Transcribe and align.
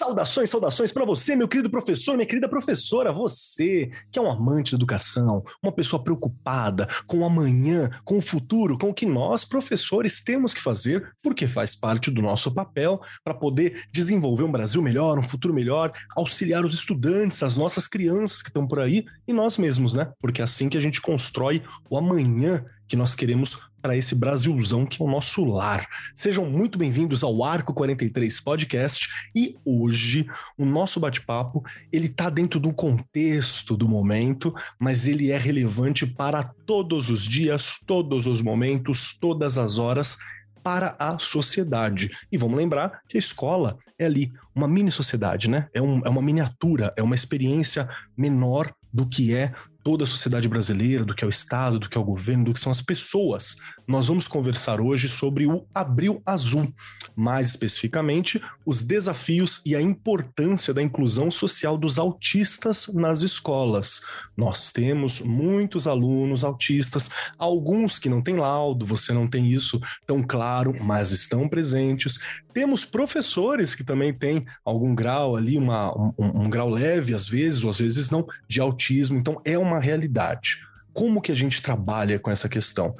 Saudações, 0.00 0.48
saudações 0.48 0.92
para 0.92 1.04
você, 1.04 1.36
meu 1.36 1.46
querido 1.46 1.68
professor, 1.68 2.16
minha 2.16 2.24
querida 2.24 2.48
professora, 2.48 3.12
você 3.12 3.90
que 4.10 4.18
é 4.18 4.22
um 4.22 4.30
amante 4.30 4.72
da 4.72 4.76
educação, 4.76 5.44
uma 5.62 5.70
pessoa 5.70 6.02
preocupada 6.02 6.88
com 7.06 7.18
o 7.18 7.24
amanhã, 7.26 7.90
com 8.02 8.16
o 8.16 8.22
futuro, 8.22 8.78
com 8.78 8.88
o 8.88 8.94
que 8.94 9.04
nós, 9.04 9.44
professores, 9.44 10.24
temos 10.24 10.54
que 10.54 10.62
fazer, 10.62 11.14
porque 11.22 11.46
faz 11.46 11.74
parte 11.76 12.10
do 12.10 12.22
nosso 12.22 12.50
papel 12.50 12.98
para 13.22 13.34
poder 13.34 13.88
desenvolver 13.92 14.44
um 14.44 14.50
Brasil 14.50 14.80
melhor, 14.80 15.18
um 15.18 15.22
futuro 15.22 15.52
melhor, 15.52 15.92
auxiliar 16.16 16.64
os 16.64 16.72
estudantes, 16.72 17.42
as 17.42 17.58
nossas 17.58 17.86
crianças 17.86 18.40
que 18.40 18.48
estão 18.48 18.66
por 18.66 18.80
aí 18.80 19.04
e 19.28 19.34
nós 19.34 19.58
mesmos, 19.58 19.92
né? 19.92 20.10
Porque 20.18 20.40
é 20.40 20.44
assim 20.44 20.70
que 20.70 20.78
a 20.78 20.80
gente 20.80 21.02
constrói 21.02 21.62
o 21.90 21.98
amanhã 21.98 22.64
que 22.90 22.96
nós 22.96 23.14
queremos 23.14 23.56
para 23.80 23.96
esse 23.96 24.16
Brasilzão 24.16 24.84
que 24.84 25.00
é 25.00 25.04
o 25.04 25.08
nosso 25.08 25.44
lar. 25.44 25.86
Sejam 26.12 26.44
muito 26.44 26.76
bem-vindos 26.76 27.22
ao 27.22 27.44
Arco 27.44 27.72
43 27.72 28.40
Podcast 28.40 29.08
e 29.32 29.56
hoje 29.64 30.26
o 30.58 30.64
nosso 30.64 30.98
bate-papo, 30.98 31.64
ele 31.92 32.08
tá 32.08 32.28
dentro 32.28 32.58
do 32.58 32.72
contexto 32.74 33.76
do 33.76 33.88
momento, 33.88 34.52
mas 34.76 35.06
ele 35.06 35.30
é 35.30 35.38
relevante 35.38 36.04
para 36.04 36.42
todos 36.42 37.10
os 37.10 37.24
dias, 37.24 37.78
todos 37.86 38.26
os 38.26 38.42
momentos, 38.42 39.16
todas 39.16 39.56
as 39.56 39.78
horas 39.78 40.18
para 40.60 40.96
a 40.98 41.16
sociedade. 41.16 42.10
E 42.30 42.36
vamos 42.36 42.56
lembrar 42.56 43.02
que 43.08 43.16
a 43.16 43.20
escola 43.20 43.78
é 43.96 44.04
ali 44.04 44.32
uma 44.52 44.66
mini 44.66 44.90
sociedade, 44.90 45.48
né? 45.48 45.68
É, 45.72 45.80
um, 45.80 46.04
é 46.04 46.08
uma 46.08 46.20
miniatura, 46.20 46.92
é 46.96 47.02
uma 47.04 47.14
experiência 47.14 47.88
menor 48.16 48.74
do 48.92 49.06
que 49.06 49.32
é 49.32 49.52
toda 49.82 50.04
a 50.04 50.06
sociedade 50.06 50.48
brasileira, 50.48 51.04
do 51.04 51.14
que 51.14 51.24
é 51.24 51.26
o 51.26 51.30
Estado, 51.30 51.78
do 51.78 51.88
que 51.88 51.96
é 51.96 52.00
o 52.00 52.04
governo, 52.04 52.44
do 52.44 52.52
que 52.52 52.60
são 52.60 52.70
as 52.70 52.82
pessoas. 52.82 53.56
Nós 53.90 54.06
vamos 54.06 54.28
conversar 54.28 54.80
hoje 54.80 55.08
sobre 55.08 55.48
o 55.48 55.66
Abril 55.74 56.22
Azul, 56.24 56.72
mais 57.16 57.48
especificamente 57.48 58.40
os 58.64 58.82
desafios 58.82 59.60
e 59.66 59.74
a 59.74 59.82
importância 59.82 60.72
da 60.72 60.80
inclusão 60.80 61.28
social 61.28 61.76
dos 61.76 61.98
autistas 61.98 62.86
nas 62.94 63.22
escolas. 63.22 64.00
Nós 64.36 64.70
temos 64.70 65.20
muitos 65.20 65.88
alunos 65.88 66.44
autistas, 66.44 67.10
alguns 67.36 67.98
que 67.98 68.08
não 68.08 68.22
têm 68.22 68.36
laudo, 68.36 68.86
você 68.86 69.12
não 69.12 69.26
tem 69.26 69.52
isso 69.52 69.80
tão 70.06 70.22
claro, 70.22 70.72
mas 70.80 71.10
estão 71.10 71.48
presentes. 71.48 72.20
Temos 72.54 72.84
professores 72.84 73.74
que 73.74 73.82
também 73.82 74.14
têm 74.14 74.46
algum 74.64 74.94
grau 74.94 75.34
ali, 75.34 75.58
uma, 75.58 75.92
um, 75.98 76.44
um 76.44 76.48
grau 76.48 76.70
leve 76.70 77.12
às 77.12 77.28
vezes, 77.28 77.64
ou 77.64 77.70
às 77.70 77.80
vezes 77.80 78.08
não, 78.08 78.24
de 78.46 78.60
autismo. 78.60 79.18
Então 79.18 79.42
é 79.44 79.58
uma 79.58 79.80
realidade. 79.80 80.64
Como 80.92 81.20
que 81.20 81.32
a 81.32 81.36
gente 81.36 81.60
trabalha 81.60 82.20
com 82.20 82.30
essa 82.30 82.48
questão? 82.48 82.94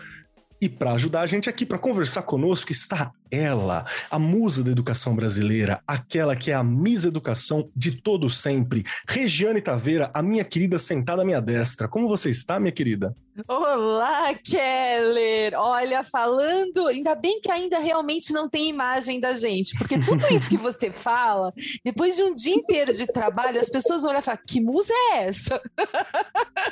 E 0.61 0.69
para 0.69 0.93
ajudar 0.93 1.23
a 1.23 1.27
gente 1.27 1.49
aqui, 1.49 1.65
para 1.65 1.79
conversar 1.79 2.23
conosco, 2.23 2.71
está 2.71 3.13
ela, 3.31 3.85
a 4.11 4.19
musa 4.19 4.63
da 4.63 4.71
educação 4.71 5.15
brasileira, 5.15 5.83
aquela 5.87 6.35
que 6.37 6.51
é 6.51 6.55
a 6.55 6.65
Miss 6.65 7.05
Educação 7.05 7.71
de 7.75 7.93
todo 7.93 8.29
sempre, 8.29 8.85
Regiane 9.09 9.61
Taveira, 9.61 10.11
a 10.13 10.23
minha 10.23 10.45
querida 10.45 10.79
sentada 10.79 11.23
à 11.23 11.25
minha 11.25 11.41
destra. 11.41 11.89
Como 11.89 12.09
você 12.09 12.31
está, 12.31 12.59
minha 12.59 12.73
querida? 12.73 13.15
Olá, 13.47 14.35
Keller! 14.35 15.55
Olha, 15.57 16.03
falando, 16.03 16.89
ainda 16.89 17.15
bem 17.15 17.41
que 17.41 17.51
ainda 17.51 17.79
realmente 17.79 18.33
não 18.33 18.49
tem 18.49 18.69
imagem 18.69 19.21
da 19.21 19.35
gente, 19.35 19.77
porque 19.79 19.99
tudo 19.99 20.27
isso 20.33 20.49
que 20.49 20.57
você 20.57 20.91
fala, 20.93 21.53
depois 21.85 22.17
de 22.17 22.23
um 22.23 22.35
dia 22.35 22.55
inteiro 22.55 22.93
de 22.93 23.07
trabalho, 23.07 23.61
as 23.61 23.71
pessoas 23.71 24.05
olham 24.05 24.21
e 24.21 24.23
falam: 24.23 24.41
que 24.47 24.61
musa 24.61 24.93
é 24.93 25.27
essa? 25.27 25.61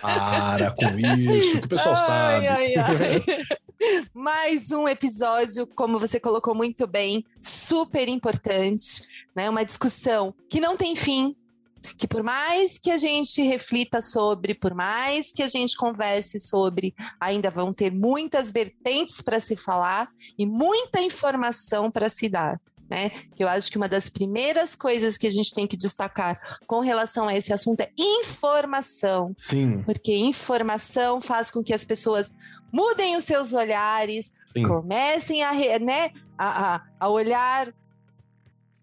Para 0.01 0.73
com 0.73 0.99
isso, 0.99 1.61
que 1.61 1.67
o 1.67 1.69
pessoal 1.69 1.95
ai, 1.95 2.05
sabe. 2.05 2.49
Ai, 2.49 2.75
ai. 2.77 3.25
Mais 4.13 4.73
um 4.73 4.89
episódio, 4.89 5.67
como 5.67 5.99
você 5.99 6.19
colocou 6.19 6.48
muito 6.55 6.87
bem, 6.87 7.25
super 7.41 8.09
importante, 8.09 9.07
né? 9.35 9.49
Uma 9.49 9.65
discussão 9.65 10.35
que 10.49 10.61
não 10.61 10.77
tem 10.77 10.95
fim, 10.97 11.37
que 11.97 12.07
por 12.07 12.23
mais 12.23 12.79
que 12.79 12.91
a 12.91 12.97
gente 12.97 13.43
reflita 13.43 14.01
sobre, 14.01 14.55
por 14.55 14.75
mais 14.75 15.33
que 15.33 15.43
a 15.43 15.49
gente 15.49 15.77
converse 15.77 16.39
sobre, 16.41 16.95
ainda 17.21 17.51
vão 17.51 17.73
ter 17.73 17.93
muitas 17.93 18.51
vertentes 18.51 19.21
para 19.21 19.41
se 19.41 19.57
falar 19.57 20.11
e 20.39 20.45
muita 20.45 21.01
informação 21.01 21.91
para 21.91 22.09
se 22.09 22.29
dar. 22.29 22.61
Né? 22.91 23.13
Eu 23.39 23.47
acho 23.49 23.71
que 23.71 23.77
uma 23.77 23.89
das 23.89 24.09
primeiras 24.09 24.75
coisas 24.75 25.19
que 25.19 25.27
a 25.27 25.31
gente 25.31 25.53
tem 25.53 25.67
que 25.67 25.77
destacar 25.77 26.59
com 26.67 26.81
relação 26.81 27.29
a 27.29 27.37
esse 27.37 27.53
assunto 27.53 27.83
é 27.83 27.91
informação. 27.99 29.35
Sim. 29.37 29.83
Porque 29.83 30.15
informação 30.15 31.21
faz 31.21 31.51
com 31.51 31.63
que 31.63 31.75
as 31.75 31.85
pessoas 31.85 32.33
mudem 32.73 33.17
os 33.17 33.25
seus 33.25 33.53
olhares, 33.53 34.33
Sim. 34.53 34.67
comecem 34.67 35.43
a, 35.43 35.53
né, 35.79 36.11
a, 36.37 36.83
a, 36.99 37.09
olhar 37.09 37.73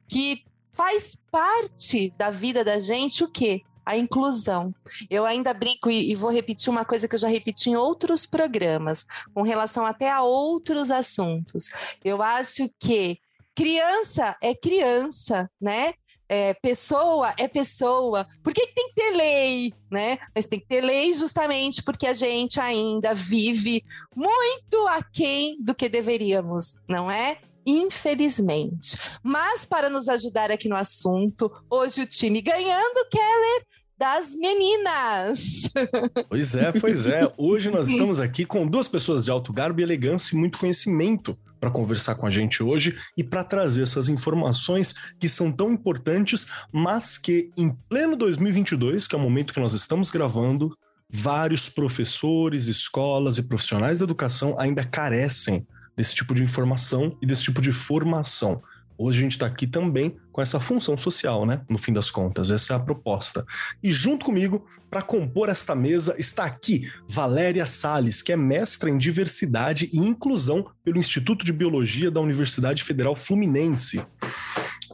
que 0.08 0.44
faz 0.72 1.18
parte 1.32 2.14
da 2.18 2.30
vida 2.30 2.64
da 2.64 2.80
gente 2.80 3.24
o 3.24 3.28
quê? 3.30 3.62
A 3.86 3.96
inclusão. 3.96 4.74
Eu 5.10 5.26
ainda 5.26 5.54
brinco 5.54 5.90
e, 5.90 6.12
e, 6.12 6.16
vou 6.16 6.32
repetir 6.32 6.70
uma 6.70 6.84
coisa 6.84 7.08
que 7.08 7.16
eu 7.16 7.20
já 7.20 7.28
repeti 7.28 7.70
em 7.70 7.76
outros 7.76 8.26
programas, 8.26 9.06
com 9.34 9.44
relação 9.44 9.86
até 9.86 10.10
a 10.12 10.24
outros 10.24 10.90
assuntos. 10.90 11.70
Eu 12.04 12.22
acho 12.22 12.68
que 12.80 13.20
criança 13.54 14.36
é 14.42 14.56
criança, 14.56 15.50
né? 15.62 15.94
É, 16.28 16.54
pessoa 16.54 17.34
é 17.38 17.48
pessoa. 17.48 18.28
Por 18.44 18.54
que, 18.54 18.66
que, 18.68 18.74
tem 18.74 18.90
que 18.90 18.96
ter 18.96 19.12
lei, 19.12 19.74
né? 19.92 20.18
Mas 20.34 20.46
tem 20.46 20.60
que 20.60 20.68
ter 20.68 20.82
lei 20.82 21.14
justamente 21.14 21.84
porque 21.84 22.08
a 22.08 22.14
gente 22.14 22.60
ainda 22.60 23.14
vive 23.14 23.84
muito 24.16 24.88
aquém 24.88 25.58
do 25.62 25.76
que 25.76 25.88
deveríamos, 25.90 26.74
não 26.88 27.10
é? 27.10 27.38
Infelizmente. 27.66 28.98
Mas 29.24 29.66
para 29.66 29.90
nos 29.90 30.08
ajudar 30.08 30.52
aqui 30.52 30.70
no 30.70 30.76
assunto, 30.76 31.52
hoje 31.70 32.02
o 32.02 32.06
time 32.06 32.42
ganhando, 32.42 33.08
Keller, 33.10 33.66
das 33.98 34.36
meninas. 34.36 35.70
Pois 36.30 36.56
é, 36.56 36.72
pois 36.72 37.08
é. 37.08 37.32
Hoje 37.38 37.70
nós 37.70 37.88
estamos 37.88 38.20
aqui 38.20 38.46
com 38.46 38.68
duas 38.68 38.88
pessoas 38.88 39.24
de 39.24 39.32
alto 39.32 39.54
garbo 39.54 39.80
e 39.80 39.84
elegância 39.84 40.36
e 40.36 40.38
muito 40.38 40.58
conhecimento 40.58 41.38
para 41.60 41.72
conversar 41.72 42.16
com 42.16 42.28
a 42.28 42.32
gente 42.32 42.62
hoje 42.62 42.98
e 43.18 43.24
para 43.24 43.44
trazer 43.44 43.84
essas 43.84 44.10
informações 44.10 44.94
que 45.20 45.30
são 45.30 45.52
tão 45.52 45.72
importantes, 45.72 46.48
mas 46.72 47.18
que 47.18 47.52
em 47.58 47.70
pleno 47.90 48.16
2022, 48.16 49.08
que 49.08 49.16
é 49.16 49.18
o 49.18 49.22
momento 49.22 49.54
que 49.54 49.60
nós 49.60 49.74
estamos 49.74 50.12
gravando, 50.12 50.76
vários 51.10 51.70
professores, 51.70 52.68
escolas 52.68 53.38
e 53.38 53.44
profissionais 53.44 54.00
da 54.00 54.06
educação 54.06 54.56
ainda 54.60 54.84
carecem 54.84 55.66
desse 55.96 56.14
tipo 56.14 56.36
de 56.36 56.44
informação 56.44 57.18
e 57.22 57.26
desse 57.26 57.44
tipo 57.44 57.62
de 57.62 57.72
formação. 57.72 58.62
Hoje 58.98 59.20
a 59.20 59.22
gente 59.22 59.32
está 59.34 59.46
aqui 59.46 59.68
também 59.68 60.16
com 60.32 60.42
essa 60.42 60.60
função 60.60 60.98
social, 60.98 61.46
né? 61.46 61.62
No 61.70 61.78
fim 61.78 61.92
das 61.92 62.10
contas, 62.10 62.52
essa 62.52 62.74
é 62.74 62.76
a 62.76 62.80
proposta. 62.80 63.46
E 63.84 63.92
junto 63.92 64.26
comigo, 64.26 64.66
para 64.90 65.02
compor 65.02 65.50
esta 65.50 65.76
mesa, 65.76 66.16
está 66.18 66.46
aqui 66.46 66.90
Valéria 67.08 67.66
Sales, 67.66 68.22
que 68.22 68.32
é 68.32 68.38
mestra 68.38 68.90
em 68.90 68.98
diversidade 68.98 69.90
e 69.92 69.98
inclusão 69.98 70.66
pelo 70.84 70.98
Instituto 70.98 71.46
de 71.46 71.52
Biologia 71.52 72.10
da 72.10 72.22
Universidade 72.22 72.84
Federal 72.84 73.16
Fluminense. 73.16 74.02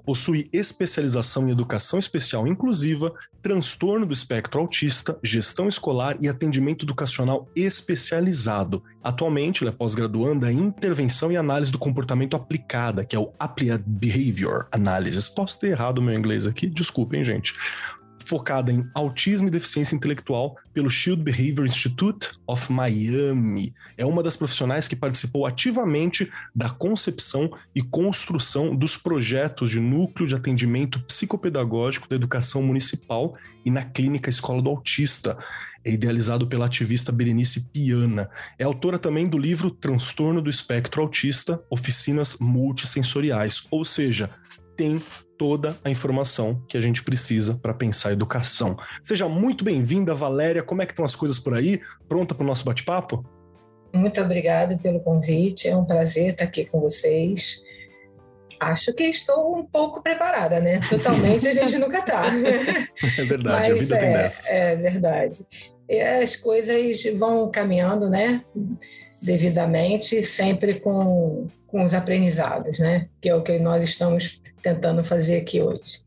Possui 0.06 0.50
especialização 0.51 1.47
em 1.47 1.51
educação 1.51 2.00
especial 2.00 2.47
inclusiva, 2.47 3.13
transtorno 3.41 4.06
do 4.06 4.13
espectro 4.13 4.59
autista, 4.59 5.17
gestão 5.23 5.67
escolar 5.67 6.17
e 6.19 6.28
atendimento 6.28 6.85
educacional 6.85 7.47
especializado. 7.56 8.84
Atualmente, 9.03 9.63
ela 9.63 9.72
é 9.72 9.75
pós-graduanda 9.75 10.51
em 10.51 10.59
intervenção 10.59 11.31
e 11.31 11.38
análise 11.38 11.72
do 11.72 11.79
comportamento 11.79 12.35
aplicada, 12.35 13.03
que 13.06 13.16
é 13.16 13.19
o 13.19 13.31
Applied 13.40 13.84
Behavior 13.85 14.67
Analysis. 14.72 15.29
Posso 15.29 15.59
ter 15.59 15.72
errado 15.72 15.99
o 15.99 16.02
meu 16.02 16.14
inglês 16.14 16.46
aqui? 16.46 16.67
Desculpem, 16.67 17.23
gente 17.23 17.53
focada 18.31 18.72
em 18.72 18.89
autismo 18.95 19.49
e 19.49 19.51
deficiência 19.51 19.93
intelectual 19.93 20.55
pelo 20.73 20.89
Shield 20.89 21.22
Behavior 21.22 21.67
Institute 21.67 22.29
of 22.47 22.72
Miami. 22.72 23.73
É 23.97 24.05
uma 24.05 24.23
das 24.23 24.37
profissionais 24.37 24.87
que 24.87 24.95
participou 24.95 25.45
ativamente 25.45 26.31
da 26.55 26.69
concepção 26.69 27.51
e 27.75 27.81
construção 27.81 28.73
dos 28.73 28.95
projetos 28.95 29.69
de 29.69 29.81
núcleo 29.81 30.25
de 30.25 30.33
atendimento 30.33 31.01
psicopedagógico 31.01 32.07
da 32.07 32.16
educação 32.16 32.63
municipal 32.63 33.35
e 33.66 33.69
na 33.69 33.83
clínica 33.83 34.29
Escola 34.29 34.61
do 34.61 34.69
Autista. 34.69 35.37
É 35.84 35.91
idealizado 35.91 36.47
pela 36.47 36.67
ativista 36.67 37.11
Berenice 37.11 37.69
Piana. 37.69 38.29
É 38.57 38.63
autora 38.63 38.97
também 38.97 39.27
do 39.27 39.37
livro 39.37 39.69
Transtorno 39.69 40.41
do 40.41 40.49
Espectro 40.49 41.01
Autista: 41.01 41.61
Oficinas 41.69 42.37
Multissensoriais, 42.39 43.67
ou 43.69 43.84
seja, 43.84 44.29
tem 44.77 45.01
toda 45.41 45.76
a 45.84 45.90
informação 45.90 46.61
que 46.67 46.78
a 46.78 46.79
gente 46.79 47.03
precisa 47.03 47.55
para 47.55 47.73
pensar 47.73 48.09
a 48.09 48.14
educação. 48.14 48.78
Seja 49.02 49.28
muito 49.28 49.66
bem-vinda, 49.66 50.14
Valéria. 50.14 50.61
Como 50.61 50.84
é 50.84 50.85
que 50.85 50.91
estão 50.91 51.03
as 51.03 51.16
coisas 51.16 51.40
por 51.40 51.55
aí? 51.55 51.82
Pronta 52.08 52.35
para 52.35 52.43
o 52.43 52.46
nosso 52.46 52.64
bate-papo? 52.64 53.26
Muito 53.91 54.22
obrigada 54.22 54.78
pelo 54.78 54.99
convite. 54.99 55.67
É 55.67 55.76
um 55.76 55.84
prazer 55.84 56.34
estar 56.34 56.43
aqui 56.43 56.66
com 56.66 56.79
vocês. 56.79 57.64
Acho 58.59 58.93
que 58.93 59.05
estou 59.05 59.58
um 59.58 59.66
pouco 59.66 60.03
preparada, 60.03 60.59
né? 60.59 60.79
Totalmente 60.88 61.47
a 61.47 61.53
gente 61.55 61.76
nunca 61.79 61.97
está. 61.97 62.22
É 63.17 63.23
verdade, 63.23 63.58
Mas, 63.58 63.72
a 63.72 63.73
vida 63.73 63.96
é, 63.96 63.99
tem 63.99 64.14
dessas. 64.14 64.47
É 64.47 64.76
verdade. 64.76 65.47
E 65.90 65.99
as 65.99 66.35
coisas 66.35 67.03
vão 67.17 67.49
caminhando, 67.49 68.08
né? 68.08 68.46
Devidamente, 69.20 70.22
sempre 70.22 70.79
com, 70.79 71.47
com 71.72 71.84
os 71.84 71.94
aprendizados, 71.94 72.78
né? 72.79 73.08
Que 73.22 73.29
é 73.29 73.35
o 73.35 73.41
que 73.41 73.58
nós 73.58 73.84
estamos 73.84 74.41
tentando 74.62 75.03
fazer 75.03 75.38
aqui 75.38 75.62
hoje. 75.62 76.02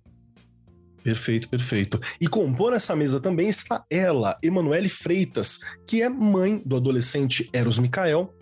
Perfeito, 1.03 1.49
perfeito. 1.49 2.01
E 2.21 2.27
compor 2.27 2.73
essa 2.73 2.95
mesa 2.95 3.19
também 3.19 3.49
está 3.49 3.85
ela, 3.91 4.39
Emanuele 4.43 4.89
Freitas, 4.89 5.59
que 5.87 6.03
é 6.03 6.09
mãe 6.09 6.63
do 6.65 6.77
adolescente 6.77 7.49
Eros 7.53 7.79
Micael, 7.79 8.33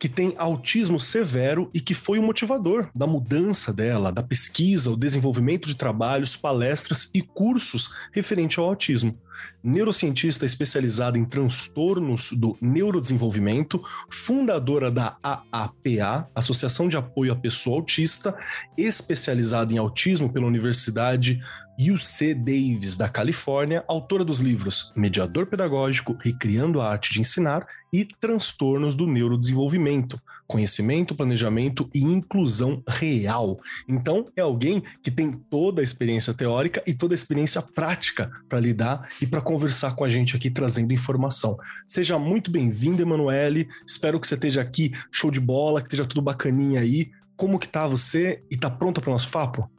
que 0.00 0.08
tem 0.08 0.34
autismo 0.36 0.98
severo 0.98 1.70
e 1.74 1.80
que 1.80 1.94
foi 1.94 2.18
o 2.18 2.22
motivador 2.22 2.88
da 2.94 3.06
mudança 3.06 3.72
dela, 3.72 4.10
da 4.10 4.22
pesquisa, 4.22 4.90
o 4.90 4.96
desenvolvimento 4.96 5.68
de 5.68 5.76
trabalhos, 5.76 6.36
palestras 6.36 7.10
e 7.14 7.20
cursos 7.20 7.94
referente 8.12 8.58
ao 8.58 8.66
autismo 8.66 9.16
neurocientista 9.62 10.44
especializada 10.44 11.18
em 11.18 11.24
transtornos 11.24 12.32
do 12.32 12.56
neurodesenvolvimento, 12.60 13.82
fundadora 14.10 14.90
da 14.90 15.16
AAPA, 15.22 16.28
Associação 16.34 16.88
de 16.88 16.96
Apoio 16.96 17.32
à 17.32 17.36
Pessoa 17.36 17.76
Autista, 17.76 18.34
especializada 18.76 19.72
em 19.72 19.78
autismo 19.78 20.32
pela 20.32 20.46
Universidade 20.46 21.40
UC 21.78 22.34
Davis, 22.34 22.96
da 22.96 23.08
Califórnia, 23.08 23.84
autora 23.86 24.24
dos 24.24 24.40
livros 24.40 24.92
Mediador 24.96 25.46
Pedagógico, 25.46 26.18
Recriando 26.20 26.80
a 26.80 26.90
Arte 26.90 27.12
de 27.12 27.20
Ensinar 27.20 27.64
e 27.92 28.04
Transtornos 28.04 28.96
do 28.96 29.06
Neurodesenvolvimento, 29.06 30.20
Conhecimento, 30.48 31.14
Planejamento 31.14 31.88
e 31.94 32.00
Inclusão 32.00 32.82
Real. 32.88 33.60
Então, 33.88 34.26
é 34.36 34.40
alguém 34.40 34.82
que 35.00 35.10
tem 35.10 35.30
toda 35.30 35.80
a 35.80 35.84
experiência 35.84 36.34
teórica 36.34 36.82
e 36.84 36.92
toda 36.92 37.14
a 37.14 37.16
experiência 37.16 37.62
prática 37.62 38.28
para 38.48 38.58
lidar 38.58 39.08
e 39.22 39.26
para 39.26 39.40
conversar 39.40 39.94
com 39.94 40.02
a 40.02 40.08
gente 40.08 40.34
aqui 40.34 40.50
trazendo 40.50 40.92
informação. 40.92 41.56
Seja 41.86 42.18
muito 42.18 42.50
bem-vindo, 42.50 43.00
Emanuele. 43.02 43.68
Espero 43.86 44.18
que 44.18 44.26
você 44.26 44.34
esteja 44.34 44.60
aqui, 44.60 44.90
show 45.12 45.30
de 45.30 45.38
bola, 45.38 45.80
que 45.80 45.86
esteja 45.86 46.04
tudo 46.04 46.20
bacaninha 46.22 46.80
aí. 46.80 47.08
Como 47.36 47.56
que 47.56 47.68
tá 47.68 47.86
você 47.86 48.42
e 48.50 48.56
tá 48.56 48.68
pronta 48.68 49.00
para 49.00 49.10
o 49.10 49.12
nosso 49.12 49.30
papo? 49.30 49.70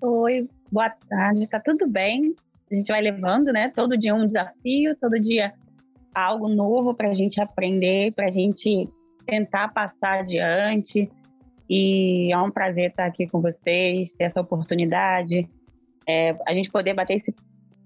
Oi, 0.00 0.48
boa 0.70 0.88
tarde, 0.88 1.48
tá 1.48 1.58
tudo 1.58 1.88
bem? 1.88 2.34
A 2.70 2.74
gente 2.74 2.88
vai 2.88 3.00
levando, 3.00 3.52
né? 3.52 3.72
Todo 3.74 3.98
dia 3.98 4.14
um 4.14 4.26
desafio, 4.26 4.96
todo 5.00 5.18
dia 5.18 5.52
algo 6.14 6.48
novo 6.48 6.94
para 6.94 7.10
a 7.10 7.14
gente 7.14 7.40
aprender, 7.40 8.12
para 8.12 8.26
a 8.26 8.30
gente 8.30 8.88
tentar 9.26 9.68
passar 9.68 10.20
adiante. 10.20 11.10
E 11.68 12.32
é 12.32 12.38
um 12.38 12.50
prazer 12.50 12.90
estar 12.90 13.06
aqui 13.06 13.26
com 13.26 13.40
vocês, 13.40 14.12
ter 14.12 14.24
essa 14.24 14.40
oportunidade, 14.40 15.48
é, 16.06 16.36
a 16.46 16.52
gente 16.52 16.70
poder 16.70 16.94
bater 16.94 17.14
esse 17.14 17.34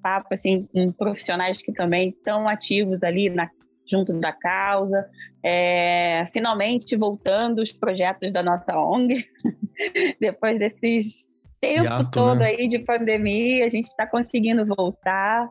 papo 0.02 0.28
assim 0.32 0.66
com 0.72 0.92
profissionais 0.92 1.62
que 1.62 1.72
também 1.72 2.10
estão 2.10 2.44
ativos 2.48 3.02
ali 3.02 3.30
na, 3.30 3.50
junto 3.90 4.12
da 4.20 4.32
causa. 4.32 5.08
É, 5.42 6.26
finalmente 6.32 6.96
voltando 6.96 7.58
os 7.58 7.72
projetos 7.72 8.32
da 8.32 8.42
nossa 8.42 8.78
ONG, 8.78 9.26
depois 10.20 10.58
desses 10.58 11.33
tempo 11.64 11.84
Hiato, 11.84 12.10
todo 12.10 12.38
né? 12.38 12.46
aí 12.46 12.66
de 12.66 12.78
pandemia, 12.78 13.64
a 13.64 13.68
gente 13.68 13.88
está 13.88 14.06
conseguindo 14.06 14.64
voltar. 14.66 15.48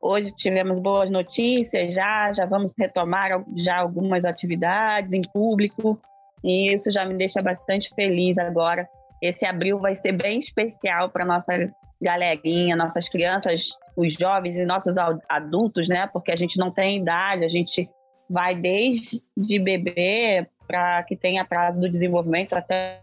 Hoje 0.00 0.30
tivemos 0.34 0.78
boas 0.78 1.10
notícias 1.10 1.94
já, 1.94 2.32
já 2.32 2.46
vamos 2.46 2.72
retomar 2.78 3.44
já 3.56 3.78
algumas 3.78 4.24
atividades 4.24 5.12
em 5.12 5.22
público 5.22 6.00
e 6.44 6.72
isso 6.72 6.90
já 6.92 7.04
me 7.04 7.14
deixa 7.14 7.42
bastante 7.42 7.92
feliz 7.94 8.38
agora. 8.38 8.88
Esse 9.20 9.44
abril 9.44 9.78
vai 9.78 9.94
ser 9.94 10.12
bem 10.12 10.38
especial 10.38 11.10
para 11.10 11.24
nossa 11.24 11.52
galerinha, 12.00 12.76
nossas 12.76 13.08
crianças, 13.08 13.70
os 13.96 14.12
jovens 14.12 14.56
e 14.56 14.64
nossos 14.64 14.96
adultos, 15.28 15.88
né? 15.88 16.06
Porque 16.12 16.30
a 16.30 16.36
gente 16.36 16.58
não 16.58 16.70
tem 16.70 16.98
idade, 16.98 17.44
a 17.44 17.48
gente 17.48 17.88
vai 18.28 18.54
desde 18.54 19.58
bebê 19.58 20.46
para 20.66 21.02
que 21.04 21.16
tem 21.16 21.38
atraso 21.38 21.80
do 21.80 21.88
desenvolvimento 21.88 22.52
até 22.52 23.00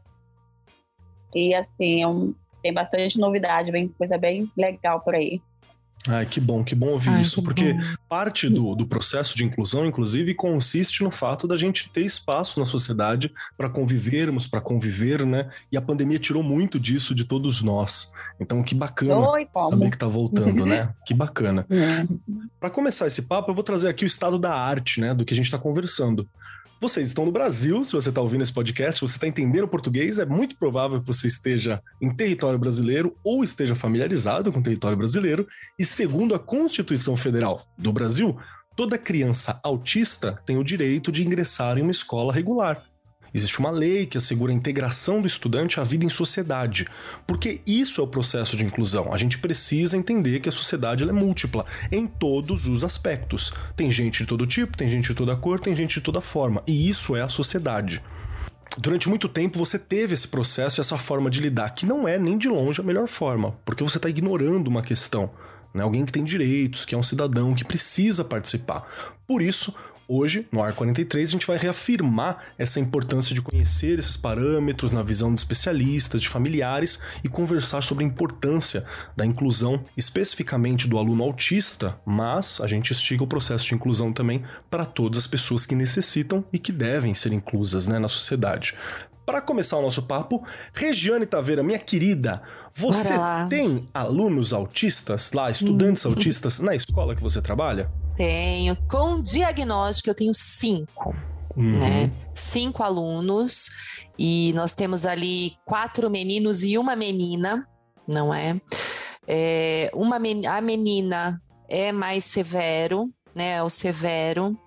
e 1.35 1.55
assim, 1.55 2.03
é 2.03 2.07
um, 2.07 2.35
tem 2.63 2.73
bastante 2.73 3.19
novidade, 3.19 3.71
vem 3.71 3.89
coisa 3.89 4.17
bem 4.17 4.49
legal 4.57 5.01
por 5.01 5.13
aí. 5.13 5.41
Ai, 6.07 6.25
que 6.25 6.39
bom, 6.39 6.63
que 6.63 6.75
bom 6.75 6.89
ouvir 6.89 7.11
Ai, 7.11 7.21
isso, 7.21 7.41
porque 7.41 7.73
bom. 7.73 7.81
parte 8.09 8.49
do, 8.49 8.75
do 8.75 8.85
processo 8.85 9.37
de 9.37 9.45
inclusão, 9.45 9.85
inclusive, 9.85 10.33
consiste 10.33 11.01
no 11.01 11.09
fato 11.09 11.47
da 11.47 11.55
gente 11.55 11.89
ter 11.89 12.01
espaço 12.01 12.59
na 12.59 12.65
sociedade 12.65 13.31
para 13.57 13.69
convivermos, 13.69 14.45
para 14.45 14.59
conviver, 14.59 15.25
né? 15.25 15.49
E 15.71 15.77
a 15.77 15.81
pandemia 15.81 16.19
tirou 16.19 16.43
muito 16.43 16.77
disso 16.77 17.15
de 17.15 17.23
todos 17.23 17.61
nós. 17.61 18.11
Então, 18.37 18.61
que 18.61 18.75
bacana 18.75 19.29
Oi, 19.29 19.47
saber 19.53 19.89
que 19.89 19.95
está 19.95 20.07
voltando, 20.07 20.65
né? 20.65 20.93
Que 21.05 21.13
bacana. 21.13 21.65
É. 21.69 22.05
Para 22.59 22.69
começar 22.69 23.07
esse 23.07 23.21
papo, 23.23 23.51
eu 23.51 23.55
vou 23.55 23.63
trazer 23.63 23.87
aqui 23.87 24.03
o 24.03 24.07
estado 24.07 24.37
da 24.37 24.53
arte, 24.53 24.99
né? 24.99 25.13
Do 25.13 25.23
que 25.23 25.33
a 25.33 25.37
gente 25.37 25.45
está 25.45 25.57
conversando. 25.57 26.27
Vocês 26.83 27.07
estão 27.07 27.23
no 27.23 27.31
Brasil, 27.31 27.81
se 27.81 27.93
você 27.93 28.09
está 28.09 28.19
ouvindo 28.19 28.41
esse 28.41 28.51
podcast, 28.51 28.95
se 28.95 29.07
você 29.07 29.15
está 29.15 29.25
entendendo 29.25 29.69
português, 29.69 30.19
é 30.19 30.25
muito 30.25 30.57
provável 30.57 30.99
que 30.99 31.07
você 31.07 31.27
esteja 31.27 31.81
em 32.01 32.13
território 32.13 32.59
brasileiro 32.59 33.15
ou 33.23 33.41
esteja 33.41 33.73
familiarizado 33.73 34.51
com 34.51 34.59
o 34.59 34.61
território 34.61 34.97
brasileiro. 34.97 35.47
E 35.79 35.85
segundo 35.85 36.35
a 36.35 36.39
Constituição 36.39 37.15
Federal 37.15 37.65
do 37.77 37.93
Brasil, 37.93 38.37
toda 38.75 38.97
criança 38.97 39.61
autista 39.63 40.37
tem 40.45 40.57
o 40.57 40.63
direito 40.63 41.09
de 41.09 41.25
ingressar 41.25 41.77
em 41.77 41.83
uma 41.83 41.91
escola 41.91 42.33
regular. 42.33 42.83
Existe 43.33 43.59
uma 43.59 43.71
lei 43.71 44.05
que 44.05 44.17
assegura 44.17 44.51
a 44.51 44.55
integração 44.55 45.19
do 45.19 45.27
estudante 45.27 45.79
à 45.79 45.83
vida 45.83 46.05
em 46.05 46.09
sociedade, 46.09 46.87
porque 47.25 47.61
isso 47.65 47.99
é 47.99 48.03
o 48.03 48.07
processo 48.07 48.55
de 48.55 48.63
inclusão. 48.63 49.11
A 49.11 49.17
gente 49.17 49.39
precisa 49.39 49.97
entender 49.97 50.39
que 50.39 50.49
a 50.49 50.51
sociedade 50.51 51.03
é 51.03 51.11
múltipla 51.11 51.65
em 51.91 52.05
todos 52.05 52.67
os 52.67 52.83
aspectos. 52.83 53.51
Tem 53.75 53.89
gente 53.89 54.19
de 54.19 54.27
todo 54.27 54.45
tipo, 54.45 54.77
tem 54.77 54.89
gente 54.89 55.07
de 55.07 55.15
toda 55.15 55.35
cor, 55.35 55.59
tem 55.59 55.75
gente 55.75 55.95
de 55.95 56.01
toda 56.01 56.21
forma, 56.21 56.61
e 56.67 56.87
isso 56.87 57.15
é 57.15 57.21
a 57.21 57.29
sociedade. 57.29 58.03
Durante 58.77 59.07
muito 59.07 59.29
tempo 59.29 59.59
você 59.59 59.77
teve 59.77 60.13
esse 60.13 60.27
processo 60.27 60.79
e 60.79 60.81
essa 60.81 60.97
forma 60.97 61.29
de 61.29 61.39
lidar, 61.39 61.71
que 61.71 61.85
não 61.85 62.07
é 62.07 62.17
nem 62.17 62.37
de 62.37 62.47
longe 62.47 62.81
a 62.81 62.83
melhor 62.83 63.07
forma, 63.07 63.55
porque 63.63 63.83
você 63.83 63.97
está 63.97 64.09
ignorando 64.09 64.67
uma 64.67 64.81
questão. 64.81 65.29
Né? 65.73 65.83
Alguém 65.83 66.05
que 66.05 66.11
tem 66.11 66.23
direitos, 66.23 66.85
que 66.85 66.93
é 66.93 66.97
um 66.97 67.03
cidadão 67.03 67.53
que 67.53 67.63
precisa 67.63 68.23
participar. 68.23 68.87
Por 69.27 69.41
isso, 69.41 69.73
Hoje, 70.07 70.45
no 70.51 70.61
AR 70.61 70.73
43, 70.73 71.29
a 71.29 71.31
gente 71.31 71.47
vai 71.47 71.57
reafirmar 71.57 72.43
essa 72.57 72.79
importância 72.79 73.33
de 73.33 73.41
conhecer 73.41 73.99
esses 73.99 74.17
parâmetros 74.17 74.91
na 74.91 75.01
visão 75.01 75.33
de 75.33 75.39
especialistas, 75.39 76.21
de 76.21 76.27
familiares 76.27 76.99
e 77.23 77.29
conversar 77.29 77.81
sobre 77.81 78.03
a 78.03 78.07
importância 78.07 78.85
da 79.15 79.25
inclusão, 79.25 79.83
especificamente 79.95 80.87
do 80.87 80.97
aluno 80.97 81.23
autista, 81.23 81.97
mas 82.05 82.59
a 82.59 82.67
gente 82.67 82.91
estica 82.91 83.23
o 83.23 83.27
processo 83.27 83.65
de 83.65 83.75
inclusão 83.75 84.11
também 84.11 84.43
para 84.69 84.85
todas 84.85 85.19
as 85.19 85.27
pessoas 85.27 85.65
que 85.65 85.75
necessitam 85.75 86.43
e 86.51 86.59
que 86.59 86.71
devem 86.71 87.15
ser 87.15 87.31
inclusas 87.31 87.87
né, 87.87 87.97
na 87.97 88.09
sociedade. 88.09 88.75
Para 89.25 89.39
começar 89.39 89.77
o 89.77 89.81
nosso 89.81 90.03
papo, 90.03 90.45
Regiane 90.73 91.25
Taveira, 91.25 91.63
minha 91.63 91.79
querida, 91.79 92.41
você 92.75 93.13
tem 93.49 93.87
alunos 93.93 94.51
autistas 94.51 95.31
lá, 95.31 95.49
estudantes 95.49 96.05
autistas 96.05 96.59
na 96.59 96.75
escola 96.75 97.15
que 97.15 97.21
você 97.21 97.41
trabalha? 97.41 97.89
Tenho. 98.15 98.77
Com 98.89 99.21
diagnóstico, 99.21 100.09
eu 100.09 100.15
tenho 100.15 100.33
cinco. 100.33 101.15
Uhum. 101.55 101.79
Né? 101.79 102.11
Cinco 102.33 102.83
alunos. 102.83 103.69
E 104.17 104.53
nós 104.53 104.73
temos 104.73 105.05
ali 105.05 105.57
quatro 105.65 106.09
meninos 106.09 106.63
e 106.63 106.77
uma 106.77 106.95
menina, 106.95 107.67
não 108.07 108.33
é? 108.33 108.59
é 109.27 109.89
uma 109.93 110.19
men 110.19 110.45
a 110.45 110.61
menina 110.61 111.41
é 111.67 111.91
mais 111.91 112.25
severo, 112.25 113.09
né? 113.33 113.53
É 113.53 113.63
o 113.63 113.69
severo. 113.69 114.57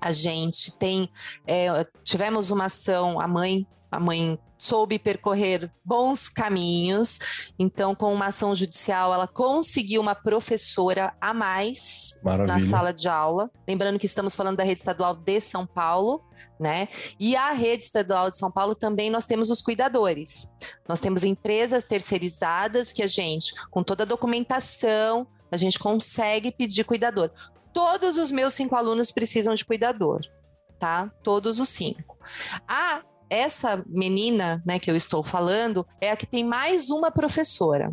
A 0.00 0.12
gente 0.12 0.70
tem. 0.78 1.10
É, 1.44 1.84
tivemos 2.04 2.52
uma 2.52 2.66
ação, 2.66 3.20
a 3.20 3.26
mãe, 3.26 3.66
a 3.90 3.98
mãe 3.98 4.38
soube 4.58 4.98
percorrer 4.98 5.70
bons 5.84 6.28
caminhos. 6.28 7.20
Então, 7.58 7.94
com 7.94 8.12
uma 8.12 8.26
ação 8.26 8.54
judicial, 8.54 9.14
ela 9.14 9.28
conseguiu 9.28 10.00
uma 10.00 10.14
professora 10.14 11.14
a 11.20 11.32
mais 11.32 12.18
Maravilha. 12.22 12.54
na 12.54 12.60
sala 12.60 12.92
de 12.92 13.08
aula. 13.08 13.50
Lembrando 13.66 13.98
que 13.98 14.06
estamos 14.06 14.34
falando 14.34 14.56
da 14.56 14.64
rede 14.64 14.80
estadual 14.80 15.14
de 15.14 15.40
São 15.40 15.66
Paulo. 15.66 16.24
Né? 16.58 16.88
E 17.20 17.36
a 17.36 17.52
rede 17.52 17.84
estadual 17.84 18.32
de 18.32 18.36
São 18.36 18.50
Paulo 18.50 18.74
também 18.74 19.10
nós 19.10 19.26
temos 19.26 19.48
os 19.48 19.62
cuidadores. 19.62 20.52
Nós 20.88 20.98
temos 20.98 21.22
empresas 21.22 21.84
terceirizadas 21.84 22.92
que 22.92 23.00
a 23.00 23.06
gente, 23.06 23.54
com 23.70 23.84
toda 23.84 24.02
a 24.02 24.06
documentação, 24.06 25.24
a 25.52 25.56
gente 25.56 25.78
consegue 25.78 26.50
pedir 26.50 26.82
cuidador. 26.82 27.30
Todos 27.72 28.18
os 28.18 28.32
meus 28.32 28.54
cinco 28.54 28.74
alunos 28.74 29.12
precisam 29.12 29.54
de 29.54 29.64
cuidador, 29.64 30.20
tá? 30.80 31.12
Todos 31.22 31.60
os 31.60 31.68
cinco. 31.68 32.18
A 32.66 33.02
essa 33.30 33.82
menina, 33.86 34.62
né, 34.64 34.78
que 34.78 34.90
eu 34.90 34.96
estou 34.96 35.22
falando, 35.22 35.86
é 36.00 36.10
a 36.10 36.16
que 36.16 36.26
tem 36.26 36.44
mais 36.44 36.90
uma 36.90 37.10
professora, 37.10 37.92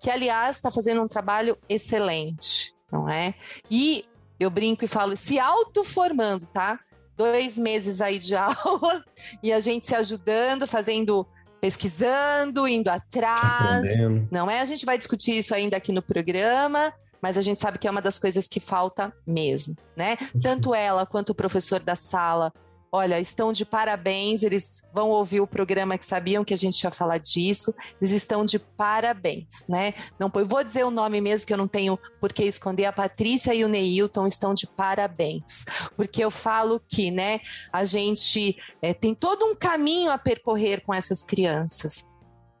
que 0.00 0.10
aliás 0.10 0.56
está 0.56 0.70
fazendo 0.70 1.02
um 1.02 1.08
trabalho 1.08 1.56
excelente, 1.68 2.74
não 2.90 3.08
é? 3.08 3.34
E 3.70 4.04
eu 4.38 4.50
brinco 4.50 4.84
e 4.84 4.88
falo, 4.88 5.16
se 5.16 5.38
autoformando, 5.38 6.46
tá? 6.46 6.78
Dois 7.16 7.58
meses 7.58 8.00
aí 8.00 8.18
de 8.18 8.34
aula 8.36 9.04
e 9.42 9.52
a 9.52 9.60
gente 9.60 9.86
se 9.86 9.94
ajudando, 9.94 10.66
fazendo 10.66 11.26
pesquisando, 11.60 12.68
indo 12.68 12.88
atrás, 12.88 13.88
não 14.30 14.50
é? 14.50 14.60
A 14.60 14.66
gente 14.66 14.84
vai 14.84 14.98
discutir 14.98 15.38
isso 15.38 15.54
ainda 15.54 15.78
aqui 15.78 15.92
no 15.92 16.02
programa, 16.02 16.92
mas 17.22 17.38
a 17.38 17.40
gente 17.40 17.58
sabe 17.58 17.78
que 17.78 17.88
é 17.88 17.90
uma 17.90 18.02
das 18.02 18.18
coisas 18.18 18.46
que 18.46 18.60
falta 18.60 19.10
mesmo, 19.26 19.74
né? 19.96 20.18
Tanto 20.42 20.74
ela 20.74 21.06
quanto 21.06 21.30
o 21.30 21.34
professor 21.34 21.80
da 21.80 21.96
sala 21.96 22.52
olha, 22.94 23.18
estão 23.18 23.52
de 23.52 23.64
parabéns, 23.64 24.44
eles 24.44 24.84
vão 24.94 25.10
ouvir 25.10 25.40
o 25.40 25.48
programa 25.48 25.98
que 25.98 26.04
sabiam 26.04 26.44
que 26.44 26.54
a 26.54 26.56
gente 26.56 26.80
ia 26.80 26.92
falar 26.92 27.18
disso, 27.18 27.74
eles 28.00 28.12
estão 28.12 28.44
de 28.44 28.56
parabéns, 28.56 29.66
né? 29.68 29.94
Não, 30.16 30.30
vou 30.46 30.62
dizer 30.62 30.84
o 30.84 30.92
nome 30.92 31.20
mesmo 31.20 31.44
que 31.44 31.52
eu 31.52 31.56
não 31.56 31.66
tenho 31.66 31.98
por 32.20 32.32
que 32.32 32.44
esconder, 32.44 32.84
a 32.84 32.92
Patrícia 32.92 33.52
e 33.52 33.64
o 33.64 33.68
Neilton 33.68 34.28
estão 34.28 34.54
de 34.54 34.68
parabéns, 34.68 35.64
porque 35.96 36.22
eu 36.22 36.30
falo 36.30 36.80
que, 36.88 37.10
né, 37.10 37.40
a 37.72 37.82
gente 37.82 38.56
é, 38.80 38.94
tem 38.94 39.12
todo 39.12 39.44
um 39.44 39.56
caminho 39.56 40.12
a 40.12 40.16
percorrer 40.16 40.80
com 40.82 40.94
essas 40.94 41.24
crianças. 41.24 42.08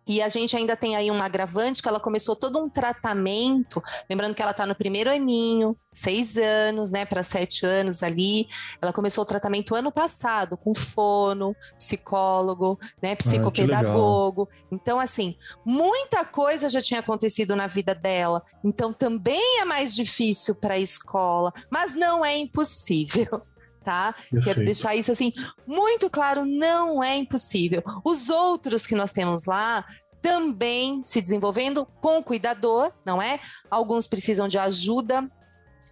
E 0.06 0.20
a 0.20 0.28
gente 0.28 0.56
ainda 0.56 0.76
tem 0.76 0.96
aí 0.96 1.10
um 1.10 1.22
agravante 1.22 1.82
que 1.82 1.88
ela 1.88 2.00
começou 2.00 2.36
todo 2.36 2.58
um 2.62 2.68
tratamento, 2.68 3.82
lembrando 4.08 4.34
que 4.34 4.42
ela 4.42 4.50
está 4.50 4.66
no 4.66 4.74
primeiro 4.74 5.10
aninho, 5.10 5.76
seis 5.92 6.36
anos, 6.36 6.90
né, 6.90 7.04
para 7.06 7.22
sete 7.22 7.64
anos 7.64 8.02
ali. 8.02 8.48
Ela 8.82 8.92
começou 8.92 9.22
o 9.22 9.26
tratamento 9.26 9.74
ano 9.74 9.90
passado 9.90 10.56
com 10.56 10.74
fono, 10.74 11.56
psicólogo, 11.76 12.78
né, 13.02 13.12
ah, 13.12 13.16
psicopedagogo. 13.16 14.48
Ah, 14.52 14.56
então, 14.72 15.00
assim, 15.00 15.36
muita 15.64 16.24
coisa 16.24 16.68
já 16.68 16.80
tinha 16.80 17.00
acontecido 17.00 17.56
na 17.56 17.66
vida 17.66 17.94
dela. 17.94 18.42
Então, 18.62 18.92
também 18.92 19.60
é 19.60 19.64
mais 19.64 19.94
difícil 19.94 20.54
para 20.54 20.74
a 20.74 20.78
escola, 20.78 21.52
mas 21.70 21.94
não 21.94 22.24
é 22.24 22.36
impossível 22.36 23.40
tá? 23.84 24.12
Perfeito. 24.14 24.44
Quero 24.44 24.64
deixar 24.64 24.96
isso 24.96 25.12
assim 25.12 25.32
muito 25.66 26.08
claro, 26.08 26.44
não 26.44 27.04
é 27.04 27.16
impossível. 27.16 27.82
Os 28.04 28.30
outros 28.30 28.86
que 28.86 28.94
nós 28.94 29.12
temos 29.12 29.44
lá 29.44 29.84
também 30.20 31.02
se 31.04 31.20
desenvolvendo 31.20 31.86
com 32.00 32.18
o 32.18 32.24
cuidador, 32.24 32.90
não 33.04 33.20
é? 33.20 33.38
Alguns 33.70 34.06
precisam 34.06 34.48
de 34.48 34.58
ajuda 34.58 35.30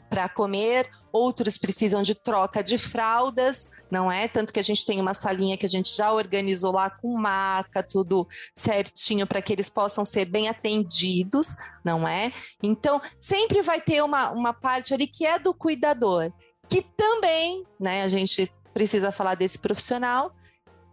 para 0.08 0.28
comer, 0.28 0.88
outros 1.12 1.58
precisam 1.58 2.02
de 2.02 2.14
troca 2.14 2.62
de 2.62 2.78
fraldas, 2.78 3.68
não 3.90 4.10
é? 4.10 4.26
Tanto 4.26 4.50
que 4.52 4.58
a 4.58 4.62
gente 4.62 4.86
tem 4.86 5.00
uma 5.00 5.12
salinha 5.12 5.58
que 5.58 5.66
a 5.66 5.68
gente 5.68 5.94
já 5.94 6.10
organizou 6.12 6.72
lá 6.72 6.88
com 6.88 7.14
maca, 7.14 7.82
tudo 7.82 8.26
certinho 8.54 9.26
para 9.26 9.42
que 9.42 9.52
eles 9.52 9.68
possam 9.68 10.04
ser 10.04 10.24
bem 10.24 10.48
atendidos, 10.48 11.54
não 11.84 12.08
é? 12.08 12.32
Então, 12.62 13.02
sempre 13.20 13.60
vai 13.60 13.82
ter 13.82 14.02
uma, 14.02 14.30
uma 14.30 14.54
parte 14.54 14.94
ali 14.94 15.06
que 15.06 15.26
é 15.26 15.38
do 15.38 15.52
cuidador 15.52 16.32
que 16.72 16.80
também, 16.96 17.66
né, 17.78 18.02
a 18.02 18.08
gente 18.08 18.50
precisa 18.72 19.12
falar 19.12 19.34
desse 19.34 19.58
profissional, 19.58 20.34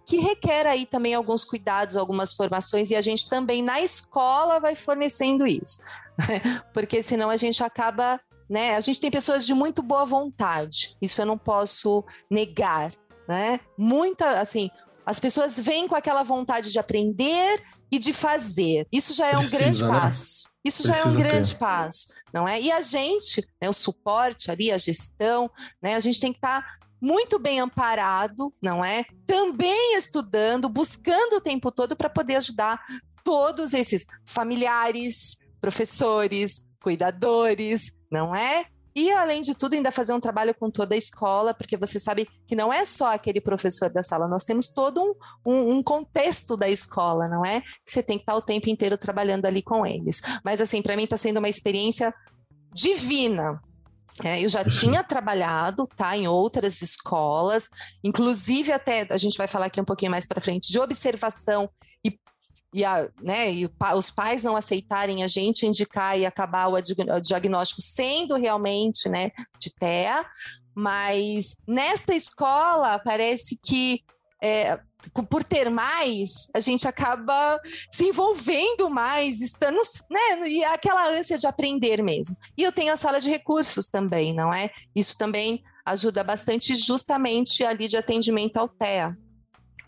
que 0.05 0.17
requer 0.17 0.67
aí 0.67 0.85
também 0.85 1.13
alguns 1.13 1.45
cuidados, 1.45 1.95
algumas 1.95 2.33
formações, 2.33 2.91
e 2.91 2.97
a 2.97 3.01
gente 3.01 3.29
também 3.29 3.63
na 3.63 3.79
escola 3.79 4.59
vai 4.59 4.75
fornecendo 4.75 5.47
isso. 5.47 5.79
Porque 6.73 7.01
senão 7.01 7.29
a 7.29 7.37
gente 7.37 7.63
acaba, 7.63 8.19
né? 8.49 8.75
A 8.75 8.81
gente 8.81 8.99
tem 8.99 9.09
pessoas 9.09 9.45
de 9.45 9.53
muito 9.53 9.81
boa 9.81 10.03
vontade, 10.03 10.97
isso 11.01 11.21
eu 11.21 11.25
não 11.25 11.37
posso 11.37 12.03
negar, 12.29 12.91
né? 13.25 13.61
Muita, 13.77 14.41
assim, 14.41 14.69
as 15.05 15.17
pessoas 15.17 15.57
vêm 15.57 15.87
com 15.87 15.95
aquela 15.95 16.23
vontade 16.23 16.73
de 16.73 16.77
aprender 16.77 17.63
e 17.89 17.97
de 17.97 18.11
fazer. 18.11 18.85
Isso 18.91 19.13
já 19.13 19.27
é 19.27 19.31
Precisa, 19.31 19.55
um 19.55 19.59
grande 19.59 19.83
né? 19.85 19.89
passo. 19.89 20.48
Isso 20.63 20.83
Precisa 20.83 21.09
já 21.09 21.09
é 21.09 21.11
um 21.11 21.21
grande 21.21 21.53
ter. 21.53 21.57
passo, 21.57 22.13
não 22.33 22.47
é? 22.47 22.59
E 22.59 22.71
a 22.71 22.81
gente, 22.81 23.47
né, 23.61 23.69
o 23.69 23.73
suporte 23.73 24.51
ali, 24.51 24.71
a 24.71 24.77
gestão, 24.77 25.49
né, 25.81 25.95
a 25.95 25.99
gente 25.99 26.19
tem 26.19 26.31
que 26.31 26.37
estar 26.37 26.61
tá 26.61 26.79
muito 27.01 27.39
bem 27.39 27.59
amparado, 27.59 28.53
não 28.61 28.83
é? 28.83 29.05
Também 29.25 29.95
estudando, 29.95 30.67
buscando 30.67 31.37
o 31.37 31.41
tempo 31.41 31.71
todo 31.71 31.95
para 31.95 32.09
poder 32.09 32.35
ajudar 32.35 32.81
todos 33.23 33.73
esses 33.73 34.05
familiares, 34.25 35.37
professores, 35.61 36.65
cuidadores, 36.81 37.91
não 38.11 38.35
é? 38.35 38.65
E, 38.95 39.11
além 39.11 39.41
de 39.41 39.55
tudo, 39.55 39.73
ainda 39.73 39.91
fazer 39.91 40.13
um 40.13 40.19
trabalho 40.19 40.53
com 40.55 40.69
toda 40.69 40.95
a 40.95 40.97
escola, 40.97 41.53
porque 41.53 41.77
você 41.77 41.99
sabe 41.99 42.27
que 42.47 42.55
não 42.55 42.71
é 42.71 42.85
só 42.85 43.13
aquele 43.13 43.39
professor 43.39 43.89
da 43.89 44.03
sala, 44.03 44.27
nós 44.27 44.43
temos 44.43 44.69
todo 44.69 45.01
um, 45.01 45.13
um, 45.45 45.75
um 45.75 45.83
contexto 45.83 46.57
da 46.57 46.67
escola, 46.67 47.27
não 47.27 47.45
é? 47.45 47.61
Que 47.61 47.91
você 47.91 48.03
tem 48.03 48.17
que 48.17 48.23
estar 48.23 48.35
o 48.35 48.41
tempo 48.41 48.69
inteiro 48.69 48.97
trabalhando 48.97 49.45
ali 49.45 49.61
com 49.61 49.85
eles. 49.85 50.21
Mas, 50.43 50.61
assim, 50.61 50.81
para 50.81 50.95
mim 50.95 51.03
está 51.03 51.17
sendo 51.17 51.37
uma 51.37 51.49
experiência 51.49 52.13
divina, 52.73 53.59
é, 54.23 54.43
eu 54.43 54.49
já 54.49 54.63
tinha 54.65 55.03
trabalhado, 55.03 55.87
tá, 55.95 56.17
em 56.17 56.27
outras 56.27 56.81
escolas, 56.81 57.69
inclusive 58.03 58.71
até 58.71 59.07
a 59.09 59.17
gente 59.17 59.37
vai 59.37 59.47
falar 59.47 59.67
aqui 59.67 59.79
um 59.79 59.85
pouquinho 59.85 60.11
mais 60.11 60.25
para 60.25 60.41
frente 60.41 60.71
de 60.71 60.79
observação 60.79 61.69
e, 62.73 62.85
a, 62.85 63.09
né, 63.21 63.51
e 63.51 63.69
os 63.95 64.11
pais 64.11 64.43
não 64.43 64.55
aceitarem 64.55 65.23
a 65.23 65.27
gente 65.27 65.65
indicar 65.65 66.17
e 66.17 66.25
acabar 66.25 66.67
o, 66.67 66.79
diagnóstico 67.21 67.81
sendo 67.81 68.35
realmente 68.35 69.09
né, 69.09 69.31
de 69.59 69.73
TEA, 69.73 70.25
mas 70.75 71.55
nesta 71.67 72.13
escola 72.15 72.99
parece 72.99 73.57
que 73.61 74.03
é, 74.41 74.79
por 75.29 75.43
ter 75.43 75.69
mais, 75.69 76.47
a 76.53 76.59
gente 76.59 76.87
acaba 76.87 77.59
se 77.91 78.05
envolvendo 78.05 78.89
mais, 78.89 79.41
estando, 79.41 79.79
né, 80.09 80.47
e 80.47 80.63
aquela 80.63 81.09
ânsia 81.09 81.37
de 81.37 81.47
aprender 81.47 82.01
mesmo. 82.01 82.37
E 82.57 82.63
eu 82.63 82.71
tenho 82.71 82.93
a 82.93 82.97
sala 82.97 83.19
de 83.19 83.29
recursos 83.29 83.87
também, 83.87 84.33
não 84.33 84.53
é? 84.53 84.69
Isso 84.95 85.17
também 85.17 85.63
ajuda 85.85 86.23
bastante 86.23 86.75
justamente 86.75 87.63
ali 87.63 87.87
de 87.87 87.97
atendimento 87.97 88.57
ao 88.57 88.69
TEA. 88.69 89.17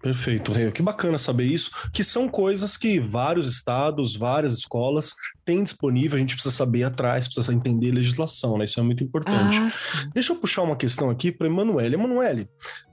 Perfeito, 0.01 0.51
Rei. 0.51 0.71
Que 0.71 0.81
bacana 0.81 1.17
saber 1.17 1.45
isso, 1.45 1.71
que 1.93 2.03
são 2.03 2.27
coisas 2.27 2.75
que 2.75 2.99
vários 2.99 3.47
estados, 3.47 4.15
várias 4.15 4.53
escolas 4.53 5.13
têm 5.45 5.63
disponível, 5.63 6.17
a 6.17 6.19
gente 6.19 6.33
precisa 6.33 6.55
saber 6.55 6.83
atrás, 6.83 7.27
precisa 7.27 7.53
entender 7.53 7.91
legislação, 7.91 8.57
né? 8.57 8.65
Isso 8.65 8.79
é 8.79 8.83
muito 8.83 9.03
importante. 9.03 9.57
Ah, 9.57 10.09
Deixa 10.13 10.33
eu 10.33 10.37
puxar 10.37 10.63
uma 10.63 10.75
questão 10.75 11.09
aqui 11.09 11.31
para 11.31 11.47
Emanuele. 11.47 11.95
Emanuele, 11.95 12.49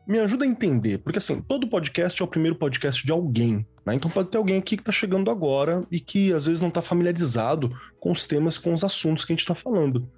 me 0.07 0.19
ajuda 0.19 0.45
a 0.45 0.49
entender, 0.49 0.99
porque 0.99 1.19
assim, 1.19 1.41
todo 1.41 1.69
podcast 1.69 2.21
é 2.21 2.25
o 2.25 2.29
primeiro 2.29 2.57
podcast 2.57 3.05
de 3.05 3.13
alguém, 3.13 3.67
né? 3.87 3.95
Então 3.95 4.11
pode 4.11 4.29
ter 4.29 4.39
alguém 4.39 4.59
aqui 4.59 4.77
que 4.77 4.83
está 4.83 4.93
chegando 4.93 5.31
agora 5.31 5.87
e 5.91 6.01
que 6.01 6.33
às 6.33 6.47
vezes 6.47 6.61
não 6.61 6.69
está 6.69 6.83
familiarizado 6.83 7.71
com 8.01 8.11
os 8.11 8.27
temas, 8.27 8.59
com 8.59 8.73
os 8.73 8.85
assuntos 8.85 9.25
que 9.25 9.33
a 9.33 9.35
gente 9.35 9.41
está 9.41 9.55
falando. 9.55 10.11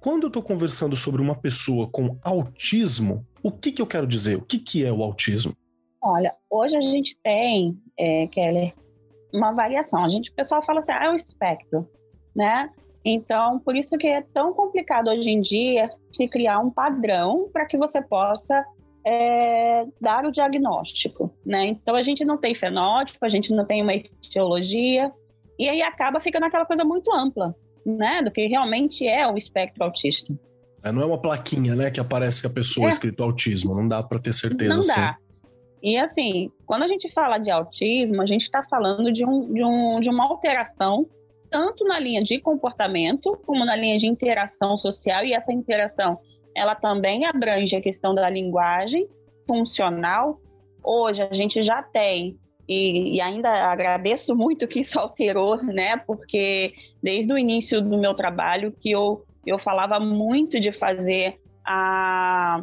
Quando 0.00 0.24
eu 0.24 0.28
estou 0.28 0.42
conversando 0.42 0.94
sobre 0.94 1.20
uma 1.20 1.34
pessoa 1.34 1.88
com 1.88 2.18
autismo, 2.22 3.26
o 3.42 3.50
que, 3.50 3.72
que 3.72 3.82
eu 3.82 3.86
quero 3.86 4.06
dizer? 4.06 4.36
O 4.36 4.42
que, 4.42 4.58
que 4.58 4.84
é 4.84 4.92
o 4.92 5.02
autismo? 5.02 5.56
Olha, 6.04 6.34
hoje 6.50 6.76
a 6.76 6.82
gente 6.82 7.16
tem, 7.22 7.78
é, 7.98 8.26
Keller, 8.26 8.74
uma 9.32 9.52
variação. 9.52 10.04
A 10.04 10.08
gente, 10.10 10.30
o 10.30 10.34
pessoal 10.34 10.62
fala 10.62 10.80
assim, 10.80 10.92
ah, 10.92 11.06
é 11.06 11.10
um 11.10 11.14
espectro, 11.14 11.88
né? 12.36 12.68
Então, 13.02 13.58
por 13.58 13.74
isso 13.74 13.96
que 13.96 14.06
é 14.06 14.20
tão 14.20 14.52
complicado 14.52 15.08
hoje 15.08 15.30
em 15.30 15.40
dia 15.40 15.88
se 16.12 16.28
criar 16.28 16.58
um 16.58 16.68
padrão 16.68 17.48
para 17.50 17.64
que 17.64 17.78
você 17.78 18.02
possa 18.02 18.62
é, 19.06 19.86
dar 19.98 20.26
o 20.26 20.30
diagnóstico, 20.30 21.34
né? 21.44 21.68
Então, 21.68 21.96
a 21.96 22.02
gente 22.02 22.22
não 22.22 22.36
tem 22.36 22.54
fenótipo, 22.54 23.24
a 23.24 23.28
gente 23.30 23.50
não 23.54 23.64
tem 23.64 23.82
uma 23.82 23.94
etiologia, 23.94 25.10
e 25.58 25.70
aí 25.70 25.80
acaba 25.80 26.20
ficando 26.20 26.44
aquela 26.44 26.66
coisa 26.66 26.84
muito 26.84 27.10
ampla, 27.10 27.56
né? 27.86 28.20
Do 28.20 28.30
que 28.30 28.46
realmente 28.46 29.08
é 29.08 29.26
o 29.26 29.38
espectro 29.38 29.82
autista. 29.82 30.34
É, 30.82 30.92
não 30.92 31.00
é 31.00 31.06
uma 31.06 31.18
plaquinha, 31.18 31.74
né, 31.74 31.90
que 31.90 31.98
aparece 31.98 32.42
que 32.42 32.46
a 32.46 32.50
pessoa 32.50 32.84
é 32.84 32.88
escrito 32.90 33.22
autismo, 33.22 33.74
não 33.74 33.88
dá 33.88 34.02
para 34.02 34.18
ter 34.18 34.34
certeza. 34.34 34.76
Não 34.76 34.86
dá. 34.86 35.16
E 35.84 35.98
assim, 35.98 36.50
quando 36.64 36.82
a 36.82 36.86
gente 36.86 37.12
fala 37.12 37.36
de 37.36 37.50
autismo, 37.50 38.22
a 38.22 38.26
gente 38.26 38.40
está 38.40 38.62
falando 38.62 39.12
de, 39.12 39.22
um, 39.22 39.52
de, 39.52 39.62
um, 39.62 40.00
de 40.00 40.08
uma 40.08 40.24
alteração 40.24 41.06
tanto 41.50 41.84
na 41.84 42.00
linha 42.00 42.24
de 42.24 42.40
comportamento 42.40 43.38
como 43.44 43.66
na 43.66 43.76
linha 43.76 43.98
de 43.98 44.06
interação 44.06 44.78
social 44.78 45.26
e 45.26 45.34
essa 45.34 45.52
interação 45.52 46.18
ela 46.56 46.74
também 46.74 47.26
abrange 47.26 47.76
a 47.76 47.82
questão 47.82 48.14
da 48.14 48.30
linguagem 48.30 49.06
funcional. 49.46 50.40
Hoje 50.82 51.22
a 51.22 51.34
gente 51.34 51.60
já 51.60 51.82
tem 51.82 52.38
e, 52.66 53.16
e, 53.16 53.20
ainda 53.20 53.50
agradeço 53.50 54.34
muito 54.34 54.66
que 54.66 54.80
isso 54.80 54.98
alterou, 54.98 55.62
né? 55.62 55.98
Porque 55.98 56.72
desde 57.02 57.30
o 57.30 57.36
início 57.36 57.82
do 57.82 57.98
meu 57.98 58.14
trabalho 58.14 58.72
que 58.72 58.90
eu, 58.90 59.22
eu 59.44 59.58
falava 59.58 60.00
muito 60.00 60.58
de 60.58 60.72
fazer 60.72 61.38
a, 61.62 62.62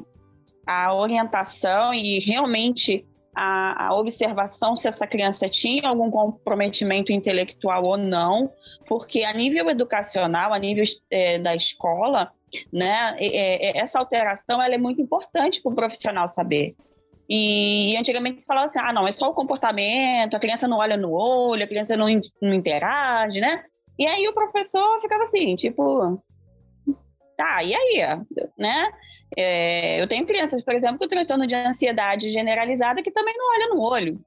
a 0.66 0.96
orientação 0.96 1.94
e 1.94 2.18
realmente 2.18 3.06
a, 3.36 3.88
a, 3.88 3.96
observação 3.96 4.76
se 4.76 4.88
essa 4.88 5.08
criança 5.08 5.48
tinha 5.50 5.88
algum 5.88 6.12
comprometimento 6.12 7.12
intelectual 7.12 7.84
ou 7.86 7.98
não, 7.98 8.52
porque 8.88 9.24
a 9.24 9.34
nível 9.34 9.70
educacional, 9.70 10.54
a 10.54 10.60
nível 10.60 10.84
é, 11.10 11.40
da 11.40 11.56
escola, 11.56 12.32
né, 12.72 13.16
é, 13.18 13.78
é, 13.78 13.78
essa 13.80 14.00
alteração 14.00 14.62
ela 14.62 14.76
é 14.76 14.78
muito 14.78 15.02
importante 15.02 15.62
para 15.62 15.72
o 15.72 15.76
profissional 15.76 16.28
saber. 16.28 16.76
E, 17.30 17.94
e 17.94 17.98
antigamente 17.98 18.42
se 18.42 18.46
falava 18.46 18.66
assim, 18.66 18.80
ah, 18.80 18.92
não, 18.92 19.08
é 19.08 19.12
só 19.12 19.30
o 19.30 19.34
comportamento, 19.34 20.36
a 20.36 20.40
criança 20.40 20.68
não 20.68 20.80
olha 20.80 20.98
no 20.98 21.12
olho, 21.14 21.64
a 21.64 21.68
criança 21.68 21.96
não, 21.96 22.08
não 22.42 22.54
interage, 22.54 23.40
né? 23.40 23.64
E 23.98 24.06
aí 24.06 24.28
o 24.28 24.34
professor 24.34 25.00
ficava 25.00 25.24
assim, 25.24 25.56
tipo, 25.56 26.22
Tá, 27.42 27.64
e 27.64 27.74
aí? 27.74 28.20
Né? 28.56 28.92
É, 29.36 30.00
eu 30.00 30.08
tenho 30.08 30.28
crianças, 30.28 30.62
por 30.62 30.76
exemplo, 30.76 31.00
com 31.00 31.08
transtorno 31.08 31.48
de 31.48 31.56
ansiedade 31.56 32.30
generalizada 32.30 33.02
que 33.02 33.10
também 33.10 33.36
não 33.36 33.56
olham 33.56 33.70
no 33.76 33.82
olho. 33.82 34.22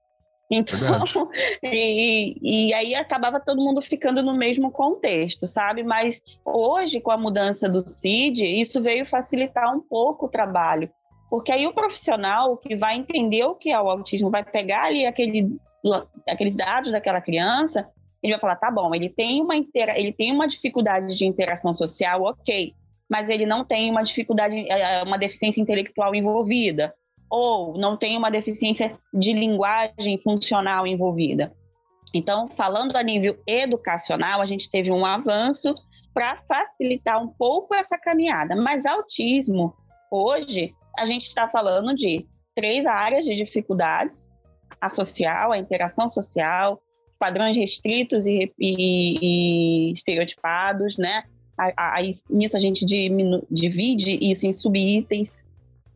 Então, 0.50 1.30
e, 1.62 2.34
e 2.42 2.74
aí 2.74 2.92
acabava 2.92 3.38
todo 3.38 3.62
mundo 3.62 3.80
ficando 3.80 4.20
no 4.20 4.34
mesmo 4.34 4.68
contexto, 4.72 5.46
sabe? 5.46 5.84
Mas 5.84 6.20
hoje, 6.44 7.00
com 7.00 7.12
a 7.12 7.16
mudança 7.16 7.68
do 7.68 7.88
CID, 7.88 8.44
isso 8.44 8.82
veio 8.82 9.06
facilitar 9.06 9.72
um 9.72 9.80
pouco 9.80 10.26
o 10.26 10.28
trabalho. 10.28 10.90
Porque 11.30 11.52
aí 11.52 11.68
o 11.68 11.72
profissional 11.72 12.56
que 12.56 12.74
vai 12.74 12.96
entender 12.96 13.44
o 13.44 13.54
que 13.54 13.70
é 13.70 13.80
o 13.80 13.88
autismo, 13.88 14.28
vai 14.28 14.42
pegar 14.42 14.86
ali 14.86 15.06
aquele, 15.06 15.56
aqueles 16.28 16.56
dados 16.56 16.90
daquela 16.90 17.20
criança, 17.20 17.88
ele 18.20 18.32
vai 18.32 18.40
falar, 18.40 18.56
tá 18.56 18.72
bom, 18.72 18.92
ele 18.92 19.08
tem 19.08 19.40
uma 19.40 19.54
intera 19.54 19.96
ele 19.96 20.12
tem 20.12 20.32
uma 20.32 20.48
dificuldade 20.48 21.16
de 21.16 21.24
interação 21.24 21.72
social, 21.72 22.22
ok, 22.22 22.74
mas 23.10 23.28
ele 23.28 23.46
não 23.46 23.64
tem 23.64 23.90
uma 23.90 24.02
dificuldade, 24.02 24.56
é, 24.70 25.00
é, 25.00 25.02
uma 25.02 25.18
deficiência 25.18 25.60
intelectual 25.60 26.14
envolvida 26.14 26.94
ou 27.30 27.76
não 27.78 27.96
tem 27.96 28.16
uma 28.16 28.30
deficiência 28.30 28.96
de 29.12 29.32
linguagem 29.32 30.20
funcional 30.22 30.86
envolvida. 30.86 31.52
Então, 32.14 32.48
falando 32.48 32.94
a 32.96 33.02
nível 33.02 33.36
educacional, 33.46 34.40
a 34.40 34.46
gente 34.46 34.70
teve 34.70 34.90
um 34.90 35.04
avanço 35.04 35.74
para 36.12 36.36
facilitar 36.46 37.20
um 37.20 37.26
pouco 37.28 37.74
essa 37.74 37.98
caminhada. 37.98 38.54
Mas 38.54 38.86
autismo, 38.86 39.74
hoje, 40.10 40.72
a 40.96 41.06
gente 41.06 41.26
está 41.26 41.48
falando 41.48 41.92
de 41.92 42.24
três 42.54 42.86
áreas 42.86 43.24
de 43.24 43.34
dificuldades: 43.34 44.30
a 44.80 44.88
social, 44.88 45.50
a 45.50 45.58
interação 45.58 46.08
social, 46.08 46.80
padrões 47.18 47.56
restritos 47.56 48.26
e, 48.26 48.52
e, 48.60 49.88
e 49.88 49.92
estereotipados, 49.92 50.96
né? 50.96 51.24
A, 51.56 51.98
a, 51.98 52.02
nisso 52.28 52.56
a 52.56 52.60
gente 52.60 52.84
divide 52.84 54.18
isso 54.20 54.46
em 54.46 54.52
subitens, 54.52 55.46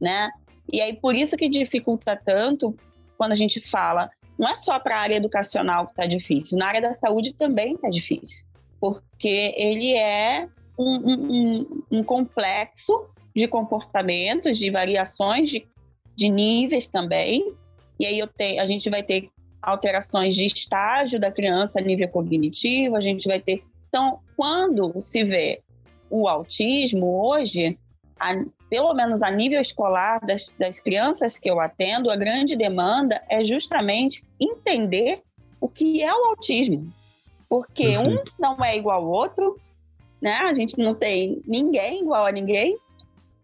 né? 0.01 0.31
E 0.71 0.81
aí, 0.81 0.95
por 0.95 1.15
isso 1.15 1.37
que 1.37 1.49
dificulta 1.49 2.15
tanto 2.17 2.77
quando 3.17 3.33
a 3.33 3.37
gente 3.37 3.61
fala, 3.61 4.11
não 4.39 4.49
é 4.49 4.55
só 4.55 4.79
para 4.79 4.97
a 4.97 5.01
área 5.01 5.17
educacional 5.17 5.87
que 5.87 5.93
está 5.93 6.07
difícil, 6.07 6.57
na 6.57 6.67
área 6.67 6.81
da 6.81 6.95
saúde 6.95 7.33
também 7.33 7.75
está 7.75 7.89
difícil, 7.89 8.45
porque 8.81 9.53
ele 9.57 9.93
é 9.95 10.49
um, 10.79 10.95
um, 10.95 11.83
um, 11.91 12.05
complexo 12.05 13.07
de 13.35 13.49
comportamentos, 13.49 14.57
de 14.57 14.71
variações 14.71 15.51
de, 15.51 15.67
de 16.15 16.29
níveis 16.29 16.87
também. 16.87 17.53
E 17.99 18.07
aí 18.07 18.25
tenho, 18.37 18.63
a 18.63 18.67
gente 18.67 18.89
vai 18.89 19.03
ter 19.03 19.29
alterações 19.61 20.37
de 20.37 20.47
estágio 20.47 21.19
da 21.19 21.33
criança 21.33 21.81
a 21.81 21.83
nível 21.83 22.09
cognitivo, 22.09 22.95
a 22.95 23.01
gente 23.01 23.27
vai 23.27 23.41
ter. 23.41 23.65
Então, 23.89 24.21
quando 24.37 25.01
se 25.01 25.25
vê 25.25 25.63
o 26.11 26.29
autismo 26.29 27.27
hoje, 27.27 27.79
a, 28.19 28.35
pelo 28.69 28.93
menos 28.95 29.23
a 29.23 29.31
nível 29.31 29.61
escolar, 29.61 30.21
das, 30.25 30.55
das 30.59 30.81
crianças 30.81 31.39
que 31.39 31.51
eu 31.51 31.61
atendo, 31.61 32.11
a 32.11 32.17
grande 32.17 32.57
demanda 32.57 33.23
é 33.29 33.43
justamente 33.43 34.25
entender 34.39 35.23
o 35.61 35.69
que 35.69 36.03
é 36.03 36.13
o 36.13 36.27
autismo. 36.27 36.93
Porque 37.49 37.85
Perfeito. 37.85 38.33
um 38.39 38.43
não 38.43 38.63
é 38.63 38.77
igual 38.77 39.03
ao 39.03 39.11
outro, 39.11 39.59
né? 40.21 40.35
A 40.35 40.55
gente 40.55 40.79
não 40.79 40.95
tem 40.95 41.41
ninguém 41.47 42.03
igual 42.03 42.27
a 42.27 42.33
ninguém. 42.33 42.77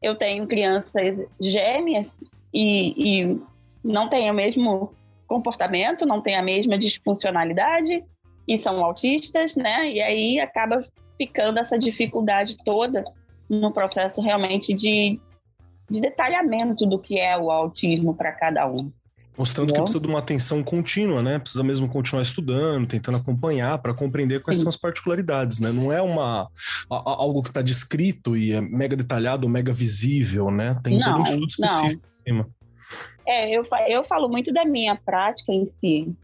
Eu 0.03 0.15
tenho 0.15 0.47
crianças 0.47 1.25
gêmeas 1.41 2.19
e, 2.53 3.23
e 3.23 3.41
não 3.83 4.09
têm 4.09 4.31
o 4.31 4.35
mesmo 4.35 4.93
comportamento, 5.27 6.05
não 6.05 6.21
têm 6.21 6.37
a 6.37 6.43
mesma 6.43 6.77
disfuncionalidade 6.77 8.05
e 8.47 8.59
são 8.59 8.85
autistas, 8.85 9.55
né? 9.55 9.91
E 9.91 10.01
aí 10.01 10.41
acaba 10.41 10.85
ficando 11.17 11.59
essa 11.59 11.79
dificuldade 11.79 12.57
toda 12.65 13.05
no 13.49 13.73
processo 13.73 14.21
realmente 14.21 14.75
de, 14.75 15.21
de 15.91 16.01
detalhamento 16.01 16.87
do 16.87 16.99
que 16.99 17.19
é 17.19 17.37
o 17.37 17.51
autismo 17.51 18.15
para 18.15 18.33
cada 18.33 18.67
um. 18.67 18.91
Mostrando 19.37 19.73
que 19.73 19.81
precisa 19.81 20.01
de 20.01 20.07
uma 20.07 20.21
atenção 20.21 20.63
contínua, 20.63 21.21
né? 21.21 21.41
Precisa 21.41 21.65
mesmo 21.65 21.89
continuar 21.89 22.23
estudando, 22.23 22.87
tentando 22.87 23.17
acompanhar 23.17 23.79
para 23.79 23.93
compreender 23.93 24.41
quais 24.41 24.59
Sim. 24.59 24.63
são 24.63 24.69
as 24.69 24.77
particularidades, 24.77 25.59
né? 25.59 25.73
Não 25.73 25.93
é 25.93 26.01
uma 26.01 26.49
algo 26.89 27.43
que 27.43 27.49
está 27.49 27.61
descrito 27.61 28.37
e 28.37 28.53
é 28.53 28.61
mega 28.61 28.95
detalhado, 28.95 29.49
mega 29.49 29.73
visível, 29.73 30.53
né? 30.53 30.79
Tem 30.85 30.99
não, 30.99 31.07
todo 31.07 31.21
um 31.21 31.25
estudo 31.25 31.47
específico 31.49 32.03
não. 32.03 32.21
em 32.21 32.23
cima. 32.23 32.49
É, 33.27 33.51
eu, 33.51 33.65
eu 33.89 34.05
falo 34.05 34.29
muito 34.29 34.53
da 34.53 34.65
minha 34.65 34.97
prática 34.97 35.53
em 35.53 35.65
si, 35.65 36.15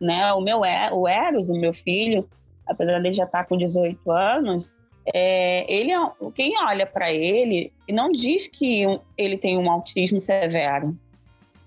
né? 0.00 0.32
O 0.34 0.40
meu 0.40 0.60
o 0.60 1.08
Eros, 1.08 1.48
o 1.48 1.54
meu 1.54 1.72
filho, 1.72 2.28
apesar 2.66 3.00
de 3.00 3.12
já 3.12 3.24
estar 3.24 3.38
tá 3.38 3.44
com 3.44 3.56
18 3.56 4.10
anos, 4.10 4.74
é, 5.14 5.64
ele 5.72 5.92
é, 5.92 5.98
quem 6.34 6.52
olha 6.64 6.86
para 6.86 7.12
ele 7.12 7.72
não 7.88 8.12
diz 8.12 8.46
que 8.46 8.84
ele 9.16 9.38
tem 9.38 9.58
um 9.58 9.70
autismo 9.70 10.20
severo, 10.20 10.96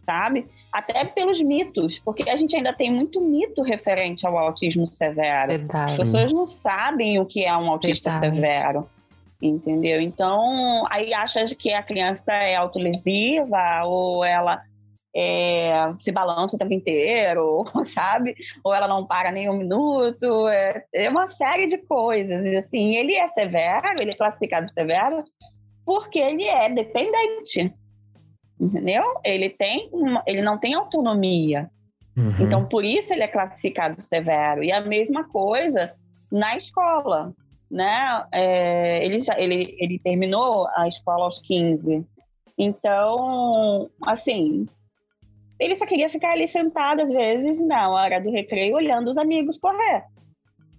sabe? 0.05 0.45
Até 0.71 1.03
pelos 1.05 1.41
mitos, 1.41 1.99
porque 1.99 2.29
a 2.29 2.35
gente 2.35 2.55
ainda 2.55 2.73
tem 2.73 2.91
muito 2.91 3.19
mito 3.19 3.61
referente 3.61 4.25
ao 4.25 4.37
autismo 4.37 4.85
severo. 4.85 5.49
Verdade. 5.49 5.91
As 5.91 5.97
pessoas 5.97 6.31
não 6.31 6.45
sabem 6.45 7.19
o 7.19 7.25
que 7.25 7.43
é 7.43 7.55
um 7.55 7.69
autista 7.69 8.09
Verdade. 8.09 8.35
severo, 8.35 8.89
entendeu? 9.47 9.99
Então, 9.99 10.85
aí 10.89 11.13
acha 11.13 11.43
que 11.55 11.73
a 11.73 11.83
criança 11.83 12.33
é 12.33 12.55
autolesiva 12.55 13.83
ou 13.85 14.23
ela 14.23 14.61
é, 15.15 15.93
se 16.01 16.11
balança 16.11 16.55
o 16.55 16.59
tempo 16.59 16.73
inteiro, 16.73 17.65
sabe? 17.85 18.35
Ou 18.63 18.73
ela 18.73 18.87
não 18.87 19.05
para 19.05 19.31
nem 19.31 19.49
um 19.49 19.57
minuto. 19.57 20.47
É, 20.47 20.83
é, 20.93 21.09
uma 21.09 21.29
série 21.29 21.67
de 21.67 21.77
coisas. 21.77 22.43
E, 22.45 22.55
assim, 22.55 22.95
ele 22.95 23.13
é 23.15 23.27
severo, 23.27 23.95
ele 23.99 24.11
é 24.11 24.17
classificado 24.17 24.69
severo 24.71 25.23
porque 25.85 26.19
ele 26.19 26.45
é 26.45 26.69
dependente. 26.69 27.73
Entendeu? 28.59 29.03
Ele 29.23 29.49
tem 29.49 29.89
uma, 29.91 30.23
ele 30.25 30.41
não 30.41 30.57
tem 30.57 30.73
autonomia. 30.73 31.69
Uhum. 32.17 32.35
Então, 32.39 32.65
por 32.65 32.85
isso 32.85 33.13
ele 33.13 33.23
é 33.23 33.27
classificado 33.27 34.01
severo. 34.01 34.63
E 34.63 34.71
a 34.71 34.81
mesma 34.81 35.25
coisa 35.25 35.93
na 36.31 36.55
escola. 36.55 37.33
Né? 37.73 38.27
É, 38.31 39.03
ele, 39.03 39.17
já, 39.17 39.35
ele, 39.39 39.75
ele 39.79 39.97
terminou 39.97 40.67
a 40.75 40.87
escola 40.87 41.23
aos 41.23 41.39
15. 41.39 42.05
Então, 42.55 43.89
assim, 44.05 44.67
ele 45.59 45.75
só 45.75 45.83
queria 45.83 46.07
ficar 46.07 46.33
ali 46.33 46.47
sentado, 46.47 47.01
às 47.01 47.09
vezes, 47.09 47.65
na 47.65 47.89
hora 47.89 48.21
do 48.21 48.29
recreio, 48.29 48.75
olhando 48.75 49.09
os 49.09 49.17
amigos 49.17 49.57
correr, 49.57 50.03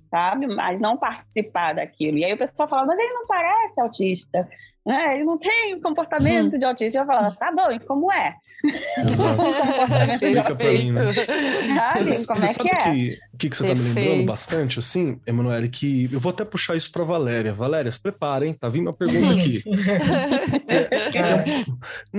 sabe? 0.09 0.47
Mas 0.47 0.81
não 0.81 0.97
participar 0.97 1.75
daquilo. 1.75 2.19
E 2.19 2.25
aí 2.25 2.33
o 2.33 2.39
pessoal 2.39 2.69
fala, 2.69 2.87
mas 2.87 2.99
ele 2.99 3.13
não 3.13 3.27
parece 3.27 3.81
autista, 3.81 4.49
né? 4.87 5.17
ele 5.17 5.25
não 5.25 5.37
tem 5.37 5.81
comportamento 5.81 6.57
de 6.57 6.65
autista. 6.65 7.01
Eu 7.01 7.07
falo, 7.07 7.35
tá 7.35 7.51
bom, 7.51 7.73
e 7.73 7.81
como 7.81 8.13
é? 8.13 8.37
Explica 10.11 10.55
pra 10.55 10.72
mim, 10.72 10.92
né? 10.92 11.12
Sabe? 11.12 12.12
Você, 12.12 12.27
como 12.27 12.38
você 12.38 12.44
é 12.44 12.48
sabe 12.48 12.70
que 12.70 12.70
é? 12.70 13.18
O 13.35 13.37
que, 13.37 13.50
que 13.50 13.57
você 13.57 13.64
Perfeito. 13.64 13.88
tá 13.88 13.94
me 13.94 14.07
lembrando 14.07 14.27
bastante, 14.27 14.79
assim, 14.79 15.20
Emanuele, 15.27 15.68
que 15.68 16.09
eu 16.12 16.20
vou 16.20 16.31
até 16.31 16.44
puxar 16.44 16.77
isso 16.77 16.90
pra 16.90 17.05
Valéria. 17.05 17.53
Valéria, 17.53 17.90
se 17.90 18.00
prepara, 18.00 18.46
hein? 18.46 18.55
Tá 18.55 18.68
vindo 18.68 18.87
uma 18.87 18.92
pergunta 18.92 19.35
aqui. 19.35 19.62
é, 20.68 20.77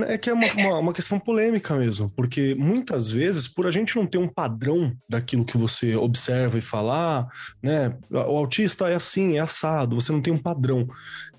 é, 0.04 0.14
é, 0.14 0.18
que 0.18 0.30
é 0.30 0.34
uma, 0.34 0.46
uma, 0.52 0.78
uma, 0.78 0.92
questão 0.92 1.18
polêmica 1.18 1.74
mesmo, 1.76 2.06
porque 2.14 2.54
muitas 2.58 3.10
vezes, 3.10 3.48
por 3.48 3.66
a 3.66 3.70
gente 3.70 3.96
não 3.96 4.06
ter 4.06 4.18
um 4.18 4.28
padrão 4.28 4.92
daquilo 5.08 5.44
que 5.44 5.56
você 5.56 5.96
observa 5.96 6.58
e 6.58 6.62
falar, 6.62 7.26
né? 7.62 7.96
O 8.10 8.36
autista 8.36 8.88
é 8.88 8.94
assim, 8.94 9.36
é 9.36 9.40
assado, 9.40 9.98
você 9.98 10.12
não 10.12 10.20
tem 10.20 10.32
um 10.32 10.38
padrão 10.38 10.86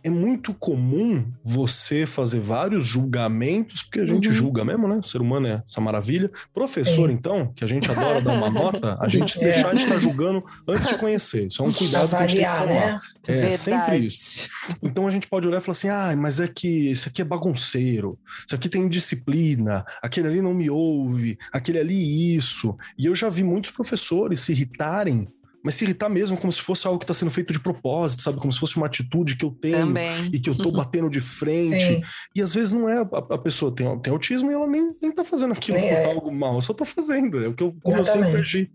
é 0.07 0.09
muito 0.09 0.53
comum 0.53 1.29
você 1.43 2.05
fazer 2.05 2.39
vários 2.39 2.85
julgamentos, 2.85 3.83
porque 3.83 3.99
a 3.99 4.05
gente 4.05 4.29
uhum. 4.29 4.33
julga 4.33 4.63
mesmo, 4.63 4.87
né? 4.87 4.95
O 4.95 5.03
ser 5.03 5.21
humano 5.21 5.47
é 5.47 5.63
essa 5.65 5.81
maravilha. 5.81 6.31
Professor, 6.53 7.09
é. 7.09 7.13
então, 7.13 7.51
que 7.53 7.63
a 7.63 7.67
gente 7.67 7.91
adora 7.91 8.21
dar 8.21 8.33
uma 8.33 8.49
nota, 8.49 8.97
a 9.01 9.09
gente 9.09 9.37
é. 9.43 9.43
deixar 9.43 9.75
de 9.75 9.83
estar 9.83 9.97
julgando 9.99 10.43
antes 10.67 10.87
de 10.87 10.97
conhecer. 10.97 11.47
Isso 11.47 11.61
é 11.61 11.65
um 11.65 11.73
cuidado 11.73 12.03
Avaliar, 12.03 12.27
que 12.27 12.27
a 12.27 12.27
gente 12.27 12.37
tem 12.37 12.45
que 12.45 12.73
tomar. 12.73 12.93
Né? 12.93 12.99
É 13.27 13.33
Verdade. 13.33 13.57
sempre 13.57 13.97
isso. 13.97 14.49
Então 14.81 15.07
a 15.07 15.11
gente 15.11 15.27
pode 15.27 15.47
olhar 15.47 15.57
e 15.57 15.61
falar 15.61 15.73
assim: 15.73 15.89
ah, 15.89 16.15
mas 16.17 16.39
é 16.39 16.47
que 16.47 16.87
esse 16.87 17.09
aqui 17.09 17.21
é 17.21 17.25
bagunceiro, 17.25 18.17
isso 18.45 18.55
aqui 18.55 18.69
tem 18.69 18.87
disciplina, 18.87 19.85
aquele 20.01 20.27
ali 20.27 20.41
não 20.41 20.53
me 20.53 20.69
ouve, 20.69 21.37
aquele 21.51 21.79
ali 21.79 22.35
isso. 22.35 22.77
E 22.97 23.05
eu 23.05 23.13
já 23.13 23.29
vi 23.29 23.43
muitos 23.43 23.71
professores 23.71 24.39
se 24.39 24.53
irritarem 24.53 25.23
mas 25.67 25.75
se 25.75 25.83
irritar 25.83 26.07
mesmo 26.07 26.37
como 26.37 26.53
se 26.53 26.61
fosse 26.61 26.87
algo 26.87 26.97
que 26.97 27.03
está 27.03 27.13
sendo 27.13 27.29
feito 27.29 27.51
de 27.51 27.59
propósito, 27.59 28.23
sabe? 28.23 28.39
Como 28.39 28.53
se 28.53 28.57
fosse 28.57 28.77
uma 28.77 28.85
atitude 28.85 29.35
que 29.35 29.43
eu 29.43 29.51
tenho 29.51 29.79
Também. 29.79 30.29
e 30.31 30.39
que 30.39 30.49
eu 30.49 30.57
tô 30.57 30.71
batendo 30.71 31.09
de 31.09 31.19
frente. 31.19 31.83
Sim. 31.83 32.01
E 32.33 32.41
às 32.41 32.53
vezes 32.53 32.71
não 32.71 32.87
é 32.87 32.99
a, 32.99 33.01
a, 33.01 33.37
pessoa 33.37 33.75
tem, 33.75 33.99
tem 33.99 34.13
autismo 34.13 34.49
e 34.49 34.53
ela 34.53 34.65
nem, 34.65 34.95
nem 35.01 35.11
tá 35.11 35.25
fazendo 35.25 35.51
aquilo 35.51 35.77
é. 35.77 36.05
algo 36.05 36.31
mal, 36.31 36.55
eu 36.55 36.61
só 36.61 36.73
tô 36.73 36.85
fazendo. 36.85 37.43
É 37.43 37.49
o 37.49 37.53
que 37.53 37.63
eu, 37.63 37.75
como 37.83 37.97
eu 37.97 38.05
sempre 38.05 38.31
perdi 38.31 38.71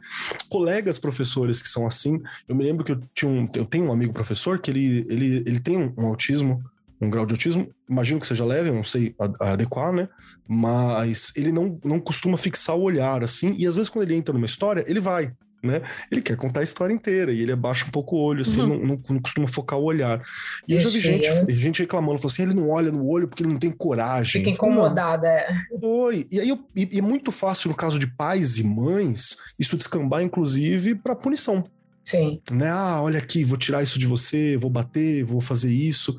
colegas 0.51 0.99
professores 0.99 1.63
que 1.63 1.69
são 1.71 1.87
assim. 1.87 2.21
Eu 2.47 2.55
me 2.55 2.63
lembro 2.63 2.85
que 2.85 2.93
eu 2.93 3.01
tinha 3.15 3.31
um, 3.31 3.47
eu 3.55 3.65
tenho 3.65 3.87
um 3.87 3.93
amigo 3.93 4.13
professor 4.13 4.59
que 4.59 4.71
ele, 4.71 5.07
ele, 5.09 5.37
ele 5.47 5.61
tem 5.61 5.79
um, 5.79 5.95
um 5.97 6.07
autismo 6.09 6.63
um 7.01 7.09
grau 7.09 7.27
de 7.27 7.33
autismo, 7.33 7.69
imagino 7.89 8.21
que 8.21 8.27
seja 8.27 8.45
leve, 8.45 8.69
eu 8.69 8.75
não 8.75 8.85
sei 8.85 9.13
adequar, 9.41 9.93
né? 9.93 10.09
Mas 10.47 11.33
ele 11.35 11.51
não, 11.51 11.81
não 11.83 11.99
costuma 11.99 12.39
fixar 12.39 12.77
o 12.77 12.83
olhar 12.83 13.25
assim, 13.25 13.57
e 13.59 13.67
às 13.67 13.75
vezes 13.75 13.89
quando 13.89 14.05
ele 14.05 14.15
entra 14.15 14.33
numa 14.33 14.47
história, 14.47 14.85
ele 14.87 15.01
vai. 15.01 15.33
Né? 15.63 15.81
Ele 16.11 16.21
quer 16.21 16.37
contar 16.37 16.61
a 16.61 16.65
história 16.65 16.93
inteira 16.93 17.33
e 17.33 17.41
ele 17.41 17.53
abaixa 17.53 17.87
um 17.87 17.91
pouco 17.91 18.17
o 18.17 18.21
olho, 18.21 18.41
assim, 18.41 18.61
uhum. 18.61 18.69
não, 18.69 18.79
não, 18.79 19.01
não, 19.11 19.21
costuma 19.21 19.47
focar 19.47 19.79
o 19.79 19.85
olhar. 19.85 20.21
E 20.67 20.75
eu 20.75 20.81
já 20.81 20.89
vi 20.91 21.01
gente, 21.01 21.55
gente 21.55 21.83
reclamando, 21.83 22.19
falou 22.19 22.33
assim: 22.33 22.43
ele 22.43 22.55
não 22.55 22.69
olha 22.69 22.91
no 22.91 23.07
olho 23.07 23.29
porque 23.29 23.43
ele 23.43 23.53
não 23.53 23.59
tem 23.59 23.71
coragem. 23.71 24.43
Fica 24.43 24.51
incomodada. 24.51 25.29
É. 25.29 25.49
Oi. 25.81 26.27
E 26.31 26.41
aí 26.41 26.49
eu, 26.49 26.59
e, 26.75 26.89
e 26.93 26.99
é 26.99 27.03
muito 27.03 27.31
fácil, 27.31 27.69
no 27.69 27.77
caso 27.77 27.99
de 27.99 28.07
pais 28.07 28.59
e 28.59 28.65
mães, 28.65 29.37
isso 29.59 29.77
descambar, 29.77 30.23
inclusive, 30.23 30.95
para 30.97 31.15
punição. 31.15 31.65
Sim. 32.03 32.41
Né? 32.51 32.69
Ah, 32.69 33.01
olha 33.01 33.19
aqui, 33.19 33.45
vou 33.45 33.57
tirar 33.57 33.83
isso 33.83 33.99
de 33.99 34.07
você, 34.07 34.57
vou 34.57 34.71
bater, 34.71 35.25
vou 35.25 35.41
fazer 35.41 35.71
isso. 35.71 36.17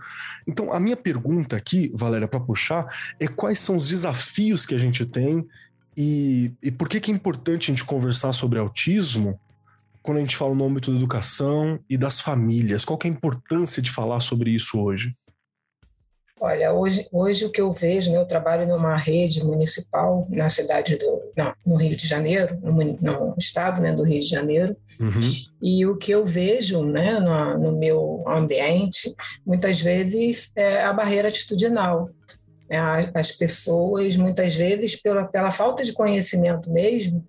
Então, 0.48 0.72
a 0.72 0.80
minha 0.80 0.96
pergunta 0.96 1.58
aqui, 1.58 1.92
Valéria, 1.94 2.28
para 2.28 2.40
puxar, 2.40 2.86
é 3.20 3.28
quais 3.28 3.60
são 3.60 3.76
os 3.76 3.88
desafios 3.88 4.66
que 4.66 4.76
a 4.76 4.78
gente 4.78 5.06
tem 5.06 5.46
e, 5.96 6.52
e 6.62 6.72
por 6.72 6.90
que, 6.90 7.00
que 7.00 7.12
é 7.12 7.14
importante 7.14 7.72
a 7.72 7.74
gente 7.74 7.86
conversar 7.86 8.34
sobre 8.34 8.60
autismo 8.60 9.40
quando 10.02 10.18
a 10.18 10.22
gente 10.22 10.36
fala 10.36 10.54
no 10.54 10.66
âmbito 10.66 10.92
da 10.92 10.98
educação 10.98 11.80
e 11.90 11.98
das 11.98 12.20
famílias? 12.20 12.84
Qual 12.84 12.98
que 12.98 13.08
é 13.08 13.12
a 13.12 13.14
importância 13.14 13.82
de 13.82 13.92
falar 13.92 14.20
sobre 14.20 14.52
isso 14.52 14.80
hoje? 14.80 15.16
Olha, 16.46 16.74
hoje, 16.74 17.08
hoje 17.10 17.46
o 17.46 17.50
que 17.50 17.62
eu 17.62 17.72
vejo, 17.72 18.12
né, 18.12 18.18
eu 18.18 18.26
trabalho 18.26 18.68
numa 18.68 18.98
rede 18.98 19.42
municipal 19.46 20.28
na 20.30 20.50
cidade 20.50 20.98
do, 20.98 21.22
não, 21.38 21.54
no 21.66 21.76
Rio 21.78 21.96
de 21.96 22.06
Janeiro, 22.06 22.60
no, 22.62 22.74
no 22.74 23.36
estado 23.38 23.82
né, 23.82 23.94
do 23.94 24.04
Rio 24.04 24.20
de 24.20 24.28
Janeiro, 24.28 24.76
uhum. 25.00 25.34
e 25.62 25.86
o 25.86 25.96
que 25.96 26.12
eu 26.12 26.26
vejo 26.26 26.84
né, 26.84 27.18
no, 27.22 27.58
no 27.60 27.80
meu 27.80 28.26
ambiente, 28.28 29.16
muitas 29.46 29.80
vezes, 29.80 30.52
é 30.58 30.84
a 30.84 30.92
barreira 30.92 31.30
atitudinal. 31.30 32.10
É, 32.70 32.78
as 33.14 33.32
pessoas, 33.32 34.18
muitas 34.18 34.56
vezes, 34.56 34.96
pela, 34.96 35.26
pela 35.26 35.52
falta 35.52 35.84
de 35.84 35.94
conhecimento 35.94 36.72
mesmo, 36.72 37.26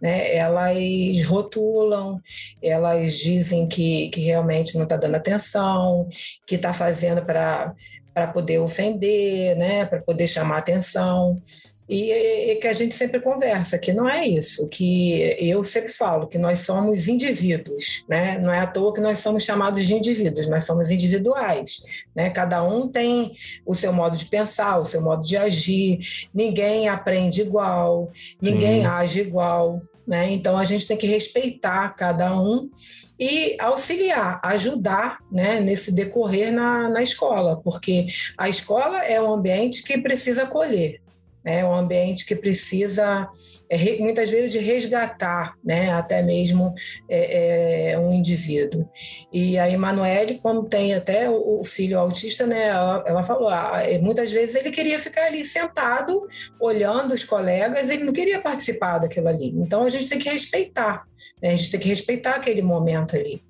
né, 0.00 0.34
elas 0.34 1.22
rotulam, 1.26 2.20
elas 2.62 3.14
dizem 3.14 3.66
que, 3.66 4.08
que 4.10 4.20
realmente 4.20 4.76
não 4.76 4.84
está 4.84 4.96
dando 4.96 5.16
atenção, 5.16 6.08
que 6.46 6.54
está 6.54 6.72
fazendo 6.72 7.24
para 7.24 7.74
para 8.18 8.26
poder 8.26 8.58
ofender, 8.58 9.56
né, 9.56 9.86
para 9.86 10.02
poder 10.02 10.26
chamar 10.26 10.58
atenção. 10.58 11.40
E, 11.88 12.12
e, 12.12 12.56
que 12.56 12.68
a 12.68 12.72
gente 12.72 12.94
sempre 12.94 13.18
conversa, 13.18 13.78
que 13.78 13.94
não 13.94 14.06
é 14.06 14.26
isso, 14.26 14.68
que 14.68 15.34
eu 15.38 15.64
sempre 15.64 15.90
falo 15.90 16.26
que 16.26 16.36
nós 16.36 16.60
somos 16.60 17.08
indivíduos, 17.08 18.04
né? 18.06 18.38
Não 18.38 18.52
é 18.52 18.60
à 18.60 18.66
toa 18.66 18.92
que 18.92 19.00
nós 19.00 19.20
somos 19.20 19.42
chamados 19.42 19.86
de 19.86 19.94
indivíduos, 19.94 20.48
nós 20.50 20.64
somos 20.64 20.90
individuais, 20.90 21.82
né? 22.14 22.28
Cada 22.28 22.62
um 22.62 22.88
tem 22.88 23.32
o 23.64 23.74
seu 23.74 23.90
modo 23.90 24.18
de 24.18 24.26
pensar, 24.26 24.78
o 24.78 24.84
seu 24.84 25.00
modo 25.00 25.24
de 25.24 25.36
agir, 25.38 25.98
ninguém 26.34 26.88
aprende 26.88 27.40
igual, 27.40 28.12
ninguém 28.42 28.82
Sim. 28.82 28.86
age 28.86 29.20
igual, 29.20 29.78
né? 30.06 30.30
Então 30.30 30.58
a 30.58 30.64
gente 30.64 30.86
tem 30.86 30.96
que 30.96 31.06
respeitar 31.06 31.94
cada 31.96 32.38
um 32.38 32.70
e 33.18 33.56
auxiliar, 33.60 34.40
ajudar, 34.42 35.18
né? 35.32 35.60
Nesse 35.60 35.90
decorrer 35.92 36.52
na, 36.52 36.88
na 36.88 37.02
escola, 37.02 37.60
porque 37.62 38.06
a 38.36 38.48
escola 38.48 39.04
é 39.04 39.20
um 39.20 39.32
ambiente 39.32 39.82
que 39.82 39.98
precisa 39.98 40.44
acolher, 40.44 41.00
é 41.44 41.64
um 41.64 41.74
ambiente 41.74 42.26
que 42.26 42.34
precisa 42.34 43.28
é, 43.68 43.98
muitas 43.98 44.30
vezes 44.30 44.52
de 44.52 44.58
resgatar, 44.58 45.54
né, 45.64 45.90
até 45.90 46.22
mesmo 46.22 46.74
é, 47.08 47.92
é, 47.92 47.98
um 47.98 48.12
indivíduo. 48.12 48.88
E 49.32 49.58
a 49.58 49.70
Emanuele, 49.70 50.38
como 50.38 50.64
tem 50.64 50.94
até 50.94 51.28
o, 51.30 51.62
filho 51.64 51.98
autista, 51.98 52.46
né, 52.46 52.68
ela, 52.68 53.04
ela 53.06 53.24
falou, 53.24 53.48
ah, 53.48 53.82
é, 53.82 53.98
muitas 53.98 54.32
vezes 54.32 54.54
ele 54.54 54.70
queria 54.70 54.98
ficar 54.98 55.26
ali 55.26 55.44
sentado, 55.44 56.26
olhando 56.60 57.14
os 57.14 57.24
colegas, 57.24 57.88
ele 57.90 58.04
não 58.04 58.12
queria 58.12 58.40
participar 58.40 58.98
daquilo 58.98 59.28
ali. 59.28 59.48
Então 59.56 59.84
a 59.84 59.88
gente 59.88 60.08
tem 60.08 60.18
que 60.18 60.28
respeitar, 60.28 61.04
né, 61.42 61.50
a 61.50 61.56
gente 61.56 61.70
tem 61.70 61.80
que 61.80 61.88
respeitar 61.88 62.36
aquele 62.36 62.62
momento 62.62 63.16
ali. 63.16 63.42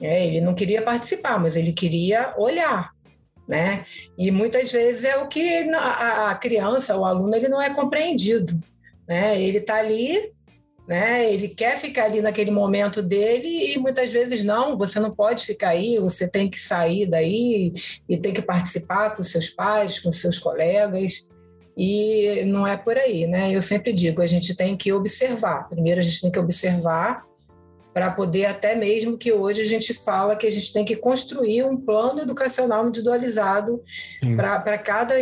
É, 0.00 0.26
ele 0.26 0.40
não 0.40 0.54
queria 0.54 0.82
participar, 0.82 1.40
mas 1.40 1.56
ele 1.56 1.72
queria 1.72 2.32
olhar, 2.36 2.92
né? 3.48 3.84
E 4.16 4.30
muitas 4.30 4.70
vezes 4.70 5.04
é 5.04 5.16
o 5.16 5.26
que 5.26 5.70
a, 5.74 6.34
criança, 6.34 6.96
o 6.96 7.04
aluno, 7.04 7.34
ele 7.34 7.48
não 7.48 7.60
é 7.60 7.72
compreendido, 7.72 8.60
né? 9.08 9.40
Ele 9.40 9.58
está 9.58 9.76
ali, 9.76 10.32
né? 10.86 11.32
Ele 11.32 11.48
quer 11.48 11.78
ficar 11.78 12.04
ali 12.04 12.20
naquele 12.20 12.50
momento 12.50 13.00
dele 13.00 13.72
e 13.72 13.78
muitas 13.78 14.12
vezes 14.12 14.44
não, 14.44 14.76
você 14.76 15.00
não 15.00 15.10
pode 15.10 15.46
ficar 15.46 15.70
aí, 15.70 15.96
você 15.96 16.28
tem 16.28 16.50
que 16.50 16.60
sair 16.60 17.06
daí 17.06 17.72
e 18.06 18.18
tem 18.18 18.34
que 18.34 18.42
participar 18.42 19.16
com 19.16 19.22
seus 19.22 19.48
pais, 19.48 19.98
com 19.98 20.12
seus 20.12 20.36
colegas. 20.36 21.30
E 21.80 22.44
não 22.44 22.66
é 22.66 22.76
por 22.76 22.98
aí, 22.98 23.26
né? 23.26 23.54
Eu 23.54 23.62
sempre 23.62 23.92
digo, 23.92 24.20
a 24.20 24.26
gente 24.26 24.54
tem 24.54 24.76
que 24.76 24.92
observar. 24.92 25.68
Primeiro 25.68 26.00
a 26.00 26.02
gente 26.02 26.20
tem 26.20 26.30
que 26.30 26.38
observar 26.38 27.24
para 27.98 28.12
poder 28.12 28.44
até 28.44 28.76
mesmo 28.76 29.18
que 29.18 29.32
hoje 29.32 29.60
a 29.60 29.66
gente 29.66 29.92
fala 29.92 30.36
que 30.36 30.46
a 30.46 30.50
gente 30.50 30.72
tem 30.72 30.84
que 30.84 30.94
construir 30.94 31.64
um 31.64 31.76
plano 31.76 32.20
educacional 32.20 32.86
individualizado 32.86 33.82
para 34.36 34.78
cada, 34.78 35.14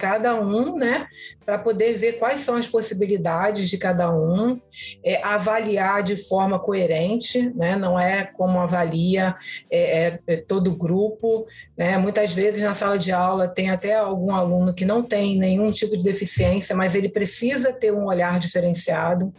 cada 0.00 0.40
um, 0.40 0.74
né? 0.78 1.06
Para 1.44 1.58
poder 1.58 1.98
ver 1.98 2.14
quais 2.14 2.40
são 2.40 2.56
as 2.56 2.66
possibilidades 2.66 3.68
de 3.68 3.76
cada 3.76 4.10
um, 4.10 4.58
é, 5.04 5.22
avaliar 5.22 6.02
de 6.02 6.16
forma 6.16 6.58
coerente, 6.58 7.52
né? 7.54 7.76
Não 7.76 8.00
é 8.00 8.24
como 8.24 8.58
avalia 8.58 9.36
é, 9.70 10.06
é, 10.06 10.18
é 10.26 10.36
todo 10.38 10.74
grupo, 10.74 11.46
né? 11.76 11.98
Muitas 11.98 12.32
vezes 12.32 12.62
na 12.62 12.72
sala 12.72 12.98
de 12.98 13.12
aula 13.12 13.46
tem 13.46 13.68
até 13.68 13.94
algum 13.94 14.34
aluno 14.34 14.72
que 14.72 14.86
não 14.86 15.02
tem 15.02 15.38
nenhum 15.38 15.70
tipo 15.70 15.98
de 15.98 16.04
deficiência, 16.04 16.74
mas 16.74 16.94
ele 16.94 17.10
precisa 17.10 17.74
ter 17.74 17.92
um 17.92 18.06
olhar 18.06 18.38
diferenciado. 18.38 19.34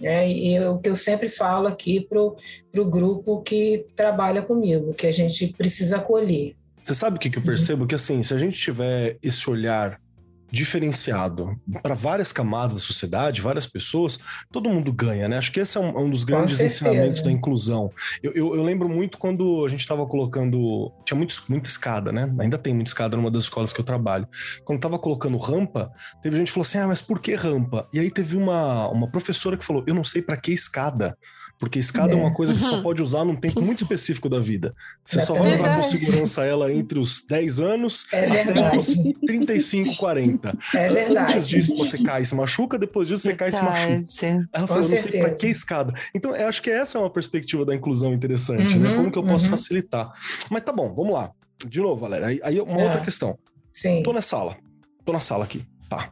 É, 0.00 0.28
e 0.28 0.58
o 0.60 0.78
que 0.78 0.88
eu 0.88 0.96
sempre 0.96 1.28
falo 1.28 1.68
aqui 1.68 2.00
para 2.00 2.20
o 2.20 2.84
grupo 2.84 3.40
que 3.42 3.86
trabalha 3.94 4.42
comigo, 4.42 4.94
que 4.94 5.06
a 5.06 5.12
gente 5.12 5.52
precisa 5.56 5.98
acolher. 5.98 6.56
Você 6.82 6.94
sabe 6.94 7.16
o 7.16 7.20
que, 7.20 7.30
que 7.30 7.38
eu 7.38 7.42
percebo? 7.42 7.82
Uhum. 7.82 7.86
Que 7.86 7.94
assim, 7.94 8.22
se 8.22 8.34
a 8.34 8.38
gente 8.38 8.56
tiver 8.56 9.16
esse 9.22 9.48
olhar 9.48 10.00
diferenciado 10.52 11.58
para 11.82 11.94
várias 11.94 12.30
camadas 12.30 12.74
da 12.74 12.78
sociedade, 12.80 13.40
várias 13.40 13.66
pessoas, 13.66 14.18
todo 14.52 14.68
mundo 14.68 14.92
ganha, 14.92 15.26
né? 15.26 15.38
Acho 15.38 15.50
que 15.50 15.58
esse 15.58 15.78
é 15.78 15.80
um, 15.80 15.98
um 15.98 16.10
dos 16.10 16.24
grandes 16.24 16.60
ensinamentos 16.60 17.22
da 17.22 17.32
inclusão. 17.32 17.90
Eu, 18.22 18.32
eu, 18.32 18.56
eu, 18.56 18.62
lembro 18.62 18.86
muito 18.86 19.16
quando 19.16 19.64
a 19.64 19.68
gente 19.68 19.80
estava 19.80 20.04
colocando. 20.06 20.92
Tinha 21.06 21.16
muito, 21.16 21.34
muita 21.48 21.70
escada, 21.70 22.12
né? 22.12 22.30
Ainda 22.38 22.58
tem 22.58 22.74
muita 22.74 22.90
escada 22.90 23.16
numa 23.16 23.30
das 23.30 23.44
escolas 23.44 23.72
que 23.72 23.80
eu 23.80 23.84
trabalho. 23.84 24.28
Quando 24.62 24.76
estava 24.76 24.98
colocando 24.98 25.38
rampa, 25.38 25.90
teve 26.22 26.36
gente 26.36 26.48
que 26.48 26.52
falou 26.52 26.66
assim: 26.66 26.78
ah, 26.78 26.86
mas 26.86 27.00
por 27.00 27.18
que 27.18 27.34
rampa? 27.34 27.88
E 27.92 27.98
aí 27.98 28.10
teve 28.10 28.36
uma, 28.36 28.88
uma 28.88 29.10
professora 29.10 29.56
que 29.56 29.64
falou: 29.64 29.82
eu 29.86 29.94
não 29.94 30.04
sei 30.04 30.20
para 30.20 30.36
que 30.36 30.52
escada. 30.52 31.16
Porque 31.62 31.78
escada 31.78 32.12
é, 32.12 32.16
é 32.16 32.18
uma 32.18 32.34
coisa 32.34 32.52
que 32.52 32.58
você 32.58 32.70
só 32.70 32.82
pode 32.82 33.00
usar 33.00 33.24
num 33.24 33.36
tempo 33.36 33.62
muito 33.62 33.84
específico 33.84 34.28
da 34.28 34.40
vida. 34.40 34.74
Você 35.04 35.20
é 35.20 35.24
só 35.24 35.32
vai 35.32 35.52
usar 35.52 35.76
com 35.76 35.82
segurança 35.84 36.44
ela 36.44 36.72
entre 36.72 36.98
os 36.98 37.22
10 37.22 37.60
anos 37.60 38.04
é 38.12 38.26
e 38.28 38.76
os 38.76 38.96
35, 39.24 39.96
40. 39.96 40.58
É 40.74 40.88
verdade. 40.88 41.34
Antes 41.34 41.48
disso 41.48 41.76
você 41.76 42.02
cai 42.02 42.22
e 42.22 42.26
se 42.26 42.34
machuca, 42.34 42.76
depois 42.76 43.06
disso 43.06 43.22
você 43.22 43.32
cai 43.32 43.50
e 43.50 43.52
se 43.52 43.62
machuca. 43.62 44.48
Ela 44.52 44.66
falou, 44.66 44.82
não 44.82 45.00
sei 45.00 45.20
pra 45.20 45.30
que 45.30 45.46
escada. 45.46 45.94
Então, 46.12 46.34
eu 46.34 46.48
acho 46.48 46.60
que 46.60 46.68
essa 46.68 46.98
é 46.98 47.00
uma 47.00 47.08
perspectiva 47.08 47.64
da 47.64 47.76
inclusão 47.76 48.12
interessante, 48.12 48.76
né? 48.76 48.88
uhum, 48.88 48.94
né? 48.94 48.96
Como 48.96 49.12
que 49.12 49.18
eu 49.18 49.22
posso 49.22 49.44
uhum. 49.44 49.52
facilitar? 49.52 50.10
Mas 50.50 50.64
tá 50.64 50.72
bom, 50.72 50.92
vamos 50.92 51.12
lá. 51.12 51.30
De 51.64 51.78
novo, 51.78 52.00
Valéria. 52.00 52.26
Aí, 52.26 52.40
aí 52.42 52.60
uma 52.60 52.82
outra 52.82 52.98
é. 52.98 53.04
questão. 53.04 53.38
Sim. 53.72 54.02
Tô 54.02 54.12
na 54.12 54.20
sala. 54.20 54.56
Tô 55.04 55.12
na 55.12 55.20
sala 55.20 55.44
aqui. 55.44 55.64
Tá. 55.88 56.10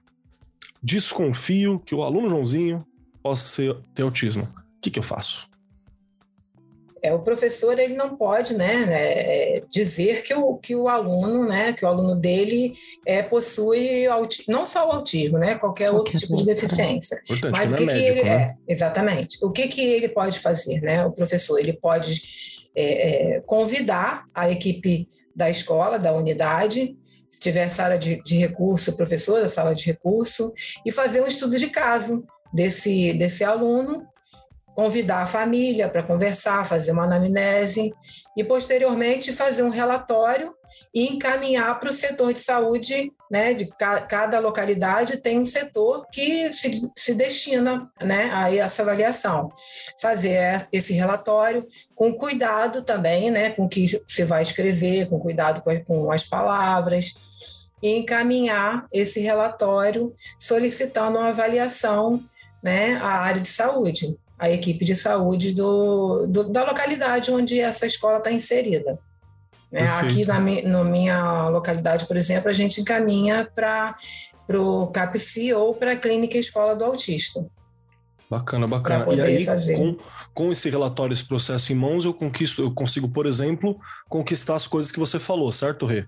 Desconfio 0.80 1.80
que 1.80 1.92
o 1.92 2.04
aluno 2.04 2.28
Joãozinho 2.28 2.86
possa 3.20 3.48
ser, 3.48 3.76
ter 3.92 4.02
autismo 4.02 4.59
o 4.80 4.82
que, 4.82 4.90
que 4.90 4.98
eu 4.98 5.02
faço? 5.02 5.46
É, 7.02 7.12
o 7.12 7.20
professor 7.20 7.78
ele 7.78 7.94
não 7.94 8.16
pode 8.16 8.54
né, 8.54 8.86
é, 8.88 9.62
dizer 9.70 10.22
que 10.22 10.32
o, 10.34 10.56
que 10.56 10.74
o 10.74 10.88
aluno, 10.88 11.46
né, 11.46 11.74
que 11.74 11.84
o 11.84 11.88
aluno 11.88 12.16
dele 12.16 12.74
é, 13.06 13.22
possui 13.22 14.06
não 14.48 14.66
só 14.66 14.88
o 14.88 14.92
autismo, 14.92 15.38
né, 15.38 15.54
qualquer, 15.54 15.90
qualquer 15.90 15.90
outro 15.90 16.18
tipo 16.18 16.36
de 16.36 16.46
deficiência. 16.46 17.20
Importante, 17.24 17.52
Mas 17.52 17.72
o 17.72 17.76
que, 17.76 17.82
é 17.82 17.86
que 17.86 17.92
médico, 17.92 18.18
ele 18.18 18.22
né? 18.22 18.30
é 18.30 18.72
exatamente? 18.72 19.38
O 19.42 19.50
que 19.50 19.68
que 19.68 19.82
ele 19.82 20.08
pode 20.08 20.38
fazer, 20.38 20.80
né? 20.80 21.04
O 21.04 21.12
professor 21.12 21.58
ele 21.58 21.74
pode 21.74 22.22
é, 22.74 23.34
é, 23.36 23.40
convidar 23.40 24.24
a 24.34 24.50
equipe 24.50 25.06
da 25.36 25.50
escola, 25.50 25.98
da 25.98 26.12
unidade, 26.14 26.96
se 27.30 27.40
tiver 27.40 27.68
sala 27.68 27.98
de, 27.98 28.22
de 28.22 28.38
recurso, 28.38 28.96
professor 28.96 29.42
da 29.42 29.48
sala 29.48 29.74
de 29.74 29.84
recurso, 29.84 30.52
e 30.86 30.90
fazer 30.90 31.20
um 31.20 31.26
estudo 31.26 31.58
de 31.58 31.68
caso 31.68 32.24
desse, 32.52 33.12
desse 33.14 33.44
aluno 33.44 34.06
convidar 34.80 35.24
a 35.24 35.26
família 35.26 35.90
para 35.90 36.02
conversar, 36.02 36.64
fazer 36.64 36.92
uma 36.92 37.04
anamnese 37.04 37.92
e, 38.34 38.42
posteriormente, 38.42 39.30
fazer 39.30 39.62
um 39.62 39.68
relatório 39.68 40.54
e 40.94 41.04
encaminhar 41.04 41.78
para 41.78 41.90
o 41.90 41.92
setor 41.92 42.32
de 42.32 42.38
saúde, 42.38 43.12
né, 43.30 43.52
de 43.52 43.66
ca 43.66 44.00
cada 44.00 44.38
localidade 44.38 45.18
tem 45.18 45.38
um 45.38 45.44
setor 45.44 46.06
que 46.10 46.50
se, 46.50 46.90
se 46.96 47.14
destina 47.14 47.90
né, 48.02 48.30
a 48.32 48.54
essa 48.56 48.80
avaliação. 48.80 49.52
Fazer 50.00 50.66
esse 50.72 50.94
relatório 50.94 51.66
com 51.94 52.14
cuidado 52.14 52.80
também, 52.80 53.30
né, 53.30 53.50
com 53.50 53.66
o 53.66 53.68
que 53.68 54.00
você 54.08 54.24
vai 54.24 54.40
escrever, 54.40 55.10
com 55.10 55.20
cuidado 55.20 55.60
com, 55.60 55.78
com 55.84 56.10
as 56.10 56.26
palavras, 56.26 57.12
e 57.82 57.98
encaminhar 57.98 58.86
esse 58.90 59.20
relatório 59.20 60.14
solicitando 60.38 61.18
uma 61.18 61.28
avaliação 61.28 62.24
né, 62.62 62.96
à 63.02 63.18
área 63.20 63.42
de 63.42 63.48
saúde 63.48 64.18
a 64.40 64.50
equipe 64.50 64.85
de 64.85 64.96
saúde 64.96 65.55
do, 65.55 66.26
do 66.26 66.44
da 66.44 66.64
localidade 66.64 67.31
onde 67.31 67.61
essa 67.61 67.85
escola 67.85 68.16
está 68.18 68.33
inserida. 68.33 68.98
Né? 69.70 69.87
Aqui 69.87 70.24
na, 70.24 70.40
na 70.40 70.85
minha 70.85 71.48
localidade, 71.48 72.07
por 72.07 72.16
exemplo, 72.16 72.48
a 72.48 72.53
gente 72.53 72.81
encaminha 72.81 73.48
para 73.55 73.94
o 74.48 74.87
CAPSI 74.88 75.53
ou 75.53 75.74
para 75.74 75.92
a 75.92 75.96
Clínica 75.96 76.38
Escola 76.38 76.74
do 76.74 76.85
Autista. 76.85 77.46
Bacana, 78.31 78.66
bacana. 78.66 79.12
E 79.12 79.20
aí, 79.20 79.46
com, 79.76 79.96
com 80.33 80.53
esse 80.53 80.70
relatório, 80.70 81.12
esse 81.12 81.24
processo 81.24 81.72
em 81.72 81.76
mãos, 81.76 82.05
eu 82.05 82.14
conquisto, 82.14 82.62
eu 82.62 82.72
consigo, 82.72 83.09
por 83.09 83.26
exemplo, 83.26 83.79
conquistar 84.09 84.55
as 84.55 84.66
coisas 84.66 84.90
que 84.90 84.98
você 84.98 85.18
falou, 85.18 85.53
certo, 85.53 85.85
Rê? 85.85 86.07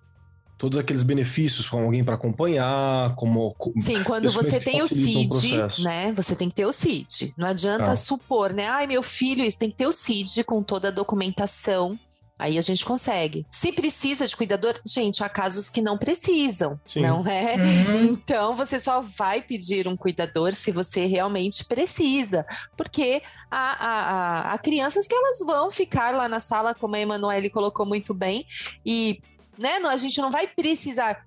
Todos 0.62 0.78
aqueles 0.78 1.02
benefícios 1.02 1.68
com 1.68 1.82
alguém 1.82 2.04
para 2.04 2.14
acompanhar, 2.14 3.16
como. 3.16 3.52
Sim, 3.80 4.04
quando 4.04 4.30
você 4.30 4.60
tem 4.60 4.80
o 4.80 4.86
CID, 4.86 5.82
né? 5.82 6.12
Você 6.12 6.36
tem 6.36 6.48
que 6.48 6.54
ter 6.54 6.64
o 6.64 6.72
CID. 6.72 7.34
Não 7.36 7.48
adianta 7.48 7.90
ah. 7.90 7.96
supor, 7.96 8.52
né? 8.52 8.68
Ai, 8.68 8.86
meu 8.86 9.02
filho, 9.02 9.42
isso 9.42 9.58
tem 9.58 9.68
que 9.68 9.76
ter 9.76 9.88
o 9.88 9.92
CID 9.92 10.44
com 10.44 10.62
toda 10.62 10.86
a 10.86 10.90
documentação 10.92 11.98
Aí 12.42 12.58
a 12.58 12.60
gente 12.60 12.84
consegue. 12.84 13.46
Se 13.48 13.70
precisa 13.70 14.26
de 14.26 14.36
cuidador, 14.36 14.74
gente, 14.84 15.22
há 15.22 15.28
casos 15.28 15.70
que 15.70 15.80
não 15.80 15.96
precisam, 15.96 16.80
Sim. 16.84 17.02
não 17.02 17.24
é? 17.24 17.54
Uhum. 17.54 18.18
Então 18.22 18.56
você 18.56 18.80
só 18.80 19.00
vai 19.00 19.40
pedir 19.40 19.86
um 19.86 19.96
cuidador 19.96 20.52
se 20.54 20.72
você 20.72 21.06
realmente 21.06 21.64
precisa, 21.64 22.44
porque 22.76 23.22
há, 23.48 23.86
há, 24.50 24.52
há 24.52 24.58
crianças 24.58 25.06
que 25.06 25.14
elas 25.14 25.38
vão 25.38 25.70
ficar 25.70 26.14
lá 26.14 26.28
na 26.28 26.40
sala, 26.40 26.74
como 26.74 26.96
a 26.96 27.00
Emanuele 27.00 27.48
colocou 27.48 27.86
muito 27.86 28.12
bem, 28.12 28.44
e 28.84 29.20
né, 29.62 29.76
a 29.76 29.96
gente 29.96 30.20
não 30.20 30.30
vai 30.30 30.46
precisar 30.46 31.24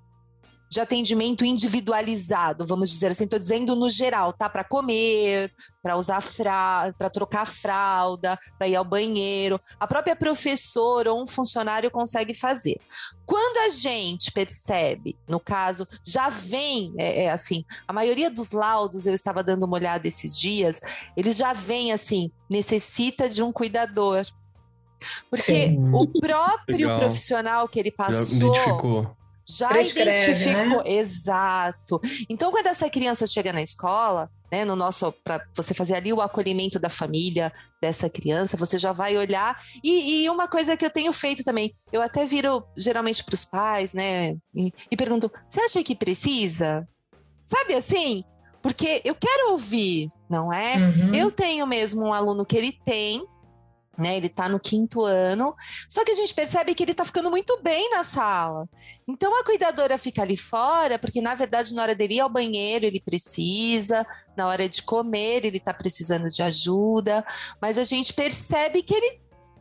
de 0.70 0.82
atendimento 0.82 1.46
individualizado, 1.46 2.66
vamos 2.66 2.90
dizer 2.90 3.08
assim, 3.08 3.24
estou 3.24 3.40
dizendo 3.40 3.76
no 3.76 3.90
geral, 3.90 4.34
tá? 4.34 4.50
Para 4.50 4.64
comer, 4.64 5.54
para 5.82 5.96
usar 5.96 6.22
fralda, 6.22 6.94
para 6.98 7.10
trocar 7.10 7.46
fralda, 7.46 8.38
para 8.58 8.68
ir 8.68 8.76
ao 8.76 8.84
banheiro. 8.84 9.60
A 9.80 9.88
própria 9.88 10.16
professora 10.16 11.14
ou 11.14 11.22
um 11.22 11.28
funcionário 11.28 11.92
consegue 11.92 12.34
fazer. 12.34 12.78
Quando 13.26 13.58
a 13.58 13.70
gente 13.70 14.32
percebe, 14.32 15.18
no 15.28 15.40
caso, 15.40 15.88
já 16.04 16.30
vem, 16.30 16.94
é, 16.98 17.24
é 17.24 17.32
assim, 17.32 17.64
a 17.88 17.94
maioria 17.94 18.30
dos 18.30 18.52
laudos, 18.52 19.08
eu 19.08 19.14
estava 19.14 19.44
dando 19.44 19.64
uma 19.66 19.78
olhada 19.78 20.08
esses 20.08 20.38
dias, 20.38 20.82
eles 21.16 21.38
já 21.38 21.54
vêm 21.54 21.92
assim, 21.92 22.32
necessita 22.50 23.30
de 23.30 23.42
um 23.42 23.52
cuidador. 23.52 24.26
Porque 25.30 25.42
Sim. 25.42 25.94
o 25.94 26.08
próprio 26.08 26.78
Legal. 26.78 27.00
profissional 27.00 27.68
que 27.68 27.80
ele 27.80 27.92
passou 27.92 28.54
já 29.48 29.70
Prescreve, 29.70 30.10
identificou. 30.32 30.84
Né? 30.84 30.94
Exato. 30.94 32.02
Então, 32.28 32.52
quando 32.52 32.68
essa 32.68 32.90
criança 32.90 33.28
chega 33.28 33.54
na 33.54 33.62
escola, 33.62 34.30
né, 34.52 34.66
no 34.66 34.76
nosso, 34.76 35.12
para 35.24 35.46
você 35.54 35.74
fazer 35.74 35.96
ali 35.96 36.12
o 36.12 36.22
acolhimento 36.22 36.80
da 36.80 36.90
família 36.90 37.54
dessa 37.80 38.10
criança, 38.10 38.58
você 38.58 38.78
já 38.78 38.92
vai 38.92 39.16
olhar. 39.16 39.60
E, 39.84 40.24
e 40.24 40.30
uma 40.30 40.48
coisa 40.48 40.76
que 40.76 40.86
eu 40.86 40.90
tenho 40.90 41.14
feito 41.14 41.44
também, 41.44 41.76
eu 41.92 42.02
até 42.02 42.26
viro 42.26 42.64
geralmente 42.76 43.24
para 43.24 43.36
os 43.36 43.46
pais, 43.46 43.94
né, 43.94 44.36
e, 44.56 44.74
e 44.90 44.98
pergunto: 44.98 45.32
você 45.48 45.62
acha 45.62 45.84
que 45.84 45.96
precisa? 45.96 46.88
Sabe 47.46 47.76
assim? 47.76 48.24
Porque 48.64 49.00
eu 49.06 49.14
quero 49.14 49.52
ouvir, 49.52 50.10
não 50.28 50.52
é? 50.52 50.78
Uhum. 50.78 51.14
Eu 51.14 51.30
tenho 51.30 51.68
mesmo 51.68 52.08
um 52.08 52.14
aluno 52.14 52.44
que 52.44 52.58
ele 52.58 52.72
tem 52.84 53.24
né, 53.98 54.18
ele 54.18 54.28
está 54.28 54.50
no 54.50 54.60
quinto 54.60 55.04
ano, 55.04 55.56
só 55.90 56.04
que 56.04 56.12
a 56.12 56.16
gente 56.16 56.34
percebe 56.34 56.76
que 56.76 56.84
ele 56.84 56.92
está 56.92 57.06
ficando 57.06 57.30
muito 57.30 57.60
bem 57.62 57.90
na 57.92 58.04
sala. 58.04 58.68
Então 59.08 59.40
a 59.40 59.44
cuidadora 59.44 59.98
fica 59.98 60.22
ali 60.22 60.38
fora, 60.38 60.98
porque 61.00 61.22
na 61.22 61.36
verdade, 61.36 61.74
na 61.74 61.82
hora 61.82 61.96
dele 61.96 62.16
ir 62.16 62.20
ao 62.20 62.30
banheiro, 62.30 62.86
ele 62.86 63.00
precisa, 63.00 64.06
na 64.36 64.48
hora 64.48 64.68
de 64.68 64.84
comer, 64.84 65.46
ele 65.46 65.58
está 65.58 65.74
precisando 65.74 66.30
de 66.30 66.42
ajuda, 66.42 67.26
mas 67.62 67.78
a 67.78 67.84
gente 67.84 68.14
percebe 68.14 68.82
que 68.82 68.94
ele 68.94 69.20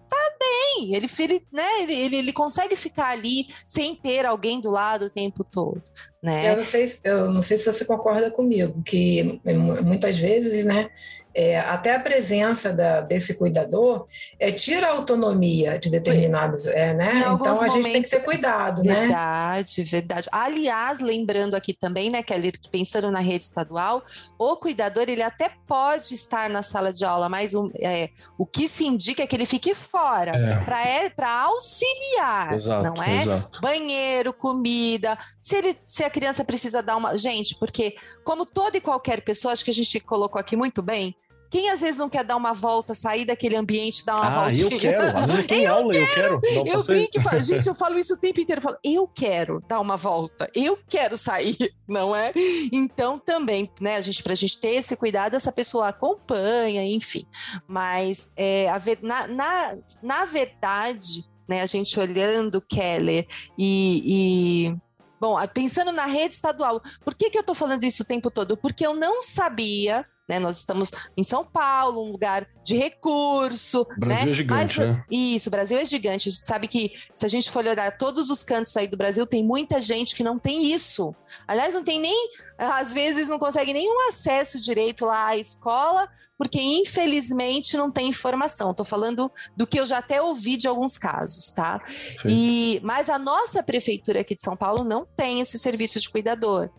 tá 0.09 0.37
bem, 0.39 0.95
ele, 0.95 1.09
ele, 1.19 1.47
né, 1.53 1.83
ele, 1.83 1.95
ele, 1.95 2.17
ele 2.17 2.33
consegue 2.33 2.77
ficar 2.77 3.09
ali 3.09 3.49
sem 3.67 3.95
ter 3.95 4.27
alguém 4.27 4.61
do 4.61 4.71
lado 4.71 5.07
o 5.07 5.11
tempo 5.11 5.45
todo. 5.45 5.83
Né? 6.25 6.51
Eu, 6.51 6.57
não 6.57 6.65
sei, 6.65 6.87
eu 7.05 7.31
não 7.31 7.43
sei 7.43 7.59
se 7.59 7.71
você 7.71 7.85
concorda 7.85 8.31
comigo, 8.31 8.83
que 8.83 9.43
muitas 9.83 10.17
vezes, 10.17 10.65
né, 10.65 10.89
é, 11.35 11.59
até 11.59 11.97
a 11.97 12.01
presença 12.01 12.73
da, 12.73 13.01
desse 13.01 13.37
cuidador 13.37 14.07
é, 14.39 14.53
tira 14.53 14.87
a 14.87 14.93
autonomia 14.93 15.79
de 15.79 15.91
determinados, 15.91 16.67
é, 16.67 16.95
né? 16.95 17.25
Então 17.35 17.61
a 17.61 17.69
gente 17.69 17.91
tem 17.91 18.03
que 18.03 18.09
ter 18.09 18.21
cuidado, 18.21 18.83
verdade, 18.83 19.01
né? 19.01 19.07
Verdade, 19.09 19.83
verdade. 19.83 20.29
Aliás, 20.31 21.01
lembrando 21.01 21.57
aqui 21.57 21.75
também, 21.75 22.09
né, 22.09 22.23
Kelly, 22.23 22.53
pensando 22.71 23.11
na 23.11 23.19
rede 23.19 23.45
estadual, 23.45 24.05
o 24.39 24.57
cuidador 24.57 25.09
ele 25.09 25.23
até 25.23 25.51
pode 25.67 26.15
estar 26.15 26.49
na 26.49 26.63
sala 26.63 26.93
de 26.93 27.05
aula, 27.05 27.29
mas 27.29 27.53
o, 27.55 27.71
é, 27.81 28.11
o 28.39 28.47
que 28.47 28.69
se 28.69 28.87
indica 28.87 29.25
é 29.25 29.27
que 29.27 29.35
ele 29.35 29.47
fique 29.47 29.75
fora 29.75 30.31
é. 30.37 30.65
para 30.65 30.89
é, 30.89 31.13
auxiliar, 31.19 32.55
exato, 32.55 32.85
não 32.85 33.03
é? 33.03 33.17
Exato. 33.17 33.61
Banheiro, 33.61 34.33
comida. 34.33 35.19
Se, 35.41 35.57
ele, 35.57 35.77
se 35.85 36.05
a 36.05 36.11
criança 36.15 36.45
precisa 36.45 36.81
dar 36.81 36.97
uma. 36.97 37.17
Gente, 37.17 37.57
porque 37.57 37.97
como 38.23 38.47
toda 38.47 38.79
e 38.79 38.81
qualquer 38.81 39.23
pessoa, 39.23 39.51
acho 39.51 39.65
que 39.65 39.71
a 39.73 39.75
gente 39.75 39.99
colocou 39.99 40.41
aqui 40.41 40.55
muito 40.55 40.81
bem, 40.81 41.17
quem 41.51 41.71
às 41.71 41.81
vezes 41.81 41.99
não 41.99 42.09
quer 42.09 42.25
dar 42.25 42.37
uma 42.37 42.53
volta, 42.53 42.95
sair 42.95 43.25
daquele 43.25 43.57
ambiente, 43.57 44.05
dar 44.05 44.17
uma 44.17 44.27
ah, 44.27 44.45
voltinha? 44.45 44.71
eu 44.71 44.79
quero. 44.79 45.19
Às 45.19 45.27
vezes 45.27 45.43
eu 45.43 45.47
tô 45.49 45.55
em 45.55 45.67
aula, 45.67 45.95
eu 45.95 46.15
quero. 46.15 46.41
Eu 46.67 46.85
brinco 46.85 47.21
falo, 47.21 47.43
gente, 47.43 47.67
eu 47.67 47.75
falo 47.75 47.99
isso 47.99 48.15
o 48.15 48.17
tempo 48.17 48.41
inteiro. 48.41 48.61
Eu 48.61 48.63
falo, 48.63 48.79
eu 48.85 49.09
quero 49.09 49.63
dar 49.67 49.81
uma 49.81 49.97
volta, 49.97 50.49
eu 50.55 50.79
quero 50.89 51.17
sair, 51.17 51.75
não 51.87 52.15
é? 52.15 52.33
Então, 52.73 53.19
também, 53.19 53.71
né, 53.81 53.97
a 53.97 54.01
gente, 54.01 54.23
pra 54.23 54.35
gente 54.35 54.59
ter 54.59 54.75
esse 54.77 54.97
cuidado, 54.97 55.35
essa 55.35 55.51
pessoa 55.51 55.89
acompanha, 55.89 56.85
enfim. 56.85 57.27
Mas, 57.67 58.33
é, 58.37 58.69
a 58.69 58.81
na, 59.03 59.27
na, 59.27 59.77
na 60.03 60.25
verdade, 60.25 61.25
né, 61.49 61.61
a 61.61 61.67
gente 61.67 61.99
olhando 61.99 62.61
Keller 62.61 63.27
e, 63.59 64.71
e 64.73 64.77
Bom, 65.25 65.39
pensando 65.49 65.91
na 65.91 66.05
rede 66.05 66.35
estadual, 66.35 66.83
por 67.03 67.15
que, 67.15 67.31
que 67.31 67.39
eu 67.39 67.41
estou 67.41 67.55
falando 67.55 67.83
isso 67.83 68.03
o 68.03 68.07
tempo 68.07 68.31
todo? 68.31 68.59
Porque 68.59 68.87
eu 68.87 68.93
não 68.93 69.23
sabia 69.23 70.05
né? 70.29 70.39
Nós 70.39 70.59
estamos 70.59 70.91
em 71.17 71.23
São 71.23 71.45
Paulo, 71.45 72.03
um 72.03 72.11
lugar 72.11 72.47
de 72.63 72.77
recurso. 72.77 73.83
O 73.83 74.01
Brasil 74.01 74.27
né? 74.27 74.31
é 74.31 74.35
gigante, 74.35 74.79
Mas, 74.79 74.89
né? 74.89 75.05
Isso, 75.11 75.49
o 75.49 75.51
Brasil 75.51 75.79
é 75.79 75.85
gigante. 75.85 76.29
A 76.29 76.33
gente 76.33 76.47
sabe 76.47 76.69
que 76.69 76.93
se 77.15 77.25
a 77.25 77.29
gente 77.29 77.51
for 77.51 77.65
olhar 77.67 77.97
todos 77.97 78.31
os 78.31 78.43
cantos 78.43 78.77
aí 78.77 78.89
do 78.89 78.97
Brasil, 78.97 79.27
tem 79.27 79.45
muita 79.45 79.81
gente 79.81 80.15
que 80.15 80.23
não 80.23 80.39
tem 80.39 80.73
isso. 80.73 81.15
Aliás, 81.47 81.75
não 81.75 81.85
tem 81.85 82.01
nem, 82.01 82.31
às 82.59 82.93
vezes 82.93 83.29
não 83.29 83.39
consegue 83.39 83.73
nenhum 83.73 84.09
acesso 84.09 84.59
direito 84.59 85.05
lá 85.05 85.27
à 85.29 85.37
escola, 85.37 86.09
porque 86.39 86.61
infelizmente 86.61 87.77
não 87.77 87.91
tem 87.91 88.09
informação. 88.09 88.71
Estou 88.71 88.85
falando 88.85 89.31
do 89.57 89.67
que 89.67 89.79
eu 89.79 89.87
já 89.87 89.99
até 89.99 90.23
ouvi 90.23 90.57
de 90.57 90.67
alguns 90.67 90.97
casos, 90.97 91.51
tá? 91.53 91.81
E 92.27 92.81
mas 92.83 93.09
a 93.09 93.19
nossa 93.19 93.63
prefeitura 93.63 94.21
aqui 94.21 94.35
de 94.35 94.43
São 94.43 94.57
Paulo 94.57 94.85
não 94.85 95.05
tem 95.05 95.41
esse 95.41 95.59
serviço 95.59 96.01
de 96.01 96.09
cuidador. 96.09 96.71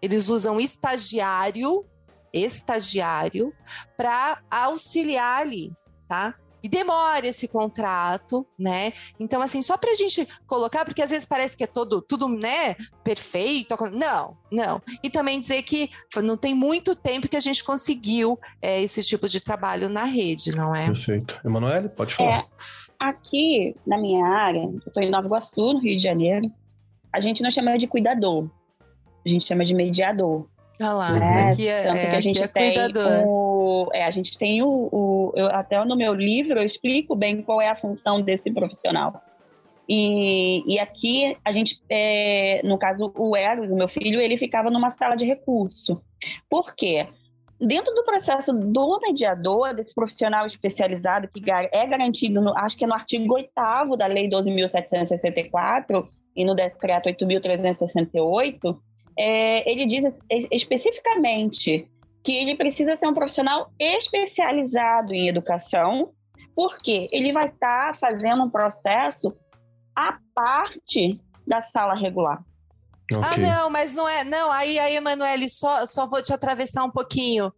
Eles 0.00 0.28
usam 0.28 0.58
estagiário 0.58 1.84
estagiário 2.34 3.54
para 3.96 4.42
auxiliar 4.50 5.40
ali, 5.40 5.72
tá? 6.08 6.34
E 6.64 6.68
demora 6.68 7.26
esse 7.26 7.46
contrato, 7.46 8.46
né? 8.58 8.94
Então, 9.20 9.42
assim, 9.42 9.60
só 9.60 9.76
para 9.76 9.90
a 9.90 9.94
gente 9.94 10.26
colocar, 10.46 10.86
porque 10.86 11.02
às 11.02 11.10
vezes 11.10 11.26
parece 11.26 11.54
que 11.54 11.62
é 11.62 11.66
todo, 11.66 12.00
tudo, 12.00 12.26
né, 12.26 12.74
perfeito. 13.04 13.76
Não, 13.92 14.34
não. 14.50 14.80
E 15.02 15.10
também 15.10 15.38
dizer 15.38 15.62
que 15.62 15.90
não 16.16 16.38
tem 16.38 16.54
muito 16.54 16.96
tempo 16.96 17.28
que 17.28 17.36
a 17.36 17.40
gente 17.40 17.62
conseguiu 17.62 18.40
é, 18.62 18.82
esse 18.82 19.02
tipo 19.02 19.28
de 19.28 19.42
trabalho 19.42 19.90
na 19.90 20.04
rede, 20.04 20.56
não 20.56 20.74
é? 20.74 20.86
Perfeito. 20.86 21.38
Emanuele, 21.44 21.90
pode 21.90 22.14
falar. 22.14 22.38
É, 22.38 22.46
aqui, 22.98 23.76
na 23.86 23.98
minha 23.98 24.24
área, 24.26 24.62
eu 24.62 24.78
estou 24.86 25.02
em 25.02 25.10
Nova 25.10 25.26
Iguaçu, 25.26 25.74
no 25.74 25.80
Rio 25.80 25.98
de 25.98 26.02
Janeiro, 26.02 26.50
a 27.12 27.20
gente 27.20 27.42
não 27.42 27.50
chama 27.50 27.76
de 27.76 27.86
cuidador, 27.86 28.48
a 29.24 29.28
gente 29.28 29.44
chama 29.46 29.66
de 29.66 29.74
mediador. 29.74 30.48
Olha 30.80 30.92
lá, 30.92 31.12
né? 31.12 31.50
aqui 31.50 31.68
é, 31.68 31.84
Tanto 31.84 31.96
é, 31.96 32.10
que 32.10 32.16
a 32.16 32.20
gente 32.20 32.42
é 32.42 32.48
tem. 32.48 32.74
O, 33.24 33.88
é, 33.92 34.04
a 34.04 34.10
gente 34.10 34.36
tem 34.36 34.62
o, 34.62 34.88
o 34.90 35.32
eu, 35.36 35.46
até 35.46 35.82
no 35.84 35.96
meu 35.96 36.12
livro 36.12 36.58
eu 36.58 36.64
explico 36.64 37.14
bem 37.14 37.42
qual 37.42 37.60
é 37.60 37.68
a 37.68 37.76
função 37.76 38.20
desse 38.20 38.50
profissional. 38.50 39.22
E, 39.88 40.64
e 40.66 40.78
aqui 40.78 41.36
a 41.44 41.52
gente, 41.52 41.80
é, 41.88 42.60
no 42.64 42.78
caso 42.78 43.12
o 43.16 43.36
Eros, 43.36 43.70
o 43.70 43.76
meu 43.76 43.86
filho, 43.86 44.20
ele 44.20 44.36
ficava 44.36 44.70
numa 44.70 44.90
sala 44.90 45.14
de 45.14 45.24
recurso. 45.24 46.02
Por 46.48 46.74
quê? 46.74 47.06
Dentro 47.60 47.94
do 47.94 48.04
processo 48.04 48.52
do 48.52 49.00
mediador, 49.00 49.74
desse 49.74 49.94
profissional 49.94 50.44
especializado 50.44 51.28
que 51.28 51.42
é 51.50 51.86
garantido, 51.86 52.40
no, 52.40 52.56
acho 52.56 52.76
que 52.76 52.84
é 52.84 52.86
no 52.86 52.94
artigo 52.94 53.32
8 53.34 53.50
da 53.96 54.06
Lei 54.06 54.28
12.764 54.28 56.08
e 56.34 56.44
no 56.44 56.54
Decreto 56.54 57.08
8.368, 57.08 58.76
é, 59.18 59.70
ele 59.70 59.86
diz 59.86 60.20
especificamente 60.50 61.88
que 62.22 62.32
ele 62.32 62.56
precisa 62.56 62.96
ser 62.96 63.06
um 63.06 63.14
profissional 63.14 63.70
especializado 63.78 65.12
em 65.14 65.28
educação, 65.28 66.12
porque 66.54 67.08
ele 67.12 67.32
vai 67.32 67.46
estar 67.46 67.92
tá 67.92 67.98
fazendo 67.98 68.44
um 68.44 68.50
processo 68.50 69.32
à 69.94 70.18
parte 70.34 71.20
da 71.46 71.60
sala 71.60 71.94
regular. 71.94 72.42
Okay. 73.12 73.22
Ah, 73.22 73.36
não, 73.36 73.70
mas 73.70 73.94
não 73.94 74.08
é. 74.08 74.24
Não, 74.24 74.50
aí, 74.50 74.78
aí, 74.78 74.96
Emanuele, 74.96 75.48
só, 75.48 75.84
só 75.84 76.06
vou 76.06 76.22
te 76.22 76.32
atravessar 76.32 76.84
um 76.84 76.90
pouquinho. 76.90 77.52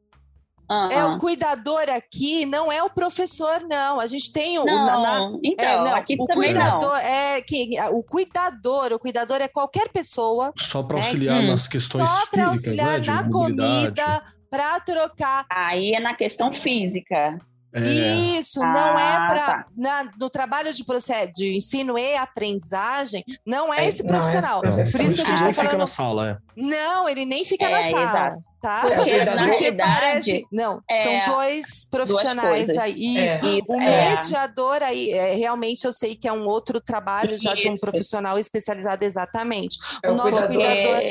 Uhum. 0.68 0.90
É 0.90 1.04
o 1.04 1.18
cuidador 1.18 1.88
aqui, 1.88 2.44
não 2.44 2.72
é 2.72 2.82
o 2.82 2.90
professor, 2.90 3.60
não. 3.68 4.00
A 4.00 4.06
gente 4.06 4.32
tem 4.32 4.58
o. 4.58 4.64
Não, 4.64 4.86
na, 4.86 4.98
na, 4.98 5.38
então, 5.42 5.64
é, 5.64 5.76
não, 5.76 5.94
aqui 5.94 6.16
o 6.18 6.26
também 6.26 6.52
cuidador 6.52 6.90
não. 6.90 6.96
é 6.96 7.40
que 7.40 7.70
o 7.92 8.02
cuidador, 8.02 8.92
o 8.92 8.98
cuidador 8.98 9.40
é 9.40 9.48
qualquer 9.48 9.88
pessoa. 9.90 10.52
Só 10.56 10.82
para 10.82 10.96
né? 10.96 11.02
auxiliar 11.02 11.40
hum. 11.40 11.46
nas 11.46 11.68
questões 11.68 12.10
Só 12.10 12.26
físicas, 12.26 12.52
auxiliar 12.52 13.00
né? 13.00 13.06
na 13.06 13.30
comida, 13.30 14.22
para 14.50 14.80
trocar. 14.80 15.46
Aí 15.50 15.92
é 15.92 16.00
na 16.00 16.14
questão 16.14 16.52
física. 16.52 17.38
É. 17.76 18.38
Isso, 18.38 18.62
ah, 18.62 18.72
não 18.72 18.98
é 18.98 19.28
para. 19.28 19.64
Tá. 19.64 20.12
No 20.18 20.30
trabalho 20.30 20.72
de, 20.72 20.82
processo, 20.82 21.30
de 21.32 21.56
ensino 21.56 21.98
e 21.98 22.16
aprendizagem, 22.16 23.22
não 23.44 23.72
é, 23.72 23.84
é 23.84 23.88
esse 23.88 24.02
profissional. 24.02 24.62
Não, 24.64 24.70
é 24.70 24.90
Por 24.90 25.00
isso 25.00 25.16
que 25.16 25.22
a 25.22 25.24
gente 25.24 25.42
ah, 25.42 25.46
tá 25.46 25.52
falando... 25.52 25.54
fica 25.54 25.76
na 25.76 25.86
sala, 25.86 26.30
é. 26.30 26.38
Não, 26.56 27.06
ele 27.06 27.26
nem 27.26 27.44
fica 27.44 27.68
na 27.68 27.80
é, 27.80 27.90
sala. 27.90 28.04
Exato. 28.04 28.44
Tá? 28.62 28.80
Porque, 28.80 29.10
é, 29.10 29.24
na 29.26 29.42
realidade, 29.42 29.76
parece... 29.76 30.46
não, 30.50 30.82
são 31.02 31.34
dois 31.34 31.86
profissionais 31.90 32.70
aí. 32.70 32.94
Isso. 32.94 33.46
Isso. 33.46 33.64
O 33.68 33.78
mediador 33.78 34.82
aí, 34.82 35.10
realmente 35.36 35.84
eu 35.84 35.92
sei 35.92 36.16
que 36.16 36.26
é 36.26 36.32
um 36.32 36.48
outro 36.48 36.80
trabalho 36.80 37.36
já 37.36 37.52
Isso. 37.52 37.60
de 37.60 37.68
um 37.68 37.76
profissional 37.76 38.38
especializado 38.38 39.04
exatamente. 39.04 39.76
o 40.04 40.12
nosso 40.14 40.46
cuidador. 40.46 41.02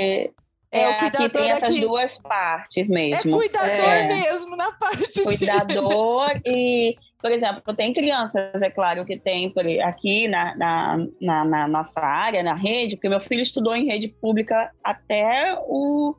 É, 0.76 0.82
é 0.82 0.90
o 0.90 1.00
cuidador 1.00 1.26
aqui 1.26 1.30
tem 1.30 1.52
essas 1.52 1.70
aqui. 1.70 1.82
duas 1.82 2.18
partes 2.18 2.90
mesmo. 2.90 3.32
É 3.32 3.38
cuidador 3.38 3.70
é. 3.70 4.08
mesmo 4.08 4.56
na 4.56 4.72
parte 4.74 5.24
Cuidador 5.24 6.34
de... 6.36 6.42
e, 6.50 6.96
por 7.22 7.32
exemplo, 7.32 7.76
tem 7.76 7.94
crianças, 7.94 8.62
é 8.62 8.70
claro, 8.70 9.06
que 9.06 9.18
tem 9.18 9.54
aqui 9.84 10.28
na, 10.28 10.56
na, 10.56 10.98
na, 11.22 11.46
na 11.46 11.68
nossa 11.68 12.02
área, 12.02 12.44
na 12.44 12.54
rede, 12.54 12.96
porque 12.96 13.10
meu 13.10 13.22
filho 13.22 13.42
estudou 13.42 13.76
em 13.76 13.86
rede 13.86 14.10
pública 14.10 14.70
até 14.84 15.58
o, 15.68 16.16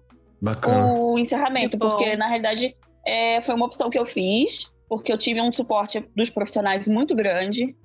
o 0.66 1.18
encerramento, 1.18 1.78
porque 1.78 2.16
na 2.16 2.26
realidade 2.26 2.74
é, 3.06 3.40
foi 3.42 3.54
uma 3.54 3.66
opção 3.66 3.90
que 3.90 3.98
eu 3.98 4.06
fiz, 4.06 4.70
porque 4.88 5.12
eu 5.12 5.18
tive 5.18 5.40
um 5.40 5.52
suporte 5.52 6.04
dos 6.14 6.30
profissionais 6.30 6.88
muito 6.88 7.14
grande, 7.14 7.76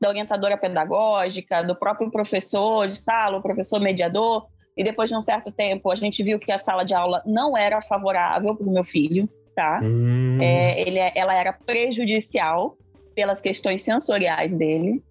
da 0.00 0.08
orientadora 0.08 0.56
pedagógica, 0.56 1.62
do 1.62 1.76
próprio 1.76 2.10
professor 2.10 2.88
de 2.88 2.96
sala, 2.96 3.36
o 3.36 3.42
professor 3.42 3.78
mediador, 3.78 4.46
e 4.76 4.84
depois 4.84 5.10
de 5.10 5.16
um 5.16 5.20
certo 5.20 5.50
tempo, 5.50 5.90
a 5.90 5.94
gente 5.94 6.22
viu 6.22 6.38
que 6.38 6.52
a 6.52 6.58
sala 6.58 6.84
de 6.84 6.94
aula 6.94 7.22
não 7.26 7.56
era 7.56 7.82
favorável 7.82 8.54
para 8.54 8.66
o 8.66 8.72
meu 8.72 8.84
filho, 8.84 9.28
tá? 9.54 9.80
Hum. 9.82 10.38
É, 10.40 10.80
ele, 10.80 10.98
é, 10.98 11.12
ela 11.14 11.34
era 11.34 11.52
prejudicial 11.52 12.76
pelas 13.14 13.40
questões 13.40 13.82
sensoriais 13.82 14.54
dele. 14.54 15.02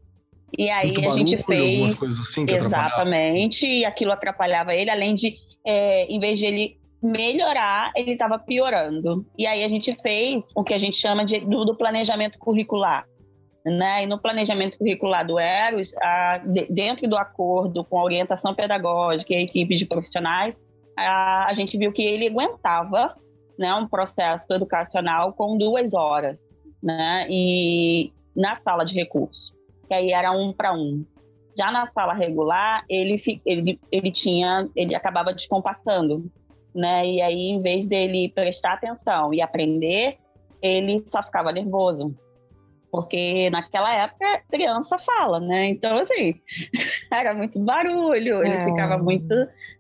E 0.58 0.70
aí 0.70 0.92
Muito 0.92 1.10
a 1.10 1.12
gente 1.12 1.38
fez. 1.44 1.94
Coisas 1.94 2.20
assim 2.20 2.46
que 2.46 2.56
exatamente, 2.56 3.68
e 3.68 3.86
aquilo 3.86 4.12
atrapalhava 4.12 4.74
ele, 4.74 4.90
além 4.90 5.14
de, 5.14 5.36
é, 5.66 6.06
em 6.06 6.20
vez 6.20 6.40
de 6.40 6.46
ele 6.46 6.80
melhorar, 7.02 7.92
ele 7.96 8.14
estava 8.14 8.40
piorando. 8.40 9.26
E 9.38 9.46
aí 9.46 9.64
a 9.64 9.70
gente 9.70 9.96
fez 10.02 10.52
o 10.56 10.64
que 10.64 10.74
a 10.74 10.78
gente 10.78 10.98
chama 10.98 11.24
de, 11.26 11.40
do, 11.40 11.66
do 11.66 11.76
planejamento 11.76 12.38
curricular. 12.40 13.06
Né? 13.66 14.04
E 14.04 14.06
no 14.06 14.18
planejamento 14.18 14.78
curricular 14.78 15.26
do 15.28 15.38
EROS, 15.38 15.94
a, 15.98 16.38
de, 16.38 16.66
dentro 16.70 17.08
do 17.08 17.18
acordo 17.18 17.84
com 17.84 18.00
a 18.00 18.04
orientação 18.04 18.56
pedagógica 18.56 19.34
e 19.34 19.38
a 19.38 19.42
equipe 19.42 19.76
de 19.76 19.86
profissionais, 19.86 20.60
a, 20.98 21.46
a 21.50 21.54
gente 21.54 21.78
viu 21.78 21.92
que 21.92 22.02
ele 22.02 22.28
aguentava 22.28 23.16
né, 23.58 23.74
um 23.74 23.88
processo 23.88 24.54
educacional 24.54 25.34
com 25.34 25.58
duas 25.58 25.94
horas, 25.94 26.48
né? 26.82 27.28
E 27.30 28.14
na 28.34 28.56
sala 28.56 28.86
de 28.86 28.96
recurso, 28.96 29.54
que 29.88 29.94
aí 29.94 30.12
era 30.12 30.32
um 30.32 30.54
para 30.54 30.74
um. 30.74 31.06
Já 31.58 31.70
na 31.70 31.86
sala 31.86 32.14
regular, 32.14 32.86
ele, 32.88 33.22
ele, 33.46 33.80
ele 33.92 34.12
tinha, 34.12 34.70
ele 34.74 34.96
acabava 34.96 35.34
descompassando, 35.34 36.32
né? 36.74 37.06
E 37.06 37.22
aí, 37.22 37.50
em 37.50 37.62
vez 37.62 37.86
dele 37.86 38.32
prestar 38.34 38.74
atenção 38.74 39.34
e 39.34 39.42
aprender, 39.42 40.18
ele 40.62 41.04
só 41.06 41.22
ficava 41.22 41.52
nervoso, 41.52 42.16
porque 42.92 43.50
naquela 43.50 43.94
época 43.94 44.42
criança 44.50 44.98
fala, 44.98 45.40
né? 45.40 45.70
Então, 45.70 45.98
assim, 45.98 46.36
era 47.12 47.34
muito 47.34 47.60
barulho, 47.60 48.44
ele 48.44 48.56
é. 48.56 48.66
ficava 48.66 48.98
muito 48.98 49.34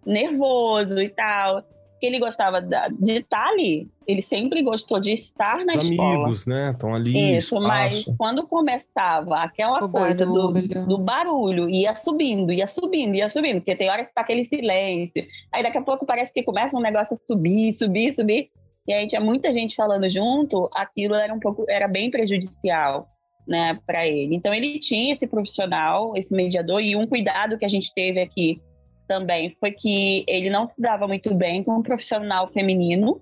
nervoso 0.05 1.01
e 1.01 1.09
tal. 1.09 1.63
Que 1.99 2.05
ele 2.05 2.17
gostava 2.17 2.61
de 2.61 3.11
estar 3.11 3.45
ali, 3.47 3.89
ele 4.07 4.21
sempre 4.21 4.63
gostou 4.63 5.01
de 5.01 5.11
estar 5.11 5.65
na 5.65 5.73
Os 5.75 5.83
escola. 5.83 6.15
amigos, 6.15 6.47
né? 6.47 6.71
Estão 6.71 6.95
ali. 6.95 7.35
Isso, 7.35 7.55
espaço. 7.57 7.67
mas 7.67 8.05
quando 8.17 8.47
começava 8.47 9.35
aquela 9.35 9.83
o 9.83 9.89
coisa 9.89 10.25
barulho. 10.25 10.67
Do, 10.67 10.85
do 10.85 10.97
barulho, 10.97 11.69
ia 11.69 11.93
subindo, 11.95 12.53
ia 12.53 12.67
subindo, 12.67 13.15
ia 13.15 13.27
subindo, 13.27 13.55
porque 13.55 13.75
tem 13.75 13.89
hora 13.89 14.05
que 14.05 14.13
tá 14.13 14.21
aquele 14.21 14.45
silêncio. 14.45 15.25
Aí 15.51 15.61
daqui 15.61 15.77
a 15.77 15.81
pouco 15.81 16.05
parece 16.05 16.33
que 16.33 16.41
começa 16.41 16.77
um 16.77 16.81
negócio 16.81 17.15
a 17.15 17.27
subir, 17.27 17.73
subir, 17.73 18.13
subir 18.13 18.49
e 18.87 18.93
aí 18.93 19.07
tinha 19.07 19.21
muita 19.21 19.53
gente 19.53 19.75
falando 19.75 20.09
junto, 20.09 20.69
aquilo 20.73 21.15
era 21.15 21.33
um 21.33 21.39
pouco, 21.39 21.65
era 21.69 21.87
bem 21.87 22.09
prejudicial, 22.09 23.07
né, 23.47 23.79
para 23.85 24.07
ele. 24.07 24.35
Então 24.35 24.53
ele 24.53 24.79
tinha 24.79 25.11
esse 25.11 25.27
profissional, 25.27 26.15
esse 26.15 26.33
mediador 26.33 26.81
e 26.81 26.95
um 26.95 27.07
cuidado 27.07 27.57
que 27.57 27.65
a 27.65 27.69
gente 27.69 27.93
teve 27.93 28.19
aqui 28.19 28.61
também 29.07 29.55
foi 29.59 29.71
que 29.71 30.23
ele 30.27 30.51
não 30.51 30.69
se 30.69 30.81
dava 30.81 31.07
muito 31.07 31.33
bem 31.33 31.63
com 31.63 31.79
um 31.79 31.81
profissional 31.81 32.47
feminino, 32.47 33.21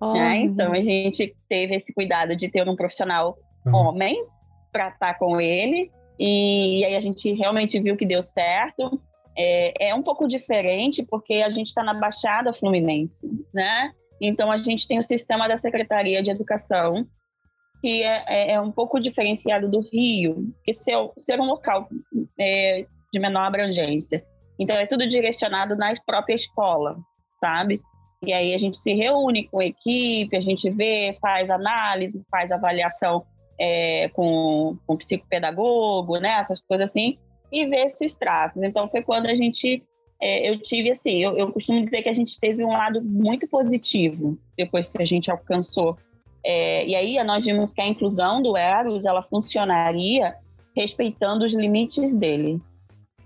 oh, 0.00 0.12
né? 0.12 0.38
Então 0.38 0.72
a 0.72 0.80
gente 0.80 1.34
teve 1.48 1.74
esse 1.74 1.92
cuidado 1.92 2.36
de 2.36 2.48
ter 2.48 2.68
um 2.68 2.76
profissional 2.76 3.36
uhum. 3.66 3.74
homem 3.74 4.24
para 4.70 4.88
estar 4.88 5.14
tá 5.14 5.18
com 5.18 5.40
ele 5.40 5.90
e, 6.18 6.80
e, 6.80 6.84
aí 6.84 6.96
a 6.96 7.00
gente 7.00 7.32
realmente 7.32 7.78
viu 7.80 7.96
que 7.96 8.06
deu 8.06 8.22
certo. 8.22 9.00
É, 9.36 9.88
é 9.88 9.94
um 9.94 10.02
pouco 10.02 10.26
diferente 10.26 11.04
porque 11.04 11.34
a 11.34 11.50
gente 11.50 11.66
está 11.66 11.82
na 11.82 11.92
Baixada 11.92 12.54
Fluminense, 12.54 13.28
né? 13.52 13.92
Então, 14.20 14.50
a 14.50 14.58
gente 14.58 14.86
tem 14.88 14.98
o 14.98 15.02
sistema 15.02 15.48
da 15.48 15.56
Secretaria 15.56 16.22
de 16.22 16.30
Educação, 16.30 17.06
que 17.80 18.02
é, 18.02 18.24
é, 18.26 18.52
é 18.52 18.60
um 18.60 18.72
pouco 18.72 18.98
diferenciado 18.98 19.68
do 19.68 19.80
Rio, 19.80 20.52
que 20.64 20.72
ser, 20.72 20.96
ser 21.16 21.40
um 21.40 21.46
local 21.46 21.88
é, 22.38 22.86
de 23.12 23.20
menor 23.20 23.44
abrangência. 23.44 24.24
Então, 24.58 24.76
é 24.76 24.86
tudo 24.86 25.06
direcionado 25.06 25.76
na 25.76 25.92
própria 26.04 26.34
escola, 26.34 26.96
sabe? 27.40 27.80
E 28.24 28.32
aí 28.32 28.54
a 28.54 28.58
gente 28.58 28.78
se 28.78 28.94
reúne 28.94 29.46
com 29.48 29.60
a 29.60 29.66
equipe, 29.66 30.36
a 30.36 30.40
gente 30.40 30.70
vê, 30.70 31.16
faz 31.20 31.50
análise, 31.50 32.24
faz 32.30 32.50
avaliação 32.50 33.24
é, 33.60 34.08
com, 34.08 34.78
com 34.86 34.96
psicopedagogo, 34.96 36.18
né? 36.18 36.38
Essas 36.38 36.60
coisas 36.60 36.90
assim, 36.90 37.18
e 37.52 37.66
vê 37.66 37.84
esses 37.84 38.16
traços. 38.16 38.62
Então, 38.62 38.88
foi 38.88 39.02
quando 39.02 39.26
a 39.26 39.34
gente 39.34 39.82
é, 40.20 40.48
eu 40.50 40.58
tive 40.58 40.90
assim, 40.90 41.22
eu, 41.22 41.36
eu, 41.36 41.52
costumo 41.52 41.80
dizer 41.80 42.02
que 42.02 42.08
a 42.08 42.12
gente 42.12 42.40
teve 42.40 42.64
um 42.64 42.72
lado 42.72 43.02
muito 43.02 43.46
positivo 43.46 44.38
depois 44.56 44.88
que 44.88 45.00
a 45.00 45.04
gente 45.04 45.30
alcançou. 45.30 45.96
É, 46.44 46.86
e 46.86 46.94
aí 46.94 47.22
nós 47.24 47.44
vimos 47.44 47.72
que 47.72 47.80
a 47.80 47.86
inclusão 47.86 48.40
do 48.42 48.56
Eros 48.56 49.04
ela 49.04 49.22
funcionaria 49.22 50.34
respeitando 50.74 51.44
os 51.44 51.52
limites 51.52 52.14
dele, 52.14 52.60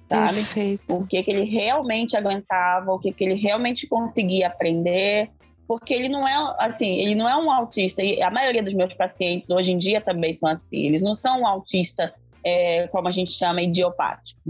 sabe? 0.09 0.35
Perfeito. 0.35 0.97
O 0.97 1.07
que 1.07 1.23
que 1.23 1.31
ele 1.31 1.45
realmente 1.45 2.17
aguentava, 2.17 2.93
o 2.93 2.99
que 2.99 3.13
que 3.13 3.25
ele 3.25 3.35
realmente 3.35 3.87
conseguia 3.87 4.49
aprender, 4.49 5.31
porque 5.69 5.95
ele 5.95 6.09
não 6.09 6.27
é 6.27 6.57
assim, 6.59 6.99
ele 6.99 7.15
não 7.15 7.29
é 7.29 7.37
um 7.37 7.51
autista. 7.51 8.03
E 8.03 8.21
a 8.21 8.31
maioria 8.31 8.63
dos 8.63 8.75
meus 8.75 8.95
pacientes 8.95 9.51
hoje 9.51 9.73
em 9.73 9.79
dia 9.79 10.01
também 10.01 10.33
são 10.33 10.49
assim. 10.49 10.87
Eles 10.87 11.03
não 11.03 11.15
são 11.15 11.43
um 11.43 11.47
autista 11.47 12.13
é, 12.45 12.89
como 12.89 13.07
a 13.07 13.13
gente 13.13 13.31
chama 13.31 13.63
idiopático, 13.63 14.41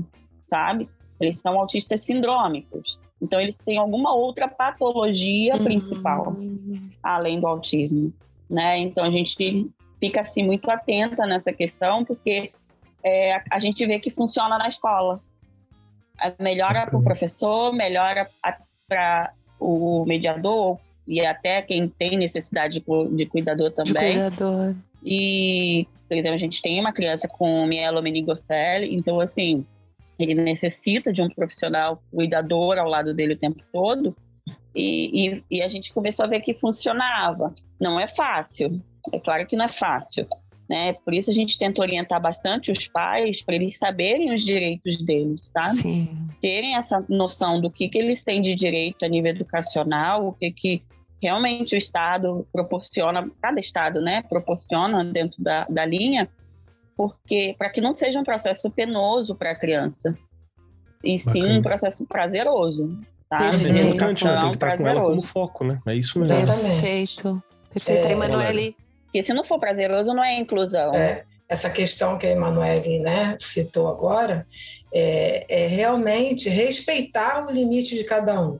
sabe? 0.46 0.88
Eles 1.20 1.36
são 1.36 1.58
autistas 1.58 2.00
sindrômicos. 2.00 2.98
Então, 3.20 3.40
eles 3.40 3.56
têm 3.56 3.76
alguma 3.76 4.14
outra 4.14 4.48
patologia 4.48 5.54
uhum. 5.54 5.64
principal, 5.64 6.36
além 7.02 7.38
do 7.38 7.46
autismo. 7.46 8.12
Né? 8.48 8.78
Então, 8.78 9.04
a 9.04 9.10
gente 9.10 9.70
fica 10.00 10.22
assim 10.22 10.42
muito 10.42 10.70
atenta 10.70 11.26
nessa 11.26 11.52
questão, 11.52 12.04
porque 12.04 12.50
é, 13.04 13.42
a 13.50 13.58
gente 13.58 13.84
vê 13.86 13.98
que 13.98 14.10
funciona 14.10 14.56
na 14.56 14.68
escola. 14.68 15.20
Melhora 16.38 16.86
para 16.86 16.98
o 16.98 17.02
professor, 17.02 17.72
melhora 17.72 18.28
para 18.88 19.32
o 19.58 20.04
mediador 20.06 20.78
e 21.06 21.24
até 21.24 21.62
quem 21.62 21.88
tem 21.88 22.16
necessidade 22.16 22.80
de, 22.80 23.16
de 23.16 23.26
cuidador 23.26 23.70
também. 23.72 24.14
De 24.14 24.30
cuidador. 24.30 24.74
E, 25.04 25.86
por 26.08 26.16
exemplo, 26.16 26.34
a 26.34 26.38
gente 26.38 26.60
tem 26.60 26.78
uma 26.80 26.92
criança 26.92 27.26
com 27.26 27.66
mielomeningocele, 27.66 28.94
então, 28.94 29.20
assim, 29.20 29.64
ele 30.24 30.34
necessita 30.34 31.12
de 31.12 31.22
um 31.22 31.28
profissional 31.28 32.02
cuidador 32.10 32.78
ao 32.78 32.88
lado 32.88 33.14
dele 33.14 33.34
o 33.34 33.38
tempo 33.38 33.62
todo. 33.72 34.16
E, 34.74 35.28
e, 35.28 35.44
e, 35.50 35.62
a 35.62 35.68
gente 35.68 35.92
começou 35.92 36.24
a 36.24 36.28
ver 36.28 36.40
que 36.40 36.54
funcionava. 36.54 37.54
Não 37.80 37.98
é 37.98 38.06
fácil, 38.06 38.80
é 39.12 39.18
claro 39.18 39.46
que 39.46 39.56
não 39.56 39.64
é 39.64 39.68
fácil. 39.68 40.26
Né? 40.68 40.92
Por 41.04 41.12
isso 41.12 41.30
a 41.30 41.34
gente 41.34 41.58
tenta 41.58 41.80
orientar 41.80 42.20
bastante 42.20 42.70
os 42.70 42.86
pais 42.86 43.42
para 43.42 43.56
eles 43.56 43.76
saberem 43.76 44.32
os 44.32 44.44
direitos 44.44 45.04
deles, 45.04 45.50
tá? 45.50 45.64
Sim. 45.64 46.08
Terem 46.40 46.76
essa 46.76 47.04
noção 47.08 47.60
do 47.60 47.68
que, 47.68 47.88
que 47.88 47.98
eles 47.98 48.22
têm 48.22 48.40
de 48.40 48.54
direito 48.54 49.04
a 49.04 49.08
nível 49.08 49.32
educacional, 49.32 50.28
o 50.28 50.32
que, 50.32 50.52
que 50.52 50.82
realmente 51.20 51.74
o 51.74 51.78
Estado 51.78 52.46
proporciona, 52.52 53.28
cada 53.42 53.58
Estado 53.58 54.00
né, 54.00 54.22
proporciona 54.22 55.04
dentro 55.04 55.42
da, 55.42 55.66
da 55.68 55.84
linha, 55.84 56.28
porque 57.00 57.54
para 57.58 57.70
que 57.70 57.80
não 57.80 57.94
seja 57.94 58.20
um 58.20 58.24
processo 58.24 58.70
penoso 58.70 59.34
para 59.34 59.52
a 59.52 59.54
criança, 59.54 60.14
e 61.02 61.18
sim 61.18 61.40
Bacana. 61.40 61.58
um 61.58 61.62
processo 61.62 62.04
prazeroso. 62.04 63.00
Tá? 63.26 63.52
É 63.52 63.54
importante, 63.54 64.22
né? 64.22 64.38
Tem 64.38 64.50
que 64.50 64.56
estar 64.56 64.76
com 64.76 64.86
ela 64.86 65.00
como 65.00 65.22
foco, 65.22 65.64
né? 65.64 65.80
É 65.86 65.94
isso 65.94 66.18
mesmo. 66.18 66.36
Perfeito. 66.46 67.42
Perfeito, 67.72 68.06
é, 68.06 68.12
Emanuele. 68.12 68.76
Porque 69.04 69.22
se 69.22 69.32
não 69.32 69.42
for 69.42 69.58
prazeroso, 69.58 70.12
não 70.12 70.22
é 70.22 70.38
inclusão. 70.38 70.92
É, 70.94 71.24
essa 71.48 71.70
questão 71.70 72.18
que 72.18 72.26
a 72.26 72.32
Emanuele 72.32 72.98
né, 72.98 73.34
citou 73.40 73.88
agora 73.88 74.46
é, 74.92 75.46
é 75.48 75.66
realmente 75.68 76.50
respeitar 76.50 77.46
o 77.46 77.50
limite 77.50 77.96
de 77.96 78.04
cada 78.04 78.38
um. 78.38 78.58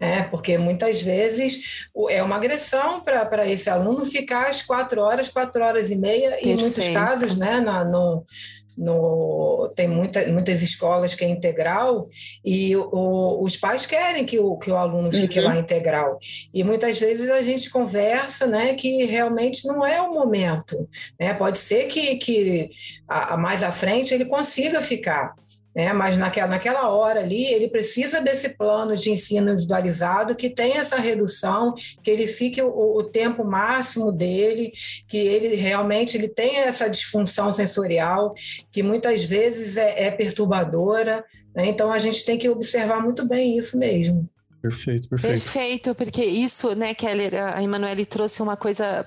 É, 0.00 0.22
porque 0.22 0.56
muitas 0.56 1.02
vezes 1.02 1.90
é 2.08 2.22
uma 2.22 2.36
agressão 2.36 3.00
para 3.02 3.46
esse 3.46 3.68
aluno 3.68 4.06
ficar 4.06 4.48
às 4.48 4.62
quatro 4.62 5.02
horas, 5.02 5.28
quatro 5.28 5.62
horas 5.62 5.90
e 5.90 5.96
meia, 5.96 6.30
Perfeito. 6.30 6.46
e 6.46 6.50
em 6.52 6.56
muitos 6.56 6.88
casos, 6.88 7.36
né, 7.36 7.60
na, 7.60 7.84
no, 7.84 8.24
no, 8.80 9.70
tem 9.76 9.86
muita, 9.86 10.26
muitas 10.28 10.62
escolas 10.62 11.14
que 11.14 11.22
é 11.22 11.28
integral 11.28 12.08
e 12.42 12.74
o, 12.74 13.42
os 13.42 13.56
pais 13.56 13.84
querem 13.84 14.24
que 14.24 14.38
o, 14.38 14.56
que 14.56 14.70
o 14.70 14.76
aluno 14.76 15.12
fique 15.12 15.38
uhum. 15.38 15.46
lá 15.46 15.56
integral. 15.58 16.18
E 16.52 16.64
muitas 16.64 16.98
vezes 16.98 17.28
a 17.28 17.42
gente 17.42 17.68
conversa 17.68 18.46
né, 18.46 18.72
que 18.74 19.04
realmente 19.04 19.66
não 19.66 19.84
é 19.84 20.00
o 20.00 20.12
momento. 20.12 20.88
Né? 21.20 21.34
Pode 21.34 21.58
ser 21.58 21.88
que, 21.88 22.16
que 22.16 22.70
a, 23.06 23.34
a 23.34 23.36
mais 23.36 23.62
à 23.62 23.70
frente 23.70 24.14
ele 24.14 24.24
consiga 24.24 24.80
ficar 24.80 25.34
né? 25.74 25.92
mas 25.92 26.18
naquela, 26.18 26.48
naquela 26.48 26.88
hora 26.88 27.20
ali 27.20 27.46
ele 27.46 27.68
precisa 27.68 28.20
desse 28.20 28.50
plano 28.50 28.96
de 28.96 29.10
ensino 29.10 29.52
individualizado 29.52 30.34
que 30.34 30.50
tem 30.50 30.76
essa 30.76 30.96
redução, 30.96 31.74
que 32.02 32.10
ele 32.10 32.26
fique 32.26 32.60
o, 32.60 32.98
o 32.98 33.04
tempo 33.04 33.44
máximo 33.44 34.10
dele, 34.12 34.72
que 35.06 35.18
ele 35.18 35.54
realmente 35.56 36.16
ele 36.16 36.28
tenha 36.28 36.64
essa 36.64 36.88
disfunção 36.88 37.52
sensorial, 37.52 38.34
que 38.70 38.82
muitas 38.82 39.24
vezes 39.24 39.76
é, 39.76 40.06
é 40.06 40.10
perturbadora. 40.10 41.24
Né? 41.54 41.66
Então 41.66 41.92
a 41.92 41.98
gente 41.98 42.24
tem 42.24 42.38
que 42.38 42.48
observar 42.48 43.02
muito 43.02 43.26
bem 43.26 43.56
isso 43.56 43.78
mesmo. 43.78 44.28
Perfeito, 44.60 45.08
perfeito. 45.08 45.42
Perfeito, 45.42 45.94
porque 45.94 46.22
isso, 46.22 46.74
né, 46.74 46.92
Keller, 46.92 47.34
a 47.34 47.62
Emanuele 47.62 48.04
trouxe 48.04 48.42
uma 48.42 48.58
coisa 48.58 49.06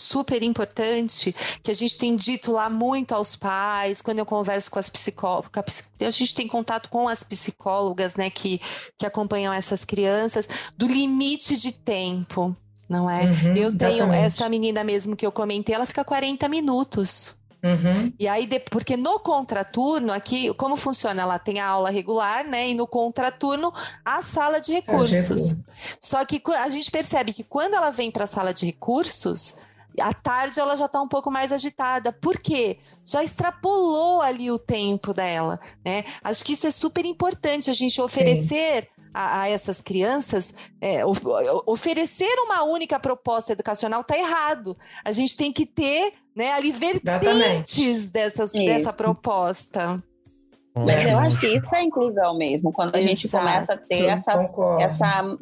super 0.00 0.42
importante 0.42 1.34
que 1.62 1.70
a 1.70 1.74
gente 1.74 1.96
tem 1.96 2.16
dito 2.16 2.52
lá 2.52 2.68
muito 2.68 3.14
aos 3.14 3.36
pais, 3.36 4.02
quando 4.02 4.18
eu 4.18 4.26
converso 4.26 4.70
com 4.70 4.78
as 4.78 4.90
psicólogas, 4.90 5.90
a 6.00 6.10
gente 6.10 6.34
tem 6.34 6.48
contato 6.48 6.88
com 6.88 7.08
as 7.08 7.22
psicólogas, 7.22 8.16
né, 8.16 8.30
que, 8.30 8.60
que 8.98 9.06
acompanham 9.06 9.52
essas 9.52 9.84
crianças, 9.84 10.48
do 10.76 10.86
limite 10.86 11.56
de 11.56 11.72
tempo, 11.72 12.56
não 12.88 13.08
é? 13.08 13.24
Uhum, 13.24 13.56
eu 13.56 13.76
tenho 13.76 13.92
exatamente. 13.94 14.24
essa 14.24 14.48
menina 14.48 14.82
mesmo 14.82 15.14
que 15.14 15.24
eu 15.24 15.32
comentei, 15.32 15.74
ela 15.74 15.86
fica 15.86 16.04
40 16.04 16.48
minutos. 16.48 17.38
Uhum. 17.62 18.12
E 18.18 18.26
aí, 18.26 18.48
porque 18.70 18.96
no 18.96 19.18
contraturno, 19.20 20.12
aqui, 20.12 20.52
como 20.54 20.76
funciona? 20.76 21.22
Ela 21.22 21.38
tem 21.38 21.60
a 21.60 21.66
aula 21.66 21.90
regular, 21.90 22.46
né? 22.46 22.68
E 22.68 22.74
no 22.74 22.86
contraturno, 22.86 23.72
a 24.04 24.22
sala 24.22 24.60
de 24.60 24.72
recursos. 24.72 25.56
Só 26.00 26.24
que 26.24 26.42
a 26.56 26.68
gente 26.68 26.90
percebe 26.90 27.32
que 27.32 27.44
quando 27.44 27.74
ela 27.74 27.90
vem 27.90 28.10
para 28.10 28.24
a 28.24 28.26
sala 28.26 28.54
de 28.54 28.64
recursos, 28.64 29.56
à 30.00 30.12
tarde 30.12 30.58
ela 30.58 30.76
já 30.76 30.86
está 30.86 31.00
um 31.00 31.08
pouco 31.08 31.30
mais 31.30 31.52
agitada. 31.52 32.12
Por 32.12 32.38
quê? 32.38 32.78
Já 33.04 33.22
extrapolou 33.22 34.20
ali 34.20 34.50
o 34.50 34.58
tempo 34.58 35.12
dela, 35.12 35.60
né? 35.84 36.04
Acho 36.22 36.44
que 36.44 36.52
isso 36.52 36.66
é 36.66 36.70
super 36.70 37.04
importante 37.04 37.70
a 37.70 37.72
gente 37.72 38.00
oferecer 38.00 38.88
a, 39.12 39.42
a, 39.42 39.48
essas 39.48 39.80
crianças, 39.80 40.54
é, 40.80 41.04
of, 41.04 41.20
oferecer 41.66 42.32
uma 42.44 42.62
única 42.62 42.98
proposta 42.98 43.52
educacional 43.52 44.00
está 44.00 44.16
errado. 44.16 44.76
A 45.04 45.12
gente 45.12 45.36
tem 45.36 45.52
que 45.52 45.66
ter 45.66 46.14
né, 46.34 46.52
ali 46.52 46.72
vertentes 46.72 48.10
dessas, 48.10 48.52
dessa 48.52 48.92
proposta. 48.92 50.02
Mas 50.86 51.06
eu 51.06 51.18
acho 51.18 51.38
que 51.38 51.46
isso 51.46 51.74
é 51.74 51.82
inclusão 51.82 52.36
mesmo, 52.36 52.72
quando 52.72 52.94
a 52.94 52.98
Exato. 52.98 53.14
gente 53.14 53.28
começa 53.28 53.74
a 53.74 53.76
ter 53.76 54.06
essa, 54.06 54.32
essa, 54.80 55.38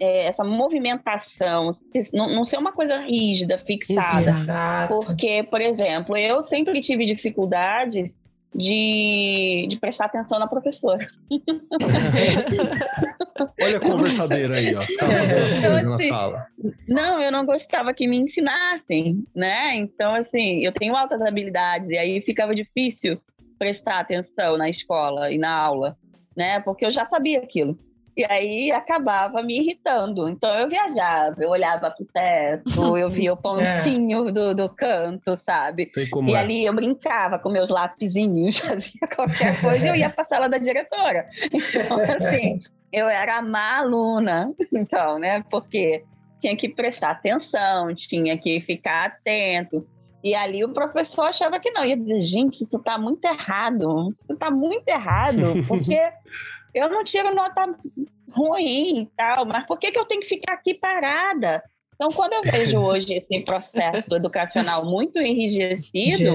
é, 0.00 0.26
essa 0.26 0.44
movimentação, 0.44 1.70
não, 2.12 2.34
não, 2.34 2.44
ser 2.44 2.58
uma 2.58 2.72
coisa 2.72 2.98
rígida, 2.98 3.58
fixada. 3.58 4.30
Exato. 4.30 4.98
Porque, 5.00 5.44
por 5.44 5.60
exemplo, 5.60 6.16
eu 6.16 6.42
sempre 6.42 6.80
tive 6.80 7.04
dificuldades 7.04 8.18
de, 8.54 9.66
de 9.68 9.76
prestar 9.78 10.06
atenção 10.06 10.38
na 10.38 10.46
professora. 10.46 11.06
Olha 13.62 13.76
a 13.76 13.80
conversadeira 13.80 14.56
aí, 14.56 14.74
ó. 14.74 14.80
Ficava 14.82 15.12
fazendo 15.12 15.44
as 15.44 15.54
coisas 15.54 15.84
na 15.84 15.94
assim, 15.94 16.08
sala. 16.08 16.46
Não, 16.88 17.20
eu 17.20 17.30
não 17.30 17.46
gostava 17.46 17.94
que 17.94 18.08
me 18.08 18.16
ensinassem, 18.16 19.24
né? 19.34 19.76
Então, 19.76 20.14
assim, 20.14 20.64
eu 20.64 20.72
tenho 20.72 20.96
altas 20.96 21.20
habilidades, 21.22 21.90
e 21.90 21.98
aí 21.98 22.20
ficava 22.20 22.54
difícil 22.54 23.20
prestar 23.58 24.00
atenção 24.00 24.56
na 24.56 24.68
escola 24.68 25.30
e 25.30 25.38
na 25.38 25.50
aula, 25.50 25.96
né? 26.36 26.60
Porque 26.60 26.86
eu 26.86 26.90
já 26.90 27.04
sabia 27.04 27.38
aquilo. 27.38 27.78
E 28.18 28.24
aí 28.24 28.72
acabava 28.72 29.40
me 29.44 29.60
irritando. 29.60 30.28
Então 30.28 30.52
eu 30.52 30.68
viajava, 30.68 31.36
eu 31.40 31.50
olhava 31.50 31.88
pro 31.88 32.04
teto, 32.06 32.98
eu 32.98 33.08
via 33.08 33.32
o 33.32 33.36
pontinho 33.36 34.28
é. 34.28 34.32
do, 34.32 34.54
do 34.56 34.68
canto, 34.68 35.36
sabe? 35.36 35.88
e 36.26 36.34
é. 36.34 36.36
ali 36.36 36.64
eu 36.64 36.74
brincava 36.74 37.38
com 37.38 37.48
meus 37.48 37.68
lapisinhos, 37.68 38.58
fazia 38.58 39.06
qualquer 39.14 39.58
coisa 39.62 39.86
e 39.86 39.88
eu 39.88 39.94
ia 39.94 40.10
pra 40.10 40.24
sala 40.24 40.48
da 40.48 40.58
diretora. 40.58 41.28
Então, 41.52 42.00
assim, 42.00 42.58
eu 42.92 43.08
era 43.08 43.40
má 43.40 43.78
aluna, 43.78 44.52
então, 44.72 45.20
né? 45.20 45.44
Porque 45.48 46.02
tinha 46.40 46.56
que 46.56 46.68
prestar 46.68 47.10
atenção, 47.10 47.94
tinha 47.94 48.36
que 48.36 48.60
ficar 48.62 49.06
atento. 49.06 49.86
E 50.22 50.34
ali 50.34 50.64
o 50.64 50.72
professor 50.72 51.24
achava 51.26 51.60
que 51.60 51.70
não. 51.70 51.84
Ia 51.84 51.96
dizer, 51.96 52.20
gente, 52.20 52.62
isso 52.62 52.76
está 52.78 52.98
muito 52.98 53.24
errado. 53.24 54.10
Isso 54.10 54.32
está 54.32 54.50
muito 54.50 54.86
errado, 54.88 55.42
porque 55.66 55.98
eu 56.74 56.88
não 56.88 57.04
tiro 57.04 57.34
nota 57.34 57.74
ruim 58.30 59.00
e 59.00 59.06
tal, 59.16 59.46
mas 59.46 59.66
por 59.66 59.78
que, 59.78 59.90
que 59.90 59.98
eu 59.98 60.04
tenho 60.04 60.20
que 60.20 60.28
ficar 60.28 60.54
aqui 60.54 60.74
parada? 60.74 61.62
Então, 61.94 62.10
quando 62.10 62.32
eu 62.34 62.42
vejo 62.42 62.78
hoje 62.80 63.14
esse 63.14 63.40
processo 63.40 64.14
educacional 64.14 64.84
muito 64.84 65.18
enrijecido, 65.18 66.30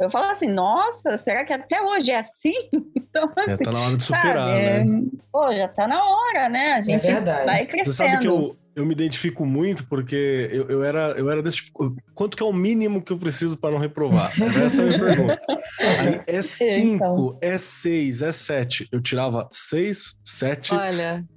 eu 0.00 0.10
falo 0.10 0.30
assim, 0.30 0.48
nossa, 0.48 1.16
será 1.18 1.44
que 1.44 1.52
até 1.52 1.82
hoje 1.82 2.10
é 2.10 2.18
assim? 2.18 2.52
Então, 3.10 3.28
assim, 3.36 3.50
já 3.50 3.58
tá 3.58 3.72
na 3.72 3.80
hora 3.80 3.96
de 3.96 4.04
superar, 4.04 4.48
sabe, 4.48 4.84
né? 4.84 5.02
Pô, 5.32 5.52
já 5.52 5.66
tá 5.66 5.88
na 5.88 6.04
hora, 6.04 6.48
né? 6.48 6.74
A 6.74 6.80
gente 6.80 7.08
é 7.08 7.20
vai 7.20 7.66
crescendo. 7.66 7.92
Você 7.92 7.92
sabe 7.92 8.18
que 8.20 8.28
eu, 8.28 8.56
eu 8.74 8.86
me 8.86 8.92
identifico 8.92 9.44
muito 9.44 9.84
porque 9.86 10.48
eu, 10.52 10.68
eu, 10.68 10.84
era, 10.84 11.10
eu 11.16 11.30
era 11.30 11.42
desse 11.42 11.64
tipo. 11.64 11.94
Quanto 12.14 12.36
que 12.36 12.42
é 12.42 12.46
o 12.46 12.52
mínimo 12.52 13.02
que 13.02 13.12
eu 13.12 13.18
preciso 13.18 13.56
para 13.56 13.72
não 13.72 13.78
reprovar? 13.78 14.30
Essa 14.64 14.82
é 14.82 14.84
a 14.84 14.88
minha 14.88 14.98
pergunta. 15.00 15.40
Aí 15.80 16.20
é 16.26 16.42
5, 16.42 16.94
então. 16.94 17.38
é 17.40 17.58
6, 17.58 18.22
é 18.22 18.32
7. 18.32 18.88
Eu 18.92 19.00
tirava 19.02 19.48
6, 19.50 20.20
7. 20.24 20.72
Olha. 20.74 21.24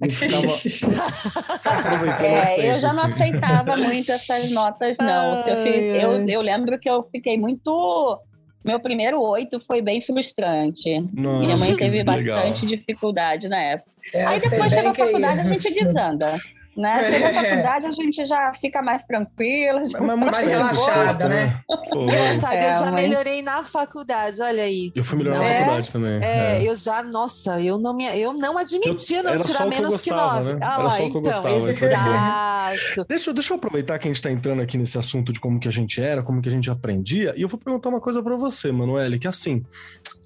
é, 2.20 2.74
eu 2.74 2.78
já 2.78 2.92
não 2.94 3.06
assim. 3.06 3.14
aceitava 3.14 3.76
muito 3.76 4.12
essas 4.12 4.50
notas, 4.52 4.96
não. 4.98 5.34
Ai, 5.34 5.52
eu, 5.52 5.58
fiz, 5.62 5.80
eu, 6.02 6.28
eu 6.28 6.40
lembro 6.40 6.78
que 6.78 6.88
eu 6.88 7.02
fiquei 7.10 7.36
muito. 7.36 8.20
Meu 8.64 8.80
primeiro 8.80 9.20
oito 9.20 9.60
foi 9.60 9.82
bem 9.82 10.00
frustrante. 10.00 10.98
Nossa, 11.12 11.40
Minha 11.40 11.56
mãe 11.58 11.76
teve 11.76 12.02
bastante 12.02 12.66
dificuldade 12.66 13.48
na 13.48 13.60
época. 13.60 13.90
É, 14.12 14.24
Aí 14.24 14.40
depois 14.40 14.72
chega 14.72 14.90
a 14.90 14.94
faculdade, 14.94 15.40
a 15.40 15.52
gente 15.52 15.74
desanda. 15.74 16.38
Né? 16.76 16.98
Chega 17.00 17.32
na 17.32 17.42
faculdade, 17.42 17.86
a 17.86 17.90
gente 17.90 18.24
já 18.24 18.52
fica 18.60 18.82
mais 18.82 19.04
tranquila, 19.04 19.82
mas 20.00 20.18
mais 20.18 20.48
relaxada, 20.48 21.28
né? 21.28 21.60
Engraçado, 21.92 22.54
é, 22.54 22.68
eu 22.68 22.72
já 22.72 22.90
mas... 22.90 22.94
melhorei 22.94 23.42
na 23.42 23.62
faculdade, 23.62 24.42
olha 24.42 24.68
isso. 24.68 24.98
Eu 24.98 25.04
fui 25.04 25.18
melhorar 25.18 25.38
na 25.38 25.44
faculdade 25.44 25.92
também. 25.92 26.22
É, 26.22 26.62
é, 26.62 26.68
eu 26.68 26.74
já, 26.74 27.02
nossa, 27.02 27.60
eu 27.60 27.78
não, 27.78 27.94
me, 27.94 28.06
eu 28.18 28.32
não 28.32 28.58
admitia 28.58 29.18
eu, 29.18 29.24
não 29.24 29.38
tirar 29.38 29.66
menos 29.66 30.02
que, 30.02 30.10
gostava, 30.10 30.38
que 30.38 30.44
nove. 30.44 30.54
Né? 30.54 30.66
Ah, 30.66 30.74
era 30.74 30.82
lá, 30.82 30.90
só 30.90 30.96
o 30.96 30.98
que 30.98 31.16
eu 31.16 31.20
então, 31.20 31.22
gostava. 31.22 31.70
Exato. 31.70 33.06
Deixa, 33.08 33.32
deixa 33.32 33.52
eu 33.52 33.56
aproveitar 33.56 33.98
que 33.98 34.08
a 34.08 34.10
gente 34.10 34.16
está 34.16 34.30
entrando 34.30 34.62
aqui 34.62 34.76
nesse 34.76 34.98
assunto 34.98 35.32
de 35.32 35.40
como 35.40 35.60
que 35.60 35.68
a 35.68 35.72
gente 35.72 36.00
era, 36.00 36.22
como 36.22 36.42
que 36.42 36.48
a 36.48 36.52
gente 36.52 36.70
aprendia, 36.70 37.34
e 37.36 37.42
eu 37.42 37.48
vou 37.48 37.58
perguntar 37.58 37.88
uma 37.88 38.00
coisa 38.00 38.22
para 38.22 38.36
você, 38.36 38.72
Manoel, 38.72 39.18
que 39.18 39.28
assim, 39.28 39.64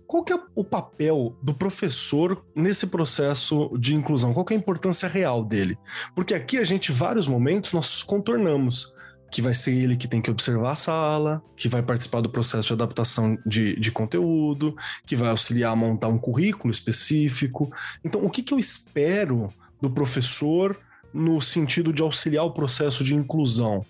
qual 0.08 0.24
que 0.24 0.32
é 0.32 0.40
o 0.54 0.64
papel 0.64 1.36
do 1.42 1.52
professor 1.52 2.42
nesse 2.56 2.86
processo 2.86 3.70
de 3.78 3.94
inclusão? 3.94 4.32
Qual 4.32 4.44
que 4.44 4.54
é 4.54 4.56
a 4.56 4.58
importância 4.58 5.06
real 5.06 5.44
dele? 5.44 5.76
Porque 6.14 6.34
aqui 6.34 6.56
a 6.56 6.64
gente, 6.64 6.90
vários 6.90 7.28
momentos, 7.28 7.74
nós 7.74 8.02
contornamos 8.02 8.94
que 9.30 9.42
vai 9.42 9.52
ser 9.52 9.74
ele 9.74 9.98
que 9.98 10.08
tem 10.08 10.22
que 10.22 10.30
observar 10.30 10.72
a 10.72 10.74
sala, 10.74 11.42
que 11.54 11.68
vai 11.68 11.82
participar 11.82 12.22
do 12.22 12.30
processo 12.30 12.68
de 12.68 12.72
adaptação 12.72 13.36
de, 13.44 13.78
de 13.78 13.92
conteúdo, 13.92 14.74
que 15.06 15.14
vai 15.14 15.28
auxiliar 15.28 15.74
a 15.74 15.76
montar 15.76 16.08
um 16.08 16.18
currículo 16.18 16.70
específico. 16.70 17.70
Então, 18.02 18.24
o 18.24 18.30
que, 18.30 18.42
que 18.42 18.54
eu 18.54 18.58
espero 18.58 19.52
do 19.78 19.90
professor 19.90 20.74
no 21.12 21.38
sentido 21.42 21.92
de 21.92 22.00
auxiliar 22.00 22.46
o 22.46 22.54
processo 22.54 23.04
de 23.04 23.14
inclusão? 23.14 23.84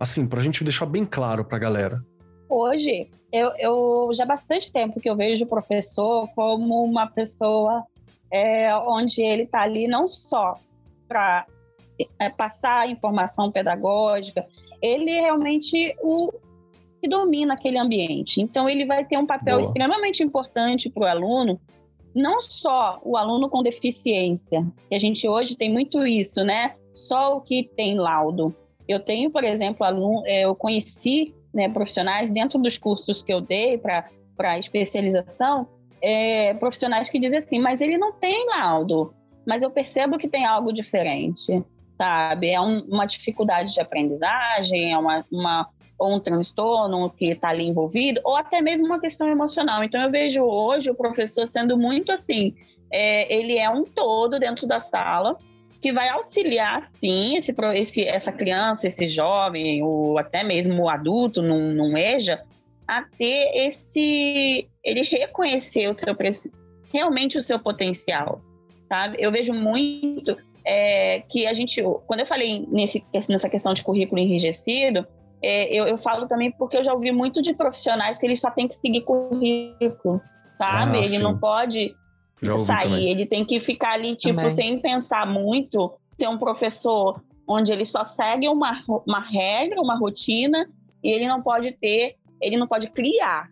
Assim, 0.00 0.26
para 0.26 0.40
a 0.40 0.42
gente 0.42 0.64
deixar 0.64 0.86
bem 0.86 1.04
claro 1.04 1.44
para 1.44 1.58
a 1.58 1.60
galera. 1.60 2.02
Hoje, 2.48 3.08
eu, 3.32 3.52
eu, 3.58 4.10
já 4.14 4.24
há 4.24 4.26
bastante 4.26 4.72
tempo 4.72 5.00
que 5.00 5.08
eu 5.08 5.16
vejo 5.16 5.44
o 5.44 5.48
professor 5.48 6.28
como 6.34 6.82
uma 6.82 7.06
pessoa 7.06 7.84
é, 8.30 8.74
onde 8.76 9.20
ele 9.20 9.42
está 9.42 9.62
ali 9.62 9.86
não 9.86 10.10
só 10.10 10.58
para 11.06 11.46
é, 12.18 12.30
passar 12.30 12.88
informação 12.88 13.50
pedagógica, 13.50 14.46
ele 14.80 15.10
é 15.10 15.22
realmente 15.22 15.94
o 16.00 16.32
que 17.00 17.08
domina 17.08 17.54
aquele 17.54 17.78
ambiente. 17.78 18.40
Então, 18.40 18.68
ele 18.68 18.84
vai 18.84 19.04
ter 19.04 19.18
um 19.18 19.26
papel 19.26 19.58
Boa. 19.58 19.66
extremamente 19.66 20.22
importante 20.22 20.90
para 20.90 21.02
o 21.02 21.06
aluno, 21.06 21.60
não 22.14 22.40
só 22.40 23.00
o 23.04 23.16
aluno 23.16 23.48
com 23.48 23.62
deficiência, 23.62 24.66
que 24.88 24.94
a 24.94 24.98
gente 24.98 25.28
hoje 25.28 25.56
tem 25.56 25.70
muito 25.70 26.04
isso, 26.06 26.42
né? 26.42 26.74
Só 26.94 27.36
o 27.36 27.40
que 27.40 27.62
tem 27.62 27.96
laudo 27.96 28.54
Eu 28.88 28.98
tenho, 28.98 29.30
por 29.30 29.44
exemplo, 29.44 29.84
aluno, 29.84 30.22
é, 30.26 30.40
eu 30.40 30.54
conheci 30.54 31.34
né, 31.58 31.68
profissionais 31.68 32.30
dentro 32.30 32.56
dos 32.56 32.78
cursos 32.78 33.20
que 33.20 33.32
eu 33.32 33.40
dei 33.40 33.76
para 33.76 34.58
especialização, 34.58 35.66
é, 36.00 36.54
profissionais 36.54 37.10
que 37.10 37.18
dizem 37.18 37.38
assim, 37.38 37.58
mas 37.58 37.80
ele 37.80 37.98
não 37.98 38.12
tem 38.12 38.46
laudo, 38.46 39.12
mas 39.44 39.64
eu 39.64 39.70
percebo 39.70 40.16
que 40.16 40.28
tem 40.28 40.46
algo 40.46 40.72
diferente, 40.72 41.64
sabe? 42.00 42.50
É 42.50 42.60
um, 42.60 42.78
uma 42.82 43.06
dificuldade 43.06 43.74
de 43.74 43.80
aprendizagem, 43.80 44.92
é 44.92 44.96
uma, 44.96 45.24
uma 45.32 45.68
ou 45.98 46.14
um 46.14 46.20
transtorno 46.20 47.10
que 47.10 47.32
está 47.32 47.48
ali 47.48 47.66
envolvido, 47.66 48.20
ou 48.22 48.36
até 48.36 48.62
mesmo 48.62 48.86
uma 48.86 49.00
questão 49.00 49.26
emocional. 49.26 49.82
Então 49.82 50.00
eu 50.00 50.10
vejo 50.12 50.40
hoje 50.44 50.88
o 50.88 50.94
professor 50.94 51.44
sendo 51.44 51.76
muito 51.76 52.12
assim, 52.12 52.54
é, 52.88 53.34
ele 53.34 53.58
é 53.58 53.68
um 53.68 53.82
todo 53.82 54.38
dentro 54.38 54.64
da 54.64 54.78
sala 54.78 55.36
que 55.80 55.92
vai 55.92 56.08
auxiliar 56.08 56.82
sim 56.82 57.36
esse, 57.36 57.54
esse, 57.74 58.04
essa 58.04 58.32
criança, 58.32 58.86
esse 58.86 59.08
jovem, 59.08 59.82
ou 59.82 60.18
até 60.18 60.42
mesmo 60.42 60.84
o 60.84 60.88
adulto 60.88 61.40
num, 61.40 61.72
num 61.72 61.96
EJA, 61.96 62.42
a 62.86 63.02
ter 63.02 63.66
esse. 63.66 64.68
ele 64.82 65.02
reconhecer 65.02 65.88
o 65.88 65.94
seu 65.94 66.16
realmente 66.92 67.38
o 67.38 67.42
seu 67.42 67.58
potencial. 67.58 68.40
Sabe? 68.88 69.18
Eu 69.20 69.30
vejo 69.30 69.52
muito 69.52 70.36
é, 70.64 71.20
que 71.28 71.46
a 71.46 71.52
gente. 71.52 71.82
Quando 72.06 72.20
eu 72.20 72.26
falei 72.26 72.66
nesse, 72.70 73.04
nessa 73.28 73.48
questão 73.48 73.74
de 73.74 73.84
currículo 73.84 74.20
enrijecido, 74.20 75.06
é, 75.42 75.72
eu, 75.72 75.86
eu, 75.86 75.98
falo 75.98 76.26
também 76.26 76.50
porque 76.50 76.76
eu 76.76 76.82
já 76.82 76.92
ouvi 76.92 77.12
muito 77.12 77.40
de 77.42 77.54
profissionais 77.54 78.18
que 78.18 78.26
ele 78.26 78.34
só 78.34 78.50
tem 78.50 78.66
que 78.66 78.74
seguir 78.74 79.02
currículo, 79.02 80.20
sabe? 80.56 80.96
Ah, 80.96 80.98
ele 80.98 81.04
sim. 81.04 81.22
não 81.22 81.38
pode 81.38 81.94
sair, 82.58 82.82
também. 82.84 83.10
ele 83.10 83.26
tem 83.26 83.44
que 83.44 83.60
ficar 83.60 83.92
ali, 83.92 84.14
tipo, 84.16 84.36
também. 84.36 84.50
sem 84.50 84.78
pensar 84.78 85.26
muito, 85.26 85.92
ser 86.18 86.28
um 86.28 86.38
professor 86.38 87.20
onde 87.46 87.72
ele 87.72 87.84
só 87.84 88.04
segue 88.04 88.48
uma, 88.48 88.82
uma 89.06 89.20
regra, 89.20 89.80
uma 89.80 89.96
rotina, 89.96 90.68
e 91.02 91.10
ele 91.10 91.26
não 91.26 91.42
pode 91.42 91.72
ter, 91.72 92.16
ele 92.40 92.56
não 92.56 92.66
pode 92.66 92.88
criar, 92.90 93.48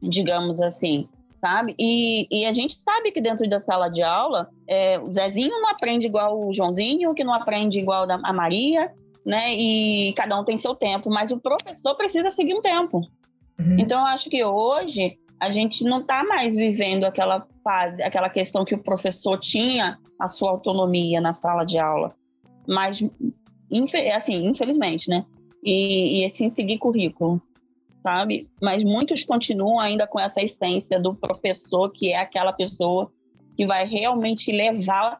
digamos 0.00 0.60
assim, 0.60 1.08
sabe? 1.40 1.74
E, 1.78 2.26
e 2.30 2.46
a 2.46 2.52
gente 2.54 2.74
sabe 2.74 3.12
que 3.12 3.20
dentro 3.20 3.48
da 3.48 3.58
sala 3.58 3.88
de 3.88 4.02
aula, 4.02 4.48
é, 4.66 4.98
o 4.98 5.12
Zezinho 5.12 5.50
não 5.50 5.68
aprende 5.68 6.06
igual 6.06 6.40
o 6.40 6.52
Joãozinho, 6.52 7.14
que 7.14 7.24
não 7.24 7.34
aprende 7.34 7.78
igual 7.78 8.06
a 8.10 8.32
Maria, 8.32 8.90
né? 9.24 9.54
E 9.54 10.12
cada 10.14 10.38
um 10.38 10.44
tem 10.44 10.56
seu 10.56 10.74
tempo, 10.74 11.10
mas 11.10 11.30
o 11.30 11.38
professor 11.38 11.94
precisa 11.94 12.30
seguir 12.30 12.54
um 12.54 12.62
tempo. 12.62 13.02
Uhum. 13.58 13.76
Então, 13.78 14.00
eu 14.00 14.06
acho 14.06 14.30
que 14.30 14.42
hoje 14.42 15.18
a 15.42 15.50
gente 15.50 15.82
não 15.82 16.00
está 16.00 16.22
mais 16.22 16.54
vivendo 16.54 17.02
aquela 17.02 17.44
fase, 17.64 18.00
aquela 18.00 18.28
questão 18.28 18.64
que 18.64 18.76
o 18.76 18.82
professor 18.82 19.36
tinha 19.40 19.98
a 20.16 20.28
sua 20.28 20.52
autonomia 20.52 21.20
na 21.20 21.32
sala 21.32 21.64
de 21.64 21.78
aula. 21.78 22.14
Mas, 22.64 23.04
assim, 24.14 24.46
infelizmente, 24.46 25.10
né? 25.10 25.26
E, 25.64 26.20
e 26.20 26.24
assim, 26.24 26.48
seguir 26.48 26.78
currículo, 26.78 27.42
sabe? 28.04 28.48
Mas 28.62 28.84
muitos 28.84 29.24
continuam 29.24 29.80
ainda 29.80 30.06
com 30.06 30.20
essa 30.20 30.40
essência 30.40 31.00
do 31.00 31.12
professor, 31.12 31.90
que 31.90 32.12
é 32.12 32.20
aquela 32.20 32.52
pessoa 32.52 33.10
que 33.56 33.66
vai 33.66 33.84
realmente 33.84 34.52
levar 34.52 35.18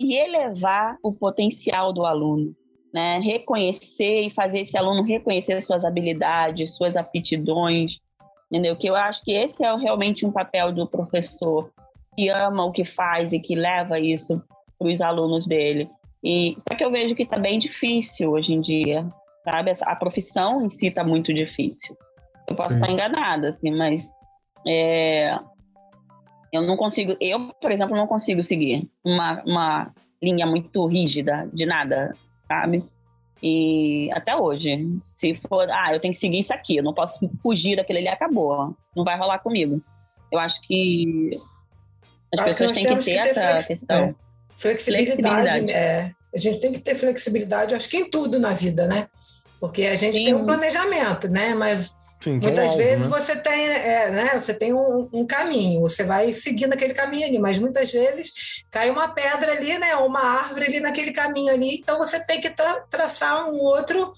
e 0.00 0.16
elevar 0.16 0.98
o 1.00 1.12
potencial 1.12 1.92
do 1.92 2.04
aluno 2.04 2.56
né? 2.92 3.20
Reconhecer 3.20 4.22
e 4.22 4.30
fazer 4.30 4.62
esse 4.62 4.76
aluno 4.76 5.04
reconhecer 5.04 5.60
suas 5.60 5.84
habilidades, 5.84 6.74
suas 6.74 6.96
aptidões, 6.96 8.00
entendeu? 8.50 8.76
Que 8.76 8.88
eu 8.88 8.94
acho 8.94 9.22
que 9.22 9.32
esse 9.32 9.64
é 9.64 9.74
realmente 9.76 10.26
um 10.26 10.32
papel 10.32 10.72
do 10.72 10.86
professor 10.86 11.70
que 12.16 12.28
ama 12.28 12.64
o 12.64 12.72
que 12.72 12.84
faz 12.84 13.32
e 13.32 13.38
que 13.38 13.54
leva 13.54 13.98
isso 13.98 14.42
para 14.78 14.88
os 14.88 15.00
alunos 15.00 15.46
dele. 15.46 15.88
E 16.22 16.56
só 16.58 16.76
que 16.76 16.84
eu 16.84 16.90
vejo 16.90 17.14
que 17.14 17.22
está 17.22 17.38
bem 17.38 17.58
difícil 17.58 18.32
hoje 18.32 18.52
em 18.52 18.60
dia, 18.60 19.06
sabe? 19.44 19.72
A 19.82 19.96
profissão 19.96 20.62
em 20.62 20.68
si 20.68 20.88
está 20.88 21.04
muito 21.04 21.32
difícil. 21.32 21.96
Eu 22.48 22.56
posso 22.56 22.70
Sim. 22.70 22.80
estar 22.80 22.92
enganada, 22.92 23.48
assim, 23.48 23.70
mas 23.70 24.10
é, 24.66 25.38
eu 26.52 26.62
não 26.62 26.76
consigo, 26.76 27.16
eu, 27.20 27.54
por 27.60 27.70
exemplo, 27.70 27.96
não 27.96 28.06
consigo 28.06 28.42
seguir 28.42 28.90
uma, 29.04 29.42
uma 29.44 29.94
linha 30.20 30.46
muito 30.46 30.84
rígida 30.86 31.48
de 31.52 31.64
nada 31.64 32.12
sabe? 32.50 32.84
E 33.42 34.10
até 34.12 34.36
hoje, 34.36 34.86
se 35.02 35.34
for, 35.34 35.68
ah, 35.70 35.94
eu 35.94 36.00
tenho 36.00 36.12
que 36.12 36.20
seguir 36.20 36.40
isso 36.40 36.52
aqui, 36.52 36.76
eu 36.76 36.82
não 36.82 36.92
posso 36.92 37.18
fugir 37.42 37.76
daquele 37.76 38.00
ali, 38.00 38.08
acabou. 38.08 38.76
Não 38.94 39.04
vai 39.04 39.18
rolar 39.18 39.38
comigo. 39.38 39.82
Eu 40.30 40.38
acho 40.38 40.60
que 40.62 41.40
as 42.34 42.40
acho 42.40 42.50
pessoas 42.50 42.72
que 42.72 42.84
têm 42.84 42.98
que 42.98 43.04
ter, 43.04 43.22
que 43.22 43.22
ter 43.22 43.40
essa 43.40 43.66
questão. 43.66 43.98
É. 44.04 44.14
Flexibilidade. 44.56 45.42
flexibilidade. 45.42 45.72
É. 45.72 46.12
A 46.34 46.38
gente 46.38 46.60
tem 46.60 46.72
que 46.72 46.80
ter 46.80 46.94
flexibilidade, 46.94 47.74
acho 47.74 47.88
que 47.88 47.96
em 47.96 48.10
tudo 48.10 48.38
na 48.38 48.52
vida, 48.52 48.86
né? 48.86 49.08
Porque 49.58 49.84
a 49.84 49.96
gente 49.96 50.18
Sim. 50.18 50.24
tem 50.26 50.34
um 50.34 50.44
planejamento, 50.44 51.28
né? 51.28 51.54
Mas 51.54 51.94
Sim, 52.20 52.38
muitas 52.38 52.74
vezes 52.74 53.08
né? 53.08 53.18
você 53.18 53.34
tem, 53.34 53.66
é, 53.66 54.10
né, 54.10 54.38
você 54.38 54.52
tem 54.52 54.74
um, 54.74 55.08
um, 55.10 55.26
caminho, 55.26 55.80
você 55.80 56.04
vai 56.04 56.34
seguindo 56.34 56.74
aquele 56.74 56.92
caminho 56.92 57.26
ali, 57.26 57.38
mas 57.38 57.58
muitas 57.58 57.90
vezes 57.90 58.62
cai 58.70 58.90
uma 58.90 59.08
pedra 59.08 59.52
ali, 59.52 59.78
né, 59.78 59.96
uma 59.96 60.20
árvore 60.20 60.66
ali 60.66 60.80
naquele 60.80 61.12
caminho 61.12 61.50
ali, 61.50 61.76
então 61.76 61.96
você 61.96 62.20
tem 62.20 62.38
que 62.38 62.50
tra 62.50 62.82
traçar 62.90 63.48
um 63.50 63.56
outro, 63.56 64.12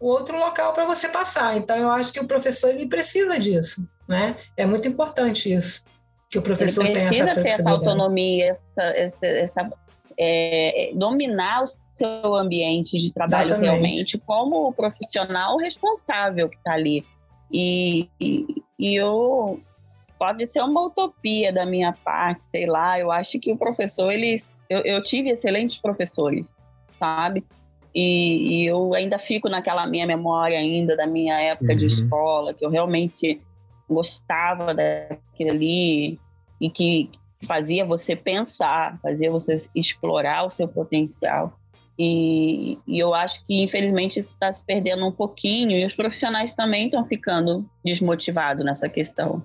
um 0.00 0.06
outro 0.06 0.38
local 0.38 0.72
para 0.72 0.84
você 0.84 1.08
passar. 1.08 1.56
Então 1.56 1.76
eu 1.76 1.90
acho 1.90 2.12
que 2.12 2.20
o 2.20 2.28
professor 2.28 2.70
ele 2.70 2.86
precisa 2.86 3.40
disso, 3.40 3.84
né? 4.08 4.36
É 4.56 4.64
muito 4.64 4.86
importante 4.86 5.52
isso, 5.52 5.84
que 6.30 6.38
o 6.38 6.42
professor 6.42 6.86
tenha 6.88 7.08
essa 7.08 7.42
ter 7.42 7.48
essa 7.48 7.68
autonomia, 7.68 8.52
essa, 8.52 8.82
essa, 8.82 9.26
essa 9.26 9.70
é, 10.16 10.92
dominar 10.94 11.64
o 11.64 11.66
seu 11.96 12.36
ambiente 12.36 12.96
de 12.98 13.12
trabalho 13.12 13.48
Exatamente. 13.48 13.68
realmente 13.68 14.18
como 14.18 14.68
o 14.68 14.72
profissional 14.72 15.56
responsável 15.56 16.48
que 16.48 16.56
está 16.56 16.74
ali 16.74 17.04
e, 17.52 18.08
e, 18.20 18.62
e 18.78 18.94
eu 18.94 19.60
pode 20.18 20.44
ser 20.46 20.60
uma 20.62 20.86
utopia 20.86 21.52
da 21.52 21.64
minha 21.64 21.92
parte, 21.92 22.42
sei 22.42 22.66
lá. 22.66 22.98
Eu 22.98 23.10
acho 23.10 23.38
que 23.38 23.52
o 23.52 23.56
professor, 23.56 24.10
ele, 24.10 24.42
eu, 24.68 24.80
eu 24.80 25.02
tive 25.02 25.30
excelentes 25.30 25.78
professores, 25.78 26.46
sabe? 26.98 27.44
E, 27.94 28.62
e, 28.62 28.66
eu 28.66 28.94
ainda 28.94 29.18
fico 29.18 29.48
naquela 29.48 29.86
minha 29.86 30.06
memória 30.06 30.58
ainda 30.58 30.96
da 30.96 31.06
minha 31.06 31.40
época 31.40 31.72
uhum. 31.72 31.78
de 31.78 31.86
escola, 31.86 32.52
que 32.54 32.64
eu 32.64 32.70
realmente 32.70 33.40
gostava 33.88 34.74
daquilo 34.74 35.50
ali 35.50 36.20
e 36.60 36.68
que 36.68 37.10
fazia 37.46 37.84
você 37.84 38.14
pensar, 38.14 38.98
fazia 39.00 39.30
você 39.30 39.56
explorar 39.74 40.44
o 40.44 40.50
seu 40.50 40.68
potencial. 40.68 41.58
E, 41.98 42.78
e, 42.86 42.98
eu 42.98 43.12
acho 43.12 43.44
que, 43.44 43.60
infelizmente, 43.60 44.20
isso 44.20 44.34
está 44.34 44.52
se 44.52 44.64
perdendo 44.64 45.04
um 45.04 45.10
pouquinho 45.10 45.72
e 45.72 45.84
os 45.84 45.94
profissionais 45.94 46.54
também 46.54 46.86
estão 46.86 47.04
ficando 47.04 47.68
desmotivados 47.84 48.64
nessa 48.64 48.88
questão. 48.88 49.44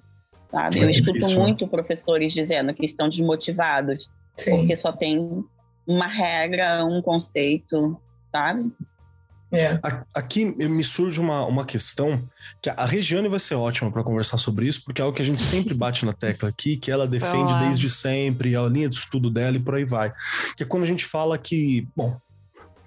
Sabe? 0.52 0.74
Sim, 0.74 0.84
eu 0.84 0.90
escuto 0.92 1.18
isso. 1.18 1.40
muito 1.40 1.68
professores 1.68 2.32
dizendo 2.32 2.72
que 2.76 2.86
estão 2.86 3.10
desmotivados 3.10 4.08
Sim. 4.36 4.58
porque 4.58 4.76
só 4.76 4.92
tem 4.92 5.44
uma 5.88 6.08
regra, 6.08 6.86
um 6.86 7.02
conceito, 7.02 8.00
sabe? 8.32 8.72
É. 9.52 9.80
Aqui 10.14 10.46
me 10.46 10.84
surge 10.84 11.20
uma, 11.20 11.46
uma 11.46 11.64
questão 11.64 12.28
que 12.62 12.70
a 12.70 12.86
Regiane 12.86 13.28
vai 13.28 13.40
ser 13.40 13.54
ótima 13.54 13.92
para 13.92 14.04
conversar 14.04 14.38
sobre 14.38 14.68
isso, 14.68 14.84
porque 14.84 15.00
é 15.00 15.04
algo 15.04 15.16
que 15.16 15.22
a 15.22 15.26
gente 15.26 15.42
sempre 15.42 15.76
bate 15.76 16.06
na 16.06 16.14
tecla 16.14 16.50
aqui, 16.50 16.76
que 16.76 16.92
ela 16.92 17.08
defende 17.08 17.44
Olá. 17.44 17.68
desde 17.68 17.88
sempre, 17.90 18.56
a 18.56 18.64
linha 18.64 18.90
de 18.90 18.96
estudo 18.96 19.30
dela 19.30 19.56
e 19.56 19.60
por 19.60 19.76
aí 19.76 19.86
vai. 19.86 20.12
Que 20.58 20.64
é 20.64 20.66
quando 20.66 20.84
a 20.84 20.88
gente 20.88 21.06
fala 21.06 21.38
que, 21.38 21.88
bom, 21.96 22.18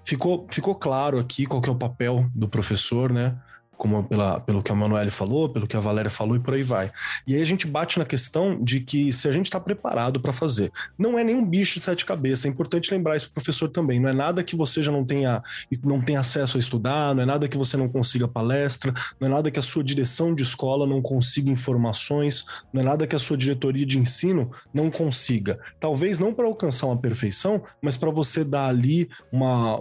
ficou, 0.07 0.47
ficou 0.49 0.73
claro 0.73 1.19
aqui 1.19 1.45
qual 1.45 1.61
que 1.61 1.69
é 1.69 1.71
o 1.71 1.77
papel 1.77 2.29
do 2.33 2.47
professor, 2.47 3.11
né? 3.11 3.37
Como 3.77 4.03
pela, 4.03 4.39
pelo 4.39 4.63
que 4.63 4.71
a 4.71 4.75
Manuele 4.75 5.09
falou, 5.09 5.49
pelo 5.49 5.67
que 5.67 5.77
a 5.77 5.79
Valéria 5.79 6.09
falou 6.09 6.35
e 6.35 6.39
por 6.39 6.53
aí 6.53 6.63
vai. 6.63 6.91
E 7.25 7.35
aí 7.35 7.41
a 7.41 7.45
gente 7.45 7.67
bate 7.67 7.99
na 7.99 8.05
questão 8.05 8.61
de 8.61 8.79
que 8.79 9.13
se 9.13 9.27
a 9.27 9.31
gente 9.31 9.45
está 9.45 9.59
preparado 9.59 10.19
para 10.19 10.33
fazer, 10.33 10.71
não 10.97 11.17
é 11.17 11.23
nenhum 11.23 11.45
bicho 11.45 11.75
de 11.75 11.85
sete 11.85 12.05
cabeças, 12.05 12.45
é 12.45 12.49
importante 12.49 12.91
lembrar 12.91 13.15
isso 13.15 13.27
pro 13.27 13.35
professor 13.35 13.69
também, 13.69 13.99
não 13.99 14.09
é 14.09 14.13
nada 14.13 14.43
que 14.43 14.55
você 14.55 14.81
já 14.81 14.91
não 14.91 15.05
tenha, 15.05 15.43
não 15.83 16.01
tenha 16.01 16.19
acesso 16.19 16.57
a 16.57 16.59
estudar, 16.59 17.13
não 17.13 17.23
é 17.23 17.25
nada 17.25 17.47
que 17.47 17.57
você 17.57 17.77
não 17.77 17.87
consiga 17.87 18.27
palestra, 18.27 18.93
não 19.19 19.27
é 19.27 19.31
nada 19.31 19.51
que 19.51 19.59
a 19.59 19.63
sua 19.63 19.83
direção 19.83 20.33
de 20.33 20.43
escola 20.43 20.87
não 20.87 21.01
consiga 21.01 21.51
informações, 21.51 22.45
não 22.73 22.81
é 22.81 22.85
nada 22.85 23.05
que 23.05 23.15
a 23.15 23.19
sua 23.19 23.37
diretoria 23.37 23.85
de 23.85 23.99
ensino 23.99 24.51
não 24.73 24.89
consiga. 24.89 25.59
Talvez 25.79 26.19
não 26.19 26.33
para 26.33 26.45
alcançar 26.45 26.87
uma 26.87 26.97
perfeição, 26.97 27.63
mas 27.81 27.97
para 27.97 28.09
você 28.09 28.43
dar 28.43 28.67
ali 28.67 29.09
uma 29.31 29.79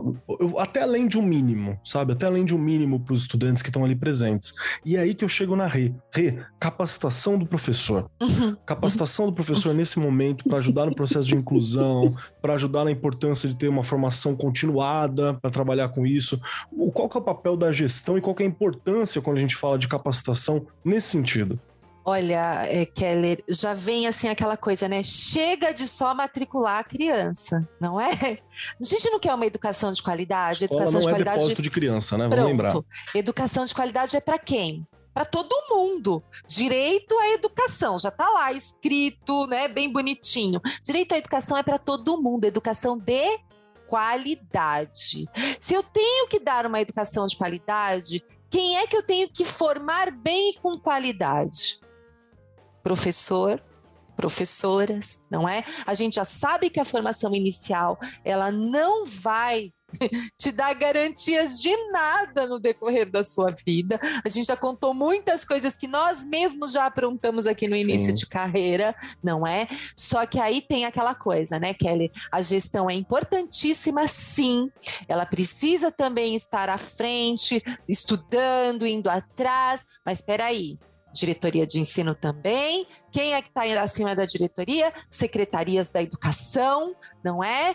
até 0.59 0.83
além 0.83 1.09
de 1.09 1.19
um 1.19 1.23
mínimo, 1.23 1.79
sabe? 1.85 2.13
Até 2.13 2.27
além 2.27 2.45
de 2.45 2.55
um 2.55 2.59
mínimo 2.59 3.01
para 3.01 3.15
os 3.15 3.23
estudantes 3.23 3.63
que 3.63 3.69
estão 3.69 3.86
ali 3.87 3.97
presentes. 3.97 4.55
E 4.85 4.97
é 4.97 5.01
aí 5.01 5.15
que 5.15 5.25
eu 5.25 5.29
chego 5.29 5.57
na 5.57 5.67
Rê. 5.67 5.93
Rê, 6.13 6.39
capacitação 6.59 7.39
do 7.39 7.47
professor. 7.47 8.11
Uhum. 8.21 8.57
Capacitação 8.67 9.27
do 9.27 9.33
professor 9.33 9.75
nesse 9.75 9.99
momento 9.99 10.45
para 10.45 10.59
ajudar 10.59 10.87
no 10.87 10.95
processo 10.95 11.29
de 11.29 11.37
inclusão, 11.37 12.15
para 12.43 12.55
ajudar 12.55 12.85
na 12.85 12.91
importância 12.91 13.49
de 13.49 13.57
ter 13.57 13.69
uma 13.69 13.85
formação 13.85 14.37
continuada 14.37 15.35
para 15.35 15.51
trabalhar 15.51 15.89
com 15.89 16.07
isso. 16.07 16.41
Qual 16.93 17.09
que 17.09 17.17
é 17.17 17.21
o 17.21 17.25
papel 17.25 17.57
da 17.57 17.73
gestão 17.73 18.19
e 18.19 18.21
qual 18.21 18.35
que 18.35 18.43
é 18.43 18.47
a 18.47 18.49
importância 18.49 19.23
quando 19.23 19.37
a 19.37 19.41
gente 19.41 19.57
fala 19.57 19.79
de 19.79 19.89
capacitação 19.89 20.67
nesse 20.85 21.09
sentido? 21.09 21.59
Olha, 22.09 22.63
é, 22.69 22.87
Keller, 22.87 23.43
já 23.49 23.75
vem 23.75 24.07
assim 24.07 24.29
aquela 24.29 24.57
coisa, 24.57 24.89
né? 24.89 25.03
Chega 25.03 25.75
de 25.75 25.89
só 25.89 26.15
matricular 26.15 26.79
a 26.79 26.85
criança, 26.85 27.69
não 27.81 28.01
é? 28.01 28.39
A 28.81 28.85
gente 28.85 29.11
não 29.11 29.19
quer 29.19 29.35
uma 29.35 29.45
educação 29.45 29.91
de 29.91 30.01
qualidade. 30.01 30.65
Escola 30.65 30.83
educação 30.83 30.93
não 30.93 31.01
de 31.01 31.09
é 31.09 31.11
qualidade. 31.11 31.39
depósito 31.39 31.63
de 31.63 31.69
criança, 31.69 32.17
né? 32.17 32.29
Vamos 32.29 32.37
Pronto. 32.37 32.49
lembrar. 32.49 32.85
Educação 33.13 33.65
de 33.65 33.75
qualidade 33.75 34.17
é 34.17 34.21
para 34.21 34.39
quem? 34.39 34.87
Para 35.13 35.25
todo 35.25 35.53
mundo. 35.69 36.23
Direito 36.47 37.19
à 37.19 37.31
educação, 37.31 37.99
já 37.99 38.11
está 38.11 38.31
lá 38.31 38.53
escrito, 38.53 39.49
né? 39.49 39.67
Bem 39.67 39.93
bonitinho. 39.93 40.61
Direito 40.85 41.13
à 41.13 41.19
educação 41.19 41.59
é 41.59 41.63
para 41.65 41.77
todo 41.77 42.23
mundo. 42.23 42.45
Educação 42.45 42.97
de 42.97 43.41
qualidade. 43.89 45.29
Se 45.59 45.75
eu 45.75 45.83
tenho 45.83 46.29
que 46.29 46.39
dar 46.39 46.67
uma 46.67 46.81
educação 46.81 47.27
de 47.27 47.37
qualidade, 47.37 48.23
quem 48.49 48.77
é 48.77 48.87
que 48.87 48.97
eu 48.97 49.03
tenho 49.03 49.29
que 49.29 49.45
formar 49.45 50.13
bem 50.13 50.51
e 50.51 50.59
com 50.59 50.79
qualidade? 50.79 51.81
Professor, 52.87 53.61
professoras, 54.17 55.21
não 55.29 55.49
é? 55.49 55.65
A 55.85 55.93
gente 55.93 56.15
já 56.15 56.25
sabe 56.25 56.71
que 56.71 56.79
a 56.79 56.85
formação 56.85 57.35
inicial, 57.35 57.99
ela 58.25 58.53
não 58.53 59.05
vai 59.05 59.73
te 60.39 60.53
dar 60.53 60.73
garantias 60.73 61.61
de 61.61 61.77
nada 61.91 62.47
no 62.47 62.61
decorrer 62.61 63.11
da 63.11 63.25
sua 63.25 63.51
vida. 63.51 63.99
A 64.25 64.29
gente 64.29 64.47
já 64.47 64.57
contou 64.57 64.95
muitas 64.95 65.45
coisas 65.45 65.77
que 65.77 65.89
nós 65.89 66.25
mesmos 66.25 66.71
já 66.71 66.87
aprontamos 66.87 67.49
aqui 67.49 67.67
no 67.67 67.75
início 67.75 68.15
Sim. 68.15 68.21
de 68.21 68.27
carreira, 68.29 68.95
não 69.21 69.45
é? 69.45 69.67
Só 69.97 70.25
que 70.25 70.39
aí 70.39 70.63
tem 70.63 70.85
aquela 70.85 71.13
coisa, 71.13 71.59
né, 71.59 71.75
Kelly? 71.75 72.13
A 72.31 72.41
gestão 72.41 72.89
é 72.89 72.95
importantíssima, 72.95 74.07
sim. 74.07 74.71
Ela 75.09 75.27
precisa 75.27 75.91
também 75.91 76.37
estar 76.37 76.69
à 76.69 76.79
frente, 76.79 77.61
estudando, 77.89 78.87
indo 78.87 79.11
atrás. 79.11 79.85
Mas 80.05 80.19
espera 80.21 80.45
aí. 80.45 80.79
Diretoria 81.17 81.67
de 81.67 81.81
ensino 81.81 82.15
também. 82.15 82.87
Quem 83.11 83.35
é 83.35 83.43
que 83.43 83.49
está 83.49 83.63
acima 83.81 84.15
da 84.15 84.25
diretoria? 84.25 84.93
Secretarias 85.11 85.89
da 85.89 86.03
educação, 86.03 86.95
não 87.25 87.43
é? 87.43 87.75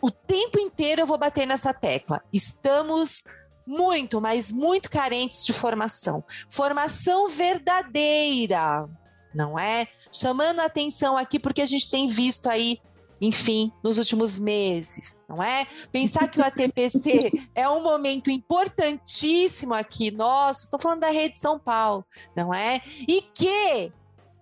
o 0.00 0.10
tempo 0.10 0.58
inteiro 0.60 1.02
eu 1.02 1.06
vou 1.06 1.18
bater 1.18 1.46
nessa 1.46 1.72
tecla. 1.72 2.22
Estamos 2.32 3.24
muito, 3.66 4.20
mas 4.20 4.52
muito 4.52 4.90
carentes 4.90 5.44
de 5.44 5.52
formação. 5.52 6.22
Formação 6.48 7.28
verdadeira, 7.28 8.88
não 9.34 9.58
é? 9.58 9.88
Chamando 10.12 10.60
a 10.60 10.66
atenção 10.66 11.16
aqui 11.16 11.38
porque 11.38 11.62
a 11.62 11.66
gente 11.66 11.90
tem 11.90 12.06
visto 12.06 12.48
aí, 12.48 12.80
enfim, 13.20 13.72
nos 13.82 13.98
últimos 13.98 14.38
meses, 14.38 15.20
não 15.28 15.42
é? 15.42 15.66
Pensar 15.90 16.28
que 16.28 16.38
o 16.38 16.44
ATPC 16.44 17.32
é 17.54 17.68
um 17.68 17.82
momento 17.82 18.30
importantíssimo 18.30 19.74
aqui, 19.74 20.10
nosso, 20.10 20.64
estou 20.64 20.78
falando 20.78 21.00
da 21.00 21.10
rede 21.10 21.38
São 21.38 21.58
Paulo, 21.58 22.04
não 22.36 22.52
é? 22.52 22.82
E 23.08 23.22
que 23.22 23.92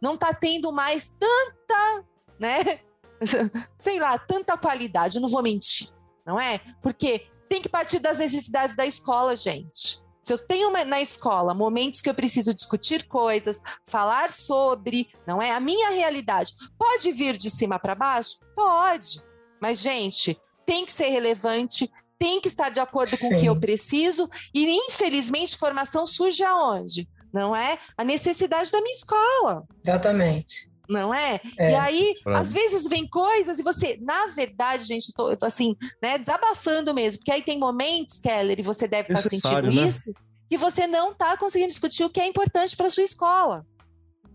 não 0.02 0.14
está 0.14 0.34
tendo 0.34 0.72
mais 0.72 1.12
tanta, 1.18 2.04
né? 2.38 2.80
sei 3.78 3.98
lá, 3.98 4.18
tanta 4.18 4.56
qualidade, 4.56 5.16
eu 5.16 5.22
não 5.22 5.28
vou 5.28 5.42
mentir, 5.42 5.88
não 6.26 6.38
é? 6.40 6.60
Porque 6.82 7.26
tem 7.48 7.62
que 7.62 7.68
partir 7.68 8.00
das 8.00 8.18
necessidades 8.18 8.74
da 8.74 8.84
escola, 8.84 9.36
gente. 9.36 10.03
Se 10.24 10.32
eu 10.32 10.38
tenho 10.38 10.70
uma- 10.70 10.84
na 10.86 11.00
escola 11.02 11.54
momentos 11.54 12.00
que 12.00 12.08
eu 12.08 12.14
preciso 12.14 12.54
discutir 12.54 13.06
coisas, 13.06 13.60
falar 13.86 14.30
sobre, 14.30 15.08
não 15.26 15.40
é? 15.40 15.50
A 15.50 15.60
minha 15.60 15.90
realidade 15.90 16.54
pode 16.78 17.12
vir 17.12 17.36
de 17.36 17.50
cima 17.50 17.78
para 17.78 17.94
baixo? 17.94 18.38
Pode. 18.56 19.22
Mas, 19.60 19.80
gente, 19.80 20.36
tem 20.64 20.86
que 20.86 20.92
ser 20.92 21.08
relevante, 21.10 21.90
tem 22.18 22.40
que 22.40 22.48
estar 22.48 22.70
de 22.70 22.80
acordo 22.80 23.16
com 23.18 23.26
o 23.36 23.38
que 23.38 23.46
eu 23.46 23.58
preciso, 23.60 24.28
e 24.54 24.66
infelizmente 24.88 25.58
formação 25.58 26.06
surge 26.06 26.42
aonde? 26.42 27.06
Não 27.32 27.54
é? 27.54 27.78
A 27.98 28.02
necessidade 28.04 28.70
da 28.70 28.80
minha 28.80 28.92
escola 28.94 29.64
Exatamente. 29.82 30.70
Não 30.88 31.14
é? 31.14 31.40
É. 31.58 31.72
E 31.72 31.74
aí, 31.74 32.12
Frase. 32.22 32.40
às 32.40 32.52
vezes 32.52 32.88
vem 32.88 33.06
coisas 33.06 33.58
e 33.58 33.62
você, 33.62 33.98
na 34.00 34.26
verdade, 34.26 34.84
gente, 34.84 35.08
eu 35.08 35.14
tô, 35.14 35.30
eu 35.30 35.36
tô 35.36 35.46
assim, 35.46 35.76
né, 36.02 36.18
desabafando 36.18 36.94
mesmo, 36.94 37.20
porque 37.20 37.32
aí 37.32 37.42
tem 37.42 37.58
momentos, 37.58 38.18
Keller, 38.18 38.58
e 38.58 38.62
você 38.62 38.86
deve 38.86 39.12
estar 39.12 39.28
sentindo 39.28 39.70
né? 39.70 39.86
isso, 39.86 40.12
que 40.48 40.58
você 40.58 40.86
não 40.86 41.12
está 41.12 41.36
conseguindo 41.36 41.68
discutir 41.68 42.04
o 42.04 42.10
que 42.10 42.20
é 42.20 42.26
importante 42.26 42.76
para 42.76 42.88
sua 42.88 43.02
escola, 43.02 43.66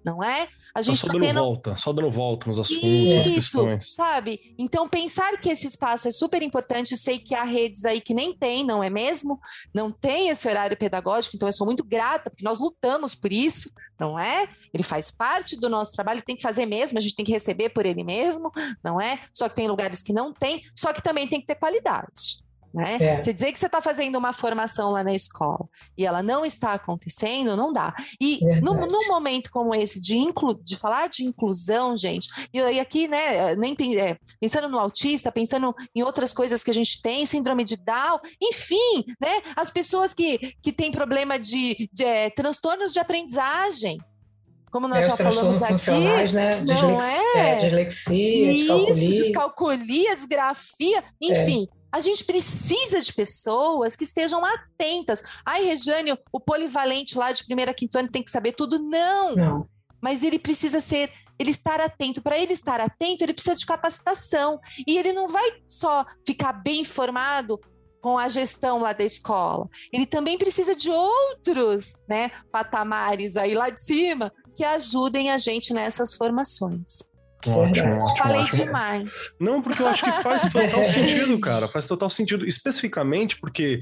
não 0.03 0.23
é? 0.23 0.47
A 0.69 0.79
Tá 0.79 0.81
gente 0.83 0.97
só 0.97 1.07
está 1.07 1.13
dando 1.17 1.27
tendo 1.27 1.39
volta, 1.39 1.75
só 1.75 1.91
dando 1.93 2.11
volta 2.11 2.47
nos 2.47 2.59
assuntos, 2.59 3.15
nas 3.15 3.25
isso, 3.27 3.33
questões. 3.33 3.93
sabe? 3.93 4.53
Então, 4.57 4.87
pensar 4.87 5.37
que 5.39 5.49
esse 5.49 5.67
espaço 5.67 6.07
é 6.07 6.11
super 6.11 6.41
importante, 6.41 6.95
sei 6.95 7.17
que 7.19 7.33
há 7.33 7.43
redes 7.43 7.85
aí 7.85 7.99
que 7.99 8.13
nem 8.13 8.35
tem, 8.35 8.63
não 8.63 8.83
é 8.83 8.89
mesmo? 8.89 9.39
Não 9.73 9.91
tem 9.91 10.29
esse 10.29 10.47
horário 10.47 10.77
pedagógico, 10.77 11.35
então 11.35 11.49
eu 11.49 11.53
sou 11.53 11.65
muito 11.65 11.83
grata, 11.83 12.29
porque 12.29 12.43
nós 12.43 12.59
lutamos 12.59 13.15
por 13.15 13.31
isso, 13.31 13.71
não 13.99 14.17
é? 14.19 14.47
Ele 14.73 14.83
faz 14.83 15.11
parte 15.11 15.59
do 15.59 15.69
nosso 15.69 15.93
trabalho, 15.93 16.21
tem 16.21 16.35
que 16.35 16.41
fazer 16.41 16.65
mesmo, 16.65 16.97
a 16.97 17.01
gente 17.01 17.15
tem 17.15 17.25
que 17.25 17.31
receber 17.31 17.69
por 17.69 17.85
ele 17.85 18.03
mesmo, 18.03 18.51
não 18.83 19.01
é? 19.01 19.19
Só 19.33 19.49
que 19.49 19.55
tem 19.55 19.67
lugares 19.67 20.01
que 20.01 20.13
não 20.13 20.33
tem, 20.33 20.61
só 20.75 20.93
que 20.93 21.01
também 21.01 21.27
tem 21.27 21.41
que 21.41 21.47
ter 21.47 21.55
qualidade. 21.55 22.39
Né? 22.73 22.97
É. 22.99 23.21
Você 23.21 23.33
dizer 23.33 23.51
que 23.51 23.59
você 23.59 23.65
está 23.65 23.81
fazendo 23.81 24.17
uma 24.17 24.31
formação 24.31 24.91
lá 24.91 25.03
na 25.03 25.13
escola 25.13 25.67
e 25.97 26.05
ela 26.05 26.21
não 26.21 26.45
está 26.45 26.73
acontecendo, 26.73 27.55
não 27.55 27.73
dá. 27.73 27.93
E 28.21 28.39
num, 28.61 28.73
Verdade. 28.73 28.93
num 28.93 29.07
momento 29.07 29.49
como 29.51 29.73
esse 29.73 29.99
de, 29.99 30.17
inclu, 30.17 30.53
de 30.53 30.75
falar 30.75 31.09
de 31.09 31.23
inclusão, 31.25 31.97
gente, 31.97 32.27
e 32.53 32.79
aqui, 32.79 33.07
né, 33.07 33.55
nem 33.55 33.75
é, 33.97 34.17
pensando 34.39 34.69
no 34.69 34.77
autista, 34.77 35.31
pensando 35.31 35.73
em 35.95 36.03
outras 36.03 36.33
coisas 36.33 36.63
que 36.63 36.69
a 36.69 36.73
gente 36.73 37.01
tem, 37.01 37.25
síndrome 37.25 37.63
de 37.63 37.75
Down, 37.75 38.19
enfim, 38.41 39.03
né, 39.19 39.41
as 39.55 39.71
pessoas 39.71 40.13
que, 40.13 40.37
que 40.61 40.71
têm 40.71 40.91
problema 40.91 41.39
de, 41.39 41.89
de, 41.91 42.03
é, 42.03 42.29
transtornos 42.29 42.93
de 42.93 42.99
aprendizagem, 42.99 43.97
como 44.71 44.87
nós 44.87 45.05
É, 45.05 45.09
já 45.09 45.17
falamos 45.17 45.63
aqui, 45.63 45.91
né? 45.91 46.61
é? 47.35 47.51
é, 47.51 47.55
dislexia, 47.55 48.51
isso, 48.51 49.23
descalculia. 49.23 50.15
desgrafia, 50.15 51.03
É. 51.65 51.78
A 51.91 51.99
gente 51.99 52.23
precisa 52.23 52.99
de 52.99 53.13
pessoas 53.13 53.95
que 53.95 54.03
estejam 54.03 54.43
atentas. 54.45 55.23
Ai, 55.45 55.63
Rejane, 55.63 56.13
o 56.31 56.39
polivalente 56.39 57.17
lá 57.17 57.31
de 57.31 57.43
primeira 57.43 57.71
a 57.71 57.73
quinto 57.73 57.97
ano 57.97 58.09
tem 58.09 58.23
que 58.23 58.31
saber 58.31 58.53
tudo. 58.53 58.79
Não, 58.79 59.35
Não, 59.35 59.69
mas 60.01 60.23
ele 60.23 60.39
precisa 60.39 60.79
ser, 60.79 61.11
ele 61.37 61.51
estar 61.51 61.81
atento. 61.81 62.21
Para 62.21 62.37
ele 62.37 62.53
estar 62.53 62.79
atento, 62.79 63.23
ele 63.23 63.33
precisa 63.33 63.55
de 63.55 63.65
capacitação. 63.65 64.59
E 64.87 64.97
ele 64.97 65.13
não 65.13 65.27
vai 65.27 65.61
só 65.67 66.05
ficar 66.25 66.53
bem 66.53 66.81
informado 66.81 67.59
com 68.01 68.17
a 68.17 68.29
gestão 68.29 68.79
lá 68.79 68.93
da 68.93 69.03
escola. 69.03 69.67
Ele 69.91 70.05
também 70.05 70.37
precisa 70.37 70.75
de 70.75 70.89
outros, 70.89 71.97
né, 72.07 72.31
patamares 72.51 73.35
aí 73.35 73.53
lá 73.53 73.69
de 73.69 73.81
cima 73.83 74.31
que 74.55 74.63
ajudem 74.63 75.31
a 75.31 75.37
gente 75.37 75.73
nessas 75.73 76.13
formações. 76.13 76.99
Ótimo, 77.47 77.91
ótimo, 77.91 78.17
Falei 78.17 78.41
ótimo. 78.41 78.65
demais. 78.65 79.35
Não, 79.39 79.61
porque 79.61 79.81
eu 79.81 79.87
acho 79.87 80.03
que 80.03 80.11
faz 80.23 80.43
total 80.49 80.83
sentido, 80.85 81.39
cara. 81.39 81.67
Faz 81.67 81.87
total 81.87 82.09
sentido. 82.09 82.45
Especificamente 82.45 83.39
porque 83.39 83.81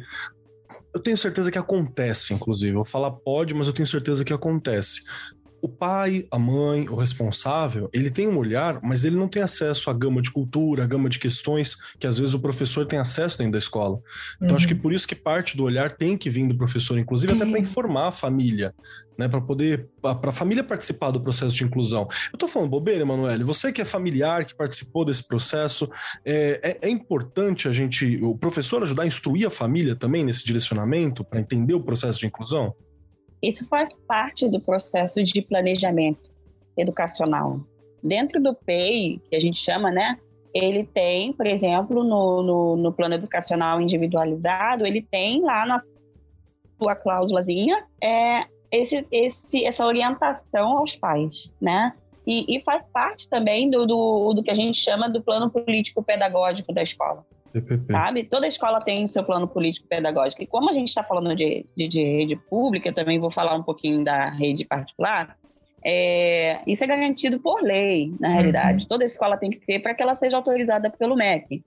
eu 0.94 1.02
tenho 1.02 1.18
certeza 1.18 1.52
que 1.52 1.58
acontece, 1.58 2.34
inclusive. 2.34 2.72
Eu 2.72 2.78
vou 2.78 2.86
falar 2.86 3.12
pode, 3.12 3.54
mas 3.54 3.68
eu 3.68 3.74
tenho 3.74 3.88
certeza 3.88 4.24
que 4.24 4.34
acontece. 4.34 5.02
O 5.62 5.68
pai, 5.68 6.28
a 6.30 6.38
mãe, 6.38 6.88
o 6.88 6.96
responsável, 6.96 7.90
ele 7.92 8.12
tem 8.12 8.28
um 8.28 8.38
olhar, 8.38 8.80
mas 8.84 9.04
ele 9.06 9.16
não 9.16 9.28
tem 9.28 9.42
acesso 9.42 9.90
à 9.90 9.94
gama 9.94 10.22
de 10.22 10.32
cultura, 10.32 10.84
à 10.84 10.88
gama 10.88 11.10
de 11.10 11.18
questões 11.20 11.76
que 12.00 12.06
às 12.06 12.18
vezes 12.20 12.34
o 12.36 12.40
professor 12.40 12.86
tem 12.86 13.00
acesso 13.00 13.38
dentro 13.40 13.54
da 13.54 13.58
escola. 13.58 14.00
Então, 14.42 14.56
acho 14.56 14.68
que 14.68 14.74
Uhum. 14.76 14.80
por 14.82 14.94
isso 14.94 15.08
que 15.08 15.16
parte 15.16 15.58
do 15.58 15.64
olhar 15.64 15.96
tem 15.98 16.16
que 16.18 16.30
vir 16.30 16.48
do 16.48 16.56
professor, 16.58 16.98
inclusive 17.00 17.34
até 17.34 17.46
para 17.46 17.60
informar 17.60 18.08
a 18.08 18.12
família, 18.12 18.74
né, 19.18 19.28
para 19.28 19.42
poder 19.42 19.88
para 20.02 20.30
a 20.30 20.34
família 20.34 20.64
participar 20.64 21.10
do 21.12 21.20
processo 21.20 21.56
de 21.56 21.64
inclusão. 21.64 22.08
Eu 22.32 22.38
tô 22.38 22.48
falando 22.48 22.70
bobeira, 22.70 23.02
Emanuele. 23.02 23.44
Você 23.44 23.72
que 23.74 23.82
é 23.82 23.86
familiar, 23.86 24.46
que 24.46 24.56
participou 24.56 25.04
desse 25.04 25.28
processo, 25.28 25.90
é, 26.24 26.78
é- 26.82 26.88
é 26.88 26.90
importante 26.90 27.68
a 27.68 27.72
gente, 27.72 28.20
o 28.24 28.38
professor 28.38 28.84
ajudar 28.84 29.04
a 29.04 29.08
instruir 29.08 29.48
a 29.48 29.50
família 29.50 29.96
também 29.96 30.24
nesse 30.24 30.46
direcionamento 30.46 31.24
para 31.26 31.40
entender 31.40 31.74
o 31.74 31.82
processo 31.82 32.20
de 32.20 32.28
inclusão. 32.28 32.74
Isso 33.42 33.66
faz 33.68 33.94
parte 34.08 34.48
do 34.50 34.60
processo 34.60 35.24
de 35.24 35.42
planejamento 35.42 36.30
educacional. 36.76 37.60
Dentro 38.04 38.42
do 38.42 38.54
PEI, 38.54 39.22
que 39.30 39.36
a 39.36 39.40
gente 39.40 39.58
chama, 39.60 39.92
né? 39.92 40.18
Ele 40.54 40.84
tem, 40.86 41.34
por 41.34 41.46
exemplo, 41.46 42.04
no, 42.04 42.42
no, 42.42 42.76
no 42.78 42.94
plano 42.94 43.16
educacional 43.16 43.82
individualizado, 43.82 44.86
ele 44.86 45.02
tem 45.02 45.42
lá 45.42 45.66
na 45.66 45.78
sua 46.82 46.96
cláusulazinha 46.96 47.86
é, 48.02 48.46
esse, 48.72 49.06
esse, 49.12 49.66
essa 49.66 49.86
orientação 49.86 50.78
aos 50.78 50.96
pais, 50.96 51.52
né? 51.62 51.94
E, 52.26 52.58
e 52.58 52.62
faz 52.62 52.88
parte 52.90 53.30
também 53.30 53.70
do, 53.70 53.86
do, 53.86 54.34
do 54.34 54.44
que 54.44 54.52
a 54.52 54.56
gente 54.56 54.78
chama 54.78 55.10
do 55.10 55.22
plano 55.22 55.50
político-pedagógico 55.50 56.74
da 56.74 56.84
escola 56.84 57.26
PPP. 57.52 57.92
sabe? 57.92 58.24
Toda 58.24 58.48
escola 58.48 58.80
tem 58.80 59.04
o 59.06 59.08
seu 59.10 59.24
plano 59.24 59.48
político-pedagógico. 59.48 60.44
E 60.44 60.48
como 60.48 60.70
a 60.70 60.74
gente 60.74 60.88
está 60.90 61.04
falando 61.04 61.36
de, 61.36 61.66
de, 61.76 61.88
de 61.88 62.04
rede 62.04 62.36
pública, 62.36 62.90
eu 62.90 62.94
também 62.94 63.20
vou 63.20 63.32
falar 63.32 63.56
um 63.56 63.64
pouquinho 63.64 64.04
da 64.04 64.30
rede 64.30 64.66
particular. 64.66 65.36
é, 65.84 66.60
isso 66.68 66.84
é 66.84 66.88
garantido 66.88 67.40
por 67.40 67.62
lei, 67.62 68.12
na 68.20 68.30
realidade. 68.30 68.88
Toda 68.88 69.06
escola 69.06 69.38
tem 69.38 69.50
que 69.52 69.60
ter 69.66 69.80
para 69.80 69.94
que 69.94 70.02
ela 70.04 70.16
seja 70.16 70.36
autorizada 70.38 70.90
pelo 70.90 71.16
MEC. 71.16 71.64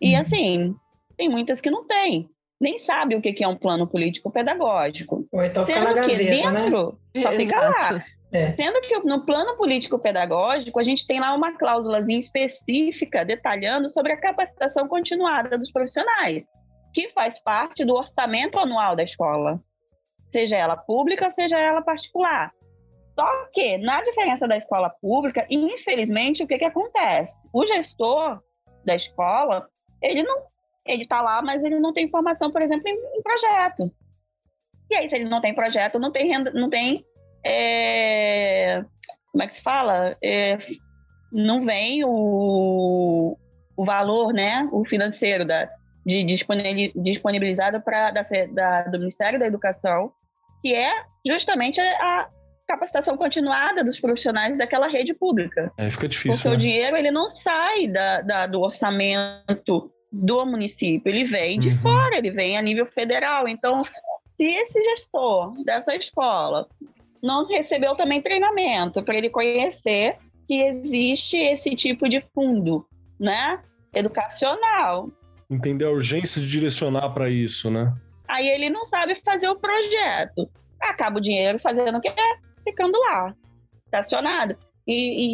E 0.00 0.14
Uhum. 0.14 0.20
assim, 0.20 0.74
tem 1.16 1.28
muitas 1.28 1.60
que 1.60 1.70
não 1.70 1.84
têm. 1.86 2.28
Nem 2.60 2.78
sabe 2.78 3.14
o 3.14 3.20
que 3.20 3.42
é 3.42 3.48
um 3.48 3.56
plano 3.56 3.86
político-pedagógico. 3.86 5.26
Ou 5.32 5.44
então 5.44 5.64
fica 5.66 5.80
na 5.80 5.86
Sendo 5.94 6.06
que 6.06 6.24
gaveta, 6.24 6.50
né? 6.52 6.60
dentro, 6.62 6.98
só 7.22 7.32
fica 7.32 7.60
lá. 7.60 8.04
É. 8.36 8.52
Sendo 8.52 8.80
que 8.82 8.98
no 9.00 9.24
plano 9.24 9.56
político-pedagógico, 9.56 10.78
a 10.78 10.82
gente 10.82 11.06
tem 11.06 11.20
lá 11.20 11.34
uma 11.34 11.56
cláusulazinha 11.56 12.18
específica 12.18 13.24
detalhando 13.24 13.88
sobre 13.88 14.12
a 14.12 14.20
capacitação 14.20 14.86
continuada 14.86 15.56
dos 15.56 15.70
profissionais, 15.70 16.44
que 16.92 17.10
faz 17.10 17.38
parte 17.38 17.84
do 17.84 17.94
orçamento 17.94 18.58
anual 18.58 18.94
da 18.94 19.02
escola, 19.02 19.60
seja 20.32 20.56
ela 20.56 20.76
pública, 20.76 21.30
seja 21.30 21.58
ela 21.58 21.82
particular. 21.82 22.52
Só 23.18 23.26
que, 23.52 23.78
na 23.78 24.02
diferença 24.02 24.46
da 24.46 24.56
escola 24.56 24.90
pública, 25.00 25.46
infelizmente, 25.48 26.42
o 26.42 26.46
que, 26.46 26.58
que 26.58 26.64
acontece? 26.64 27.48
O 27.52 27.64
gestor 27.64 28.42
da 28.84 28.94
escola, 28.94 29.66
ele 30.02 30.22
não 30.22 30.44
ele 30.86 31.02
está 31.02 31.20
lá, 31.20 31.42
mas 31.42 31.64
ele 31.64 31.80
não 31.80 31.92
tem 31.92 32.08
formação, 32.08 32.50
por 32.50 32.62
exemplo, 32.62 32.88
em, 32.88 32.94
em, 32.94 33.22
projeto. 33.22 33.92
E 34.90 34.94
aí, 34.94 35.08
se 35.08 35.16
ele 35.16 35.24
não 35.24 35.40
tem 35.40 35.54
projeto, 35.54 35.98
não 35.98 36.12
tem 36.12 36.28
renda, 36.28 36.50
não 36.52 36.70
tem. 36.70 37.04
É, 37.46 38.84
como 39.30 39.42
é 39.42 39.46
que 39.46 39.52
se 39.52 39.62
fala? 39.62 40.16
É, 40.22 40.58
não 41.32 41.60
vem 41.60 42.04
o, 42.04 43.36
o 43.76 43.84
valor, 43.84 44.32
né? 44.32 44.68
O 44.72 44.84
financeiro 44.84 45.46
da, 45.46 45.68
de 46.04 46.24
disponibilizado 46.24 47.80
para 47.80 48.10
da, 48.10 48.22
da, 48.52 48.82
do 48.84 48.98
Ministério 48.98 49.38
da 49.38 49.46
Educação, 49.46 50.10
que 50.62 50.74
é 50.74 50.90
justamente 51.26 51.80
a, 51.80 52.28
capacitação 52.66 53.16
continuada 53.16 53.84
dos 53.84 54.00
profissionais 54.00 54.56
daquela 54.58 54.88
rede 54.88 55.14
pública. 55.14 55.72
É, 55.78 55.88
fica 55.88 56.08
difícil. 56.08 56.32
Porque 56.32 56.48
né? 56.48 56.54
o 56.54 56.58
dinheiro 56.58 56.96
ele 56.96 57.10
não 57.10 57.28
sai 57.28 57.86
da, 57.86 58.22
da, 58.22 58.46
do 58.46 58.60
orçamento 58.60 59.90
do 60.10 60.46
município, 60.46 61.10
ele 61.10 61.24
vem 61.24 61.58
de 61.58 61.68
uhum. 61.68 61.78
fora, 61.78 62.16
ele 62.16 62.30
vem 62.30 62.56
a 62.56 62.62
nível 62.62 62.86
federal. 62.86 63.46
Então, 63.46 63.82
se 63.84 64.46
esse 64.46 64.82
gestor 64.82 65.52
dessa 65.64 65.94
escola 65.94 66.66
não 67.22 67.44
recebeu 67.44 67.94
também 67.94 68.22
treinamento 68.22 69.02
para 69.02 69.16
ele 69.16 69.30
conhecer 69.30 70.16
que 70.46 70.62
existe 70.62 71.36
esse 71.36 71.74
tipo 71.74 72.08
de 72.08 72.20
fundo, 72.34 72.86
né, 73.18 73.60
educacional. 73.94 75.10
Entender 75.50 75.84
a 75.84 75.90
urgência 75.90 76.40
de 76.40 76.48
direcionar 76.48 77.10
para 77.10 77.28
isso, 77.28 77.70
né? 77.70 77.92
Aí 78.28 78.48
ele 78.48 78.68
não 78.68 78.84
sabe 78.84 79.14
fazer 79.16 79.48
o 79.48 79.56
projeto. 79.56 80.48
Acaba 80.80 81.18
o 81.18 81.20
dinheiro 81.20 81.58
fazendo 81.58 81.98
o 81.98 82.00
que 82.00 82.08
é, 82.08 82.38
ficando 82.64 82.98
lá, 82.98 83.34
estacionado. 83.84 84.56
E, 84.86 84.92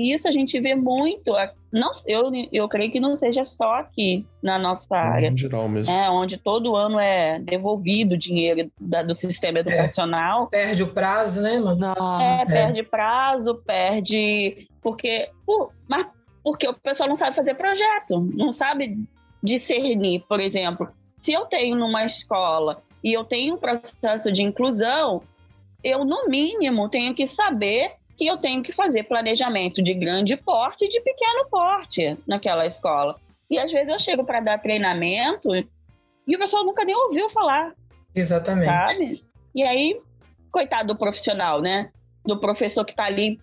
e, 0.09 0.15
isso 0.15 0.27
a 0.27 0.31
gente 0.31 0.59
vê 0.61 0.75
muito. 0.75 1.33
Não, 1.71 1.93
eu, 2.07 2.31
eu 2.51 2.69
creio 2.69 2.91
que 2.91 2.99
não 2.99 3.15
seja 3.15 3.45
só 3.45 3.75
aqui 3.75 4.27
na 4.43 4.59
nossa 4.59 4.97
área. 4.97 5.29
Em 5.29 5.37
geral 5.37 5.69
mesmo. 5.69 5.93
É, 5.93 6.09
onde 6.09 6.39
todo 6.39 6.75
ano 6.75 6.99
é 6.99 7.39
devolvido 7.39 8.15
o 8.15 8.19
dinheiro 8.19 8.71
da, 8.81 9.03
do 9.03 9.13
sistema 9.13 9.59
é. 9.59 9.61
educacional. 9.61 10.49
É, 10.53 10.65
perde 10.65 10.83
o 10.83 10.89
prazo, 10.89 11.43
né, 11.43 11.59
mano? 11.59 11.85
É, 12.21 12.45
perde 12.47 12.83
prazo, 12.83 13.57
perde. 13.67 14.67
Porque. 14.81 15.29
Por, 15.45 15.71
mas 15.87 16.07
porque 16.43 16.67
o 16.67 16.75
pessoal 16.75 17.09
não 17.09 17.17
sabe 17.17 17.37
fazer 17.37 17.55
projeto, 17.55 18.21
não 18.35 18.51
sabe 18.51 18.99
discernir, 19.43 20.25
por 20.29 20.41
exemplo. 20.41 20.89
Se 21.21 21.33
eu 21.33 21.45
tenho 21.45 21.77
numa 21.77 22.05
escola 22.05 22.83
e 23.05 23.13
eu 23.13 23.23
tenho 23.23 23.55
um 23.55 23.59
processo 23.59 24.33
de 24.33 24.43
inclusão, 24.43 25.23
eu, 25.85 26.05
no 26.05 26.29
mínimo, 26.29 26.89
tenho 26.89 27.15
que 27.15 27.27
saber 27.27 27.93
que 28.17 28.27
eu 28.27 28.37
tenho 28.37 28.63
que 28.63 28.73
fazer 28.73 29.05
planejamento 29.05 29.83
de 29.83 29.95
grande 29.95 30.37
porte 30.37 30.85
e 30.85 30.89
de 30.89 31.01
pequeno 31.01 31.47
porte 31.51 32.17
naquela 32.27 32.67
escola. 32.67 33.17
E 33.51 33.59
às 33.59 33.71
vezes 33.71 33.89
eu 33.89 33.99
chego 33.99 34.25
para 34.25 34.41
dar 34.41 34.59
treinamento 34.59 35.55
e 35.55 36.37
o 36.37 36.39
pessoal 36.39 36.65
nunca 36.65 36.85
nem 36.85 36.95
ouviu 36.95 37.29
falar. 37.29 37.75
Exatamente. 38.15 38.93
Sabe? 38.93 39.23
E 39.55 39.63
aí, 39.63 40.01
coitado 40.51 40.89
do 40.95 40.99
profissional, 40.99 41.61
né? 41.61 41.91
Do 42.25 42.39
professor 42.39 42.85
que 42.85 42.93
está 42.93 43.05
ali 43.05 43.41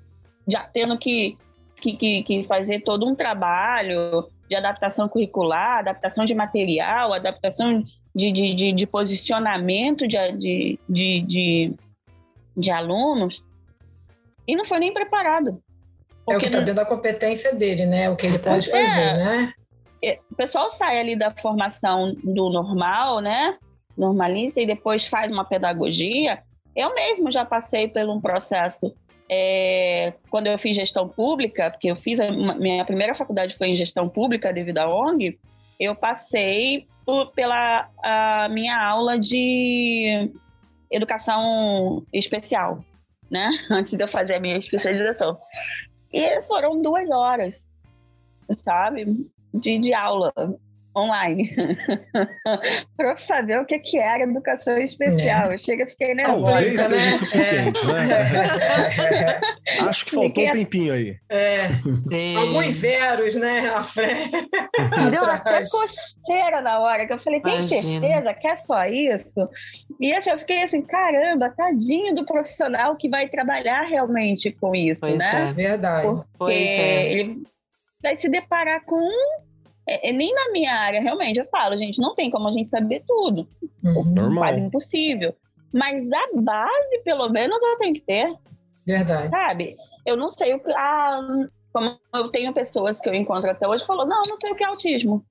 já 0.48 0.64
tendo 0.64 0.98
que, 0.98 1.38
que, 1.76 1.94
que, 1.96 2.24
que 2.24 2.44
fazer 2.46 2.82
todo 2.82 3.08
um 3.08 3.16
trabalho 3.16 4.28
de 4.48 4.56
adaptação 4.56 5.08
curricular, 5.08 5.80
adaptação 5.80 6.26
de 6.26 6.34
material, 6.34 7.14
adaptação 7.14 7.84
de, 8.16 8.32
de, 8.32 8.56
de, 8.56 8.74
de 8.74 8.88
posicionamento 8.88 10.08
de, 10.08 10.18
de, 10.32 10.80
de, 10.90 11.22
de, 11.22 11.74
de 12.58 12.72
alunos 12.72 13.44
e 14.50 14.56
não 14.56 14.66
foi 14.66 14.80
nem 14.80 14.92
preparado. 14.92 15.62
É 16.28 16.36
o 16.36 16.40
que 16.40 16.48
está 16.48 16.60
dentro 16.60 16.76
da 16.76 16.86
competência 16.86 17.54
dele, 17.54 17.86
né? 17.86 18.10
O 18.10 18.16
que 18.16 18.26
ele 18.26 18.40
pode 18.40 18.68
é, 18.68 18.72
fazer, 18.72 19.14
né? 19.18 19.54
É, 20.04 20.20
o 20.32 20.36
pessoal 20.36 20.70
sai 20.70 21.00
ali 21.00 21.16
da 21.16 21.30
formação 21.30 22.16
do 22.24 22.50
normal, 22.50 23.20
né? 23.20 23.58
Normalista, 23.96 24.60
e 24.60 24.66
depois 24.66 25.06
faz 25.06 25.30
uma 25.30 25.46
pedagogia. 25.46 26.40
Eu 26.76 26.96
mesmo 26.96 27.30
já 27.30 27.46
passei 27.46 27.88
por 27.88 28.10
um 28.10 28.20
processo 28.20 28.92
é, 29.30 30.14
quando 30.32 30.48
eu 30.48 30.58
fiz 30.58 30.76
gestão 30.76 31.08
pública, 31.08 31.70
porque 31.70 31.92
eu 31.92 31.96
fiz 31.96 32.20
a, 32.20 32.32
minha 32.32 32.84
primeira 32.86 33.14
faculdade 33.14 33.56
foi 33.56 33.68
em 33.68 33.76
gestão 33.76 34.10
pública 34.10 34.52
devido 34.52 34.80
à 34.80 34.90
ONG, 34.90 35.38
eu 35.80 35.94
passei 35.94 36.88
por, 37.06 37.32
pela 37.34 37.88
minha 38.50 38.84
aula 38.84 39.20
de 39.20 40.32
educação 40.92 42.04
especial 42.12 42.84
né? 43.30 43.50
Antes 43.70 43.96
de 43.96 44.04
eu 44.04 44.08
fazer 44.08 44.36
a 44.36 44.40
minha 44.40 44.58
especialização. 44.58 45.38
E 46.12 46.42
foram 46.42 46.82
duas 46.82 47.10
horas, 47.10 47.68
sabe? 48.52 49.30
De, 49.54 49.80
de 49.80 49.94
aula 49.94 50.34
online 50.96 51.50
para 52.98 53.18
saber 53.18 53.60
o 53.60 53.66
que, 53.66 53.80
que 53.80 53.98
era 53.98 54.24
educação 54.24 54.78
especial. 54.78 55.52
É. 55.52 55.58
Chega, 55.58 55.86
fiquei 55.86 56.14
nervosa. 56.14 56.46
Talvez 56.46 56.74
né? 56.74 56.88
seja 56.88 57.12
suficiente, 57.18 57.88
né? 57.88 59.40
Acho 59.88 60.06
que 60.06 60.12
faltou 60.12 60.44
um 60.44 60.52
tempinho 60.52 60.94
aí. 60.94 61.18
É. 61.30 61.68
Alguns 62.38 62.76
zeros, 62.76 63.36
né? 63.36 63.70
À 63.70 63.84
frente. 63.84 64.32
Deu 65.12 65.24
até 65.26 65.64
coceira 65.64 66.62
na 66.62 66.80
hora, 66.80 67.06
que 67.06 67.14
eu 67.14 67.20
falei, 67.20 67.40
tem 67.42 67.58
Imagina. 67.58 68.02
certeza 68.02 68.34
que 68.34 68.48
é 68.48 68.56
só 68.56 68.86
isso? 68.86 69.50
E 70.00 70.14
assim, 70.14 70.32
eu 70.32 70.40
fiquei 70.40 70.64
assim, 70.64 70.82
caramba, 70.82 71.54
tadinho 71.56 72.16
do 72.16 72.26
profissional 72.26 72.96
que 72.96 73.10
vai 73.10 73.30
trabalhar 73.30 73.84
realmente 73.84 74.52
com 74.52 74.76
isso, 74.76 75.02
pois 75.02 75.18
né? 75.18 75.50
É. 75.50 75.54
Verdade. 75.54 76.08
Porque 76.08 76.26
pois 76.38 76.70
é. 76.70 77.14
ele 77.14 77.44
vai 78.02 78.16
se 78.16 78.30
deparar 78.30 78.84
com 78.86 79.10
é, 79.90 80.10
é, 80.10 80.14
nem 80.14 80.34
na 80.34 80.52
minha 80.52 80.74
área, 80.74 81.02
realmente, 81.02 81.40
eu 81.40 81.48
falo, 81.48 81.76
gente, 81.78 82.00
não 82.00 82.14
tem 82.14 82.30
como 82.30 82.48
a 82.48 82.52
gente 82.52 82.70
saber 82.70 83.04
tudo. 83.08 83.48
Uhum. 83.84 84.04
Normal. 84.04 84.44
Quase 84.44 84.62
impossível. 84.62 85.36
Mas 85.74 86.12
a 86.12 86.28
base, 86.36 87.00
pelo 87.04 87.28
menos, 87.30 87.62
eu 87.62 87.78
tenho 87.78 87.94
que 87.96 88.02
ter. 88.02 88.36
Verdade. 88.86 89.30
Sabe? 89.30 89.78
Eu 90.06 90.16
não 90.16 90.30
sei 90.30 90.54
o 90.54 90.60
que. 90.60 90.72
Ah, 90.72 91.22
como 91.74 92.00
eu 92.14 92.30
tenho 92.30 92.54
pessoas 92.54 93.00
que 93.00 93.10
eu 93.10 93.14
encontro 93.14 93.50
até 93.50 93.68
hoje 93.68 93.86
falou, 93.86 94.06
não, 94.06 94.22
não 94.28 94.38
sei 94.38 94.52
o 94.52 94.56
que 94.56 94.64
é 94.64 94.68
autismo. 94.68 95.24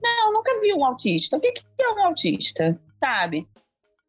Não, 0.00 0.32
nunca 0.32 0.60
vi 0.60 0.72
um 0.72 0.84
autista. 0.84 1.36
O 1.36 1.40
que, 1.40 1.52
que 1.52 1.62
é 1.80 1.90
um 1.90 2.06
autista? 2.06 2.78
Sabe? 3.02 3.46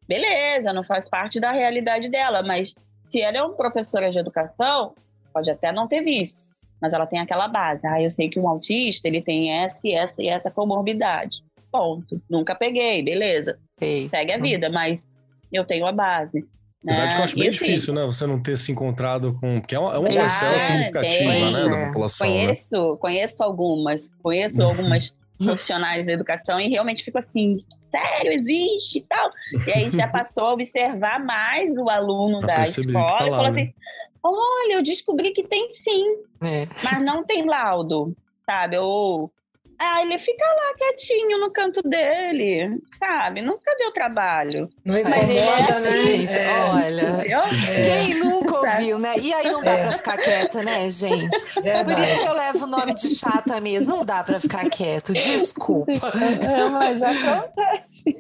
Beleza, 0.08 0.74
não 0.74 0.84
faz 0.84 1.08
parte 1.10 1.40
da 1.40 1.52
realidade 1.52 2.10
dela, 2.10 2.42
mas 2.42 2.74
se 3.08 3.22
ela 3.22 3.38
é 3.38 3.44
uma 3.44 3.56
professora 3.56 4.10
de 4.10 4.18
educação, 4.18 4.94
pode 5.34 5.50
até 5.50 5.72
não 5.72 5.88
ter 5.88 6.02
visto 6.02 6.49
mas 6.82 6.93
ela 6.93 7.05
tem 7.05 7.19
aquela 7.19 7.47
base. 7.47 7.86
Ah, 7.88 8.01
eu 8.01 8.09
sei 8.09 8.30
que 8.30 8.39
um 8.39 8.47
autista 8.47 9.07
ele 9.07 9.21
tem 9.21 9.51
essa, 9.51 9.88
essa 9.89 10.21
e 10.21 10.27
essa 10.27 10.49
comorbidade. 10.49 11.38
Ponto. 11.71 12.21
Nunca 12.30 12.55
peguei, 12.55 13.03
beleza. 13.03 13.59
Eita. 13.80 14.17
Segue 14.17 14.34
a 14.34 14.38
vida, 14.38 14.69
mas 14.69 15.09
eu 15.51 15.63
tenho 15.65 15.86
a 15.86 15.91
base. 15.91 16.45
Apesar 16.84 17.07
de 17.07 17.15
que 17.15 17.21
eu 17.21 17.23
acho 17.25 17.38
bem 17.38 17.49
assim, 17.49 17.57
difícil, 17.57 17.93
né? 17.93 18.05
Você 18.05 18.25
não 18.25 18.41
ter 18.41 18.57
se 18.57 18.71
encontrado 18.71 19.36
com. 19.39 19.59
Porque 19.59 19.75
é 19.75 19.80
uma, 19.80 19.93
é 19.93 19.97
uma 19.97 20.09
parcela 20.09 20.59
significativa, 20.59 21.32
tem, 21.32 21.51
né? 21.51 21.63
Da 21.65 21.88
população. 21.88 22.27
Né? 22.27 22.34
Conheço, 22.34 22.91
né? 22.91 22.97
conheço 22.99 23.43
algumas. 23.43 24.15
Conheço 24.15 24.63
algumas 24.63 25.15
profissionais 25.38 26.05
da 26.05 26.13
educação 26.13 26.59
e 26.59 26.69
realmente 26.69 27.03
fico 27.03 27.17
assim, 27.17 27.57
sério, 27.91 28.32
existe 28.32 28.99
e 28.99 29.01
tal. 29.01 29.30
E 29.67 29.71
aí 29.71 29.91
já 29.91 30.07
passou 30.09 30.45
a 30.45 30.53
observar 30.53 31.19
mais 31.23 31.77
o 31.77 31.89
aluno 31.89 32.39
da 32.41 32.61
escola 32.61 33.17
tá 33.17 33.27
e 33.27 33.30
falou 33.30 33.51
né? 33.51 33.73
Assim: 34.24 34.36
Olha, 34.36 34.74
eu 34.74 34.84
descobri 34.84 35.32
que 35.32 35.43
tem 35.43 35.70
sim, 35.70 36.05
é. 36.43 36.67
mas 36.84 37.03
não 37.03 37.24
tem 37.24 37.45
laudo, 37.45 38.15
sabe? 38.45 38.78
Ou 38.78 39.32
ah, 39.82 40.01
ele 40.01 40.20
fica 40.20 40.43
lá 40.45 40.74
quietinho 40.78 41.39
no 41.39 41.49
canto 41.51 41.82
dele, 41.82 42.82
sabe? 42.99 43.41
Nunca 43.41 43.74
deu 43.78 43.93
trabalho. 43.93 44.67
Não 44.84 44.99
incomoda, 44.99 45.26
Mas, 45.26 45.84
né? 45.86 45.91
Gente, 45.91 46.38
é. 46.38 46.49
olha. 46.74 47.24
É. 47.26 48.05
Quem 48.05 48.15
nunca 48.15 48.57
ouviu, 48.57 48.99
né? 48.99 49.15
E 49.17 49.34
aí 49.34 49.49
não 49.49 49.61
dá 49.61 49.72
é. 49.72 49.88
pra 49.88 49.97
ficar 49.97 50.17
quieta, 50.17 50.61
né, 50.61 50.89
gente? 50.89 51.38
É 51.63 51.82
Por 51.86 51.97
isso 51.97 52.20
que 52.20 52.28
eu 52.28 52.34
levo 52.34 52.65
o 52.65 52.67
nome 52.67 52.93
de 52.93 53.15
chata 53.15 53.61
mesmo. 53.61 53.95
Não 53.95 54.03
dá 54.03 54.22
pra 54.22 54.41
ficar 54.41 54.70
quieto. 54.70 55.13
Desculpa. 55.13 55.89
É, 56.41 56.70
mas 56.70 57.01
acontece. 57.01 58.20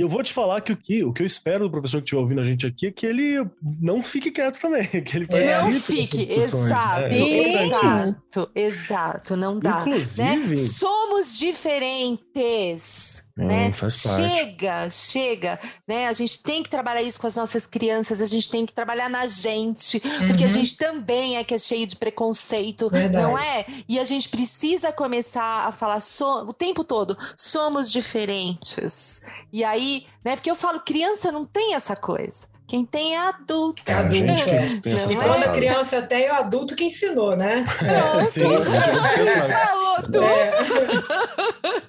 E 0.00 0.02
eu 0.02 0.08
vou 0.08 0.22
te 0.22 0.32
falar 0.32 0.62
que 0.62 0.72
o 0.72 0.76
que, 0.78 1.04
o 1.04 1.12
que 1.12 1.22
eu 1.22 1.26
espero 1.26 1.64
do 1.64 1.70
professor 1.70 1.98
que 1.98 2.04
estiver 2.04 2.22
ouvindo 2.22 2.40
a 2.40 2.44
gente 2.44 2.66
aqui 2.66 2.86
é 2.86 2.90
que 2.90 3.04
ele 3.04 3.46
não 3.82 4.02
fique 4.02 4.30
quieto 4.30 4.58
também, 4.58 4.86
que 5.04 5.14
ele 5.14 5.26
participe. 5.26 5.72
Não 5.72 5.78
fique, 5.78 6.16
né? 6.16 6.34
exato, 6.36 7.02
né? 7.02 7.18
exato, 7.20 8.50
exato, 8.54 9.36
não 9.36 9.58
dá. 9.58 9.80
Inclusive. 9.80 10.56
Né? 10.56 10.56
Somos 10.56 11.38
diferentes. 11.38 13.22
Né? 13.36 13.72
Chega, 13.72 14.90
chega, 14.90 15.60
né? 15.86 16.08
A 16.08 16.12
gente 16.12 16.42
tem 16.42 16.62
que 16.62 16.68
trabalhar 16.68 17.02
isso 17.02 17.20
com 17.20 17.26
as 17.26 17.36
nossas 17.36 17.66
crianças, 17.66 18.20
a 18.20 18.26
gente 18.26 18.50
tem 18.50 18.66
que 18.66 18.72
trabalhar 18.72 19.08
na 19.08 19.26
gente, 19.26 20.02
uhum. 20.04 20.26
porque 20.28 20.44
a 20.44 20.46
uhum. 20.46 20.52
gente 20.52 20.76
também 20.76 21.36
é 21.36 21.44
que 21.44 21.54
é 21.54 21.58
cheio 21.58 21.86
de 21.86 21.96
preconceito, 21.96 22.90
Verdade. 22.90 23.24
não 23.24 23.38
é? 23.38 23.66
E 23.88 23.98
a 23.98 24.04
gente 24.04 24.28
precisa 24.28 24.92
começar 24.92 25.66
a 25.66 25.72
falar 25.72 26.00
so, 26.00 26.44
o 26.46 26.52
tempo 26.52 26.84
todo, 26.84 27.16
somos 27.36 27.90
diferentes. 27.90 29.22
E 29.52 29.64
aí, 29.64 30.06
né? 30.24 30.36
Porque 30.36 30.50
eu 30.50 30.56
falo, 30.56 30.80
criança 30.80 31.32
não 31.32 31.44
tem 31.44 31.74
essa 31.74 31.96
coisa. 31.96 32.49
Quem 32.70 32.86
tem 32.86 33.16
é 33.16 33.18
adulto. 33.18 33.82
É, 33.84 33.92
adulto, 33.94 34.14
é. 34.24 34.80
Quando 35.16 35.42
a 35.42 35.48
criança 35.48 36.02
tem, 36.02 36.26
é 36.26 36.32
o 36.32 36.36
adulto 36.36 36.76
que 36.76 36.84
ensinou, 36.84 37.36
né? 37.36 37.64
É. 37.82 38.22
Sim, 38.22 38.44
falou 38.44 40.02
tudo. 40.04 40.22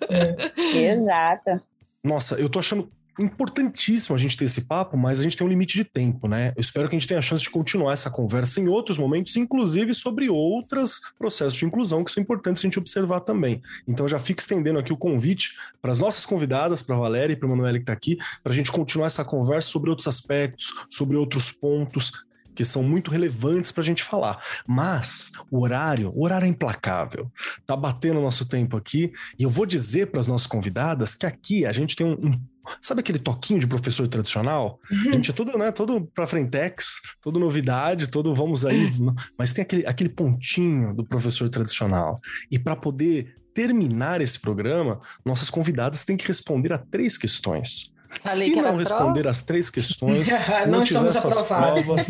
É. 0.09 0.51
Exato. 0.91 1.61
Nossa, 2.03 2.34
eu 2.34 2.49
tô 2.49 2.57
achando 2.57 2.89
importantíssimo 3.22 4.15
a 4.15 4.19
gente 4.19 4.38
ter 4.38 4.45
esse 4.45 4.67
papo, 4.67 4.97
mas 4.97 5.19
a 5.19 5.24
gente 5.24 5.38
tem 5.38 5.45
um 5.45 5.49
limite 5.49 5.78
de 5.78 5.84
tempo, 5.84 6.28
né? 6.28 6.53
Eu 6.55 6.61
espero 6.61 6.89
que 6.89 6.95
a 6.95 6.99
gente 6.99 7.07
tenha 7.07 7.19
a 7.19 7.24
chance 7.24 7.43
de 7.43 7.49
continuar 7.49 7.93
essa 7.93 8.09
conversa 8.09 8.59
em 8.59 8.67
outros 8.67 8.97
momentos, 8.97 9.36
inclusive 9.36 9.93
sobre 9.93 10.30
outros 10.30 10.99
processos 11.17 11.55
de 11.55 11.65
inclusão 11.65 12.03
que 12.03 12.11
são 12.11 12.22
importantes 12.22 12.61
a 12.61 12.67
gente 12.67 12.80
observar 12.80 13.22
também. 13.22 13.61
Então 13.88 14.07
já 14.07 14.19
fico 14.19 14.41
estendendo 14.41 14.80
aqui 14.80 14.91
o 14.91 14.97
convite 14.97 15.51
para 15.82 15.91
as 15.91 15.99
nossas 15.99 16.26
convidadas, 16.26 16.82
para 16.82 16.95
a 16.95 16.99
Valéria 16.99 17.34
e 17.34 17.36
para 17.36 17.47
a 17.47 17.49
Manuela 17.49 17.78
que 17.78 17.84
está 17.84 17.93
aqui, 17.93 18.17
para 18.43 18.51
a 18.51 18.55
gente 18.55 18.72
continuar 18.72 19.07
essa 19.07 19.24
conversa 19.24 19.69
sobre 19.69 19.89
outros 19.89 20.07
aspectos, 20.07 20.74
sobre 20.89 21.15
outros 21.15 21.51
pontos, 21.51 22.11
que 22.55 22.65
são 22.65 22.84
muito 22.84 23.11
relevantes 23.11 23.72
para 23.72 23.82
a 23.82 23.86
gente 23.86 24.03
falar. 24.03 24.41
Mas 24.67 25.32
o 25.49 25.61
horário, 25.61 26.11
o 26.15 26.24
horário 26.24 26.45
é 26.45 26.49
implacável. 26.49 27.32
Tá 27.65 27.76
batendo 27.76 28.19
o 28.19 28.24
nosso 28.24 28.45
tempo 28.45 28.78
aqui 28.78 29.11
e 29.39 29.43
eu 29.43 29.49
vou 29.49 29.65
dizer 29.65 30.07
para 30.07 30.19
as 30.19 30.28
nossas 30.28 30.47
convidadas 30.47 31.15
que 31.15 31.26
aqui 31.26 31.65
a 31.65 31.72
gente 31.72 31.95
tem 31.95 32.05
um, 32.05 32.13
um 32.13 32.39
Sabe 32.82 33.01
aquele 33.01 33.20
toquinho 33.20 33.59
de 33.59 33.68
professor 33.68 34.07
tradicional? 34.07 34.80
A 34.89 35.12
gente 35.12 35.32
é 35.32 35.34
tudo, 35.34 35.57
né? 35.57 35.72
Todo 35.72 36.09
pra 36.14 36.28
frentex, 36.28 37.01
todo 37.22 37.39
novidade, 37.39 38.07
todo 38.07 38.34
vamos 38.34 38.66
aí. 38.66 38.91
Mas 39.38 39.53
tem 39.53 39.64
aquele, 39.64 39.86
aquele 39.86 40.09
pontinho 40.09 40.93
do 40.93 41.05
professor 41.05 41.49
tradicional. 41.49 42.16
E 42.51 42.59
para 42.59 42.76
poder 42.76 43.36
terminar 43.53 44.22
esse 44.22 44.39
programa, 44.39 44.99
nossas 45.26 45.49
convidadas 45.49 46.05
têm 46.05 46.16
que 46.16 46.28
responder 46.28 46.74
a 46.74 46.78
três 46.78 47.18
questões. 47.18 47.91
Falei 48.24 48.49
Se 48.49 48.55
não 48.62 48.76
responder 48.76 49.28
as 49.28 49.41
três 49.41 49.70
questões, 49.70 50.28
não, 50.68 50.80
não 50.80 50.84
tiver 50.84 51.07
essas 51.07 51.43
provas, 51.43 52.07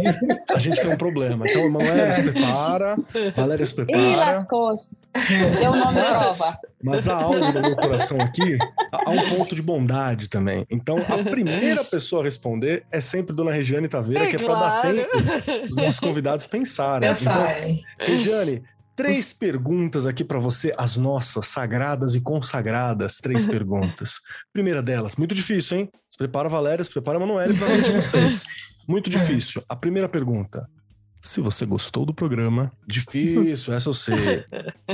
a 0.49 0.59
gente 0.59 0.81
tem 0.81 0.91
um 0.91 0.97
problema. 0.97 1.47
Então, 1.47 1.69
Manuela 1.69 2.11
se 2.11 2.23
prepara, 2.23 2.97
Valéria 3.35 3.65
se 3.65 3.75
prepara. 3.75 4.47
Deu 5.59 5.75
nome 5.75 5.99
mas, 5.99 6.37
prova. 6.37 6.59
Mas 6.83 7.09
há 7.09 7.15
algo 7.15 7.51
no 7.51 7.61
meu 7.61 7.75
coração 7.75 8.19
aqui, 8.21 8.57
há 8.91 9.09
um 9.09 9.29
ponto 9.29 9.55
de 9.55 9.61
bondade 9.61 10.29
também. 10.29 10.65
Então, 10.69 10.97
a 10.99 11.23
primeira 11.23 11.83
pessoa 11.83 12.21
a 12.21 12.25
responder 12.25 12.85
é 12.91 13.01
sempre 13.01 13.35
Dona 13.35 13.51
Regiane 13.51 13.87
Taveira, 13.87 14.23
é 14.23 14.27
que 14.27 14.35
é 14.35 14.39
para 14.39 14.55
dar 14.55 14.81
tempo 14.81 15.09
os 15.69 15.75
nossos 15.75 15.99
convidados 15.99 16.45
pensarem. 16.47 17.07
Pensarem. 17.09 17.83
Então, 17.95 18.07
Regiane, 18.07 18.63
Três 18.93 19.31
perguntas 19.31 20.05
aqui 20.05 20.23
para 20.23 20.37
você, 20.37 20.73
as 20.77 20.97
nossas 20.97 21.47
sagradas 21.47 22.13
e 22.13 22.21
consagradas 22.21 23.17
três 23.17 23.45
perguntas. 23.47 24.19
Primeira 24.51 24.83
delas, 24.83 25.15
muito 25.15 25.33
difícil, 25.33 25.77
hein? 25.77 25.89
Se 26.09 26.17
prepara, 26.17 26.49
Valéria, 26.49 26.83
se 26.83 26.91
prepara, 26.91 27.17
Manoel, 27.17 27.55
para 27.55 27.81
de 27.81 27.91
vocês. 27.91 28.43
Muito 28.87 29.09
difícil. 29.09 29.63
A 29.67 29.75
primeira 29.75 30.09
pergunta. 30.09 30.67
Se 31.21 31.39
você 31.39 31.65
gostou 31.65 32.05
do 32.05 32.13
programa, 32.13 32.71
difícil, 32.87 33.73
essa 33.73 33.89
eu 33.89 33.93
sei. 33.93 34.45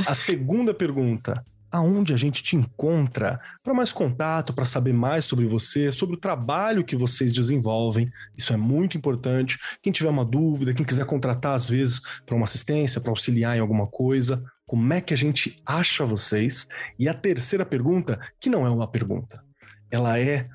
A 0.05 0.13
segunda 0.13 0.73
pergunta 0.73 1.41
aonde 1.71 2.13
a 2.13 2.17
gente 2.17 2.41
te 2.41 2.55
encontra 2.55 3.39
para 3.63 3.73
mais 3.73 3.91
contato, 3.91 4.53
para 4.53 4.65
saber 4.65 4.93
mais 4.93 5.25
sobre 5.25 5.45
você, 5.45 5.91
sobre 5.91 6.15
o 6.15 6.19
trabalho 6.19 6.83
que 6.83 6.95
vocês 6.95 7.33
desenvolvem. 7.33 8.09
Isso 8.37 8.53
é 8.53 8.57
muito 8.57 8.97
importante. 8.97 9.59
Quem 9.81 9.91
tiver 9.91 10.09
uma 10.09 10.25
dúvida, 10.25 10.73
quem 10.73 10.85
quiser 10.85 11.05
contratar 11.05 11.55
às 11.55 11.67
vezes 11.67 12.01
para 12.25 12.35
uma 12.35 12.45
assistência, 12.45 13.01
para 13.01 13.11
auxiliar 13.11 13.57
em 13.57 13.59
alguma 13.59 13.87
coisa, 13.87 14.43
como 14.65 14.93
é 14.93 15.01
que 15.01 15.13
a 15.13 15.17
gente 15.17 15.61
acha 15.65 16.05
vocês? 16.05 16.67
E 16.99 17.07
a 17.07 17.13
terceira 17.13 17.65
pergunta, 17.65 18.19
que 18.39 18.49
não 18.49 18.65
é 18.65 18.69
uma 18.69 18.87
pergunta, 18.89 19.41
ela 19.89 20.19
é 20.19 20.47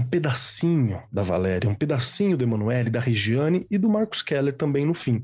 um 0.00 0.02
pedacinho 0.02 1.02
da 1.12 1.22
Valéria, 1.22 1.68
um 1.68 1.74
pedacinho 1.74 2.34
do 2.34 2.42
Emanuele, 2.42 2.88
da 2.88 3.00
Regiane 3.00 3.66
e 3.70 3.76
do 3.76 3.88
Marcos 3.88 4.22
Keller 4.22 4.56
também 4.56 4.86
no 4.86 4.94
fim. 4.94 5.22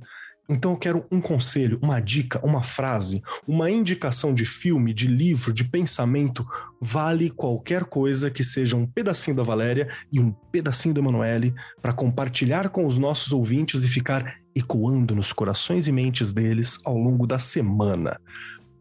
Então 0.49 0.72
eu 0.72 0.77
quero 0.77 1.07
um 1.11 1.20
conselho, 1.20 1.79
uma 1.83 1.99
dica, 1.99 2.39
uma 2.45 2.62
frase, 2.62 3.22
uma 3.49 3.70
indicação 3.70 4.35
de 4.35 4.45
filme, 4.45 4.93
de 4.93 5.09
livro, 5.09 5.53
de 5.53 5.64
pensamento, 5.64 6.47
vale 6.81 7.31
qualquer 7.31 7.85
coisa 7.85 8.31
que 8.31 8.45
seja 8.45 8.77
um 8.77 8.87
pedacinho 8.87 9.39
da 9.39 9.43
Valéria 9.43 9.89
e 10.12 10.20
um 10.20 10.31
pedacinho 10.53 10.95
do 10.95 11.01
Emanuele 11.01 11.55
para 11.81 11.95
compartilhar 11.95 12.68
com 12.68 12.87
os 12.87 12.99
nossos 12.99 13.33
ouvintes 13.33 13.83
e 13.83 13.89
ficar 13.89 14.37
ecoando 14.55 15.16
nos 15.16 15.33
corações 15.33 15.89
e 15.89 15.93
mentes 15.93 16.33
deles 16.33 16.79
ao 16.85 16.97
longo 16.97 17.27
da 17.27 17.39
semana. 17.39 18.20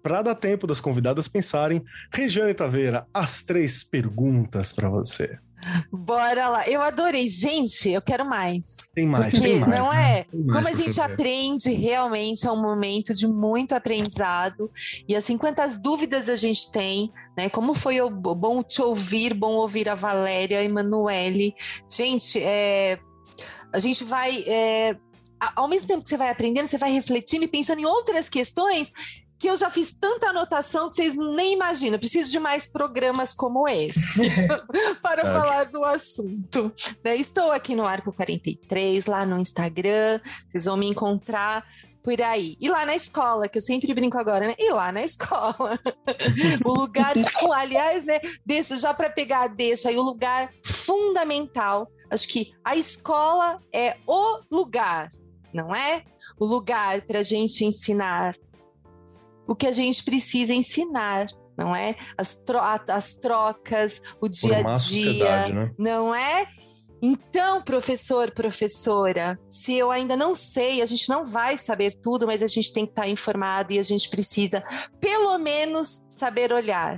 Para 0.03 0.21
dar 0.21 0.35
tempo 0.35 0.67
das 0.67 0.79
convidadas 0.79 1.27
pensarem, 1.27 1.83
Regiane 2.13 2.53
Taveira, 2.53 3.07
as 3.11 3.41
três 3.41 3.83
perguntas 3.83 4.71
para 4.71 4.87
você. 4.87 5.39
Bora 5.91 6.49
lá. 6.49 6.67
Eu 6.67 6.81
adorei. 6.81 7.27
Gente, 7.27 7.89
eu 7.89 8.01
quero 8.01 8.25
mais. 8.25 8.77
Tem 8.93 9.05
mais, 9.05 9.33
Porque, 9.33 9.49
tem 9.49 9.59
mais. 9.59 9.85
Não 9.85 9.93
né? 9.93 10.19
é? 10.19 10.25
Mais 10.33 10.53
Como 10.55 10.67
a 10.67 10.73
gente 10.73 11.01
aprende 11.01 11.71
realmente, 11.71 12.45
é 12.45 12.51
um 12.51 12.61
momento 12.61 13.13
de 13.13 13.27
muito 13.27 13.73
aprendizado. 13.73 14.71
E 15.07 15.15
assim, 15.15 15.37
quantas 15.37 15.77
dúvidas 15.77 16.29
a 16.29 16.35
gente 16.35 16.71
tem, 16.71 17.11
né? 17.37 17.49
Como 17.49 17.73
foi 17.73 17.97
bom 18.09 18.61
te 18.61 18.81
ouvir, 18.81 19.33
bom 19.33 19.53
ouvir 19.53 19.89
a 19.89 19.95
Valéria, 19.95 20.59
a 20.59 20.63
Emanuele. 20.63 21.55
Gente, 21.89 22.39
é, 22.41 22.99
a 23.73 23.79
gente 23.79 24.03
vai. 24.03 24.43
É, 24.47 24.95
ao 25.55 25.67
mesmo 25.67 25.87
tempo 25.87 26.03
que 26.03 26.09
você 26.09 26.17
vai 26.17 26.29
aprendendo, 26.29 26.67
você 26.67 26.77
vai 26.77 26.91
refletindo 26.91 27.43
e 27.43 27.47
pensando 27.47 27.79
em 27.79 27.85
outras 27.85 28.29
questões 28.29 28.91
que 29.37 29.49
eu 29.49 29.57
já 29.57 29.69
fiz 29.69 29.93
tanta 29.93 30.29
anotação 30.29 30.89
que 30.89 30.95
vocês 30.95 31.17
nem 31.17 31.53
imaginam. 31.53 31.99
preciso 31.99 32.31
de 32.31 32.39
mais 32.39 32.65
programas 32.65 33.33
como 33.33 33.67
esse 33.67 34.21
para 35.01 35.21
é. 35.21 35.25
falar 35.25 35.63
do 35.65 35.83
assunto. 35.83 36.73
Né? 37.03 37.15
Estou 37.17 37.51
aqui 37.51 37.75
no 37.75 37.85
Arco 37.85 38.13
43, 38.13 39.05
lá 39.05 39.25
no 39.25 39.39
Instagram. 39.39 40.19
Vocês 40.49 40.65
vão 40.65 40.77
me 40.77 40.87
encontrar 40.87 41.65
por 42.05 42.21
aí. 42.21 42.55
E 42.61 42.69
lá 42.69 42.85
na 42.85 42.95
escola, 42.95 43.49
que 43.49 43.57
eu 43.57 43.61
sempre 43.61 43.91
brinco 43.91 44.17
agora, 44.17 44.47
né? 44.47 44.55
E 44.59 44.71
lá 44.71 44.91
na 44.91 45.03
escola. 45.03 45.79
o 46.63 46.71
lugar, 46.71 47.15
aliás, 47.51 48.05
né? 48.05 48.21
Deixa, 48.45 48.77
já 48.77 48.93
para 48.93 49.09
pegar, 49.09 49.47
deixa 49.47 49.89
aí 49.89 49.97
o 49.97 50.03
lugar 50.03 50.51
fundamental. 50.63 51.89
Acho 52.11 52.27
que 52.27 52.53
a 52.63 52.75
escola 52.75 53.59
é 53.73 53.97
o 54.05 54.39
lugar, 54.51 55.11
não 55.51 55.75
é? 55.75 56.03
O 56.39 56.45
lugar 56.45 57.01
para 57.01 57.19
a 57.19 57.23
gente 57.23 57.65
ensinar 57.65 58.35
o 59.47 59.55
que 59.55 59.67
a 59.67 59.71
gente 59.71 60.03
precisa 60.03 60.53
ensinar, 60.53 61.27
não 61.57 61.75
é? 61.75 61.95
As, 62.17 62.35
tro 62.35 62.59
as 62.59 63.15
trocas, 63.15 64.01
o 64.19 64.27
dia 64.27 64.57
a 64.57 64.71
dia, 64.71 65.45
né? 65.47 65.71
não 65.77 66.13
é? 66.13 66.47
Então, 67.01 67.61
professor, 67.61 68.31
professora, 68.31 69.39
se 69.49 69.75
eu 69.75 69.91
ainda 69.91 70.15
não 70.15 70.33
sei, 70.33 70.81
a 70.81 70.85
gente 70.85 71.07
não 71.07 71.25
vai 71.25 71.57
saber 71.57 71.93
tudo, 72.01 72.25
mas 72.25 72.41
a 72.41 72.47
gente 72.47 72.73
tem 72.73 72.85
que 72.85 72.93
estar 72.93 73.07
informado 73.07 73.73
e 73.73 73.79
a 73.79 73.83
gente 73.83 74.09
precisa, 74.09 74.63
pelo 74.99 75.37
menos, 75.37 76.07
saber 76.11 76.51
olhar, 76.51 76.97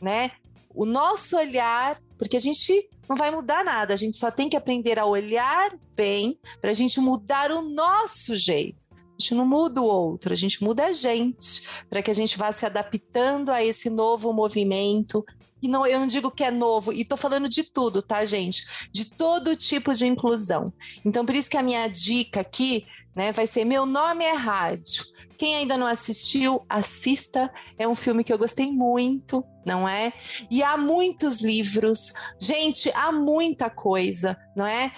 né? 0.00 0.30
O 0.74 0.86
nosso 0.86 1.36
olhar, 1.36 2.00
porque 2.16 2.36
a 2.36 2.40
gente 2.40 2.88
não 3.08 3.16
vai 3.16 3.30
mudar 3.30 3.64
nada, 3.64 3.92
a 3.92 3.96
gente 3.96 4.16
só 4.16 4.30
tem 4.30 4.48
que 4.48 4.56
aprender 4.56 4.98
a 4.98 5.04
olhar 5.04 5.76
bem 5.94 6.38
para 6.60 6.70
a 6.70 6.74
gente 6.74 7.00
mudar 7.00 7.50
o 7.50 7.60
nosso 7.60 8.36
jeito. 8.36 8.87
A 9.18 9.22
gente 9.22 9.34
não 9.34 9.44
muda 9.44 9.82
o 9.82 9.84
outro, 9.84 10.32
a 10.32 10.36
gente 10.36 10.62
muda 10.62 10.84
a 10.84 10.92
gente, 10.92 11.68
para 11.90 12.00
que 12.00 12.10
a 12.10 12.14
gente 12.14 12.38
vá 12.38 12.52
se 12.52 12.64
adaptando 12.64 13.50
a 13.50 13.62
esse 13.62 13.90
novo 13.90 14.32
movimento. 14.32 15.24
E 15.60 15.66
não, 15.66 15.84
eu 15.84 15.98
não 15.98 16.06
digo 16.06 16.30
que 16.30 16.44
é 16.44 16.52
novo, 16.52 16.92
e 16.92 17.02
estou 17.02 17.18
falando 17.18 17.48
de 17.48 17.64
tudo, 17.64 18.00
tá, 18.00 18.24
gente? 18.24 18.64
De 18.92 19.10
todo 19.10 19.56
tipo 19.56 19.92
de 19.92 20.06
inclusão. 20.06 20.72
Então, 21.04 21.26
por 21.26 21.34
isso 21.34 21.50
que 21.50 21.56
a 21.56 21.62
minha 21.62 21.88
dica 21.88 22.40
aqui 22.40 22.86
né, 23.14 23.32
vai 23.32 23.46
ser: 23.46 23.64
Meu 23.64 23.84
nome 23.84 24.24
é 24.24 24.34
Rádio. 24.34 25.04
Quem 25.36 25.56
ainda 25.56 25.76
não 25.76 25.86
assistiu, 25.86 26.64
assista. 26.68 27.50
É 27.76 27.86
um 27.86 27.94
filme 27.94 28.22
que 28.22 28.32
eu 28.32 28.38
gostei 28.38 28.70
muito, 28.70 29.44
não 29.66 29.88
é? 29.88 30.12
E 30.48 30.62
há 30.62 30.76
muitos 30.76 31.40
livros. 31.40 32.12
Gente, 32.40 32.90
há 32.94 33.10
muita 33.10 33.68
coisa, 33.68 34.36
não 34.54 34.66
é? 34.66 34.92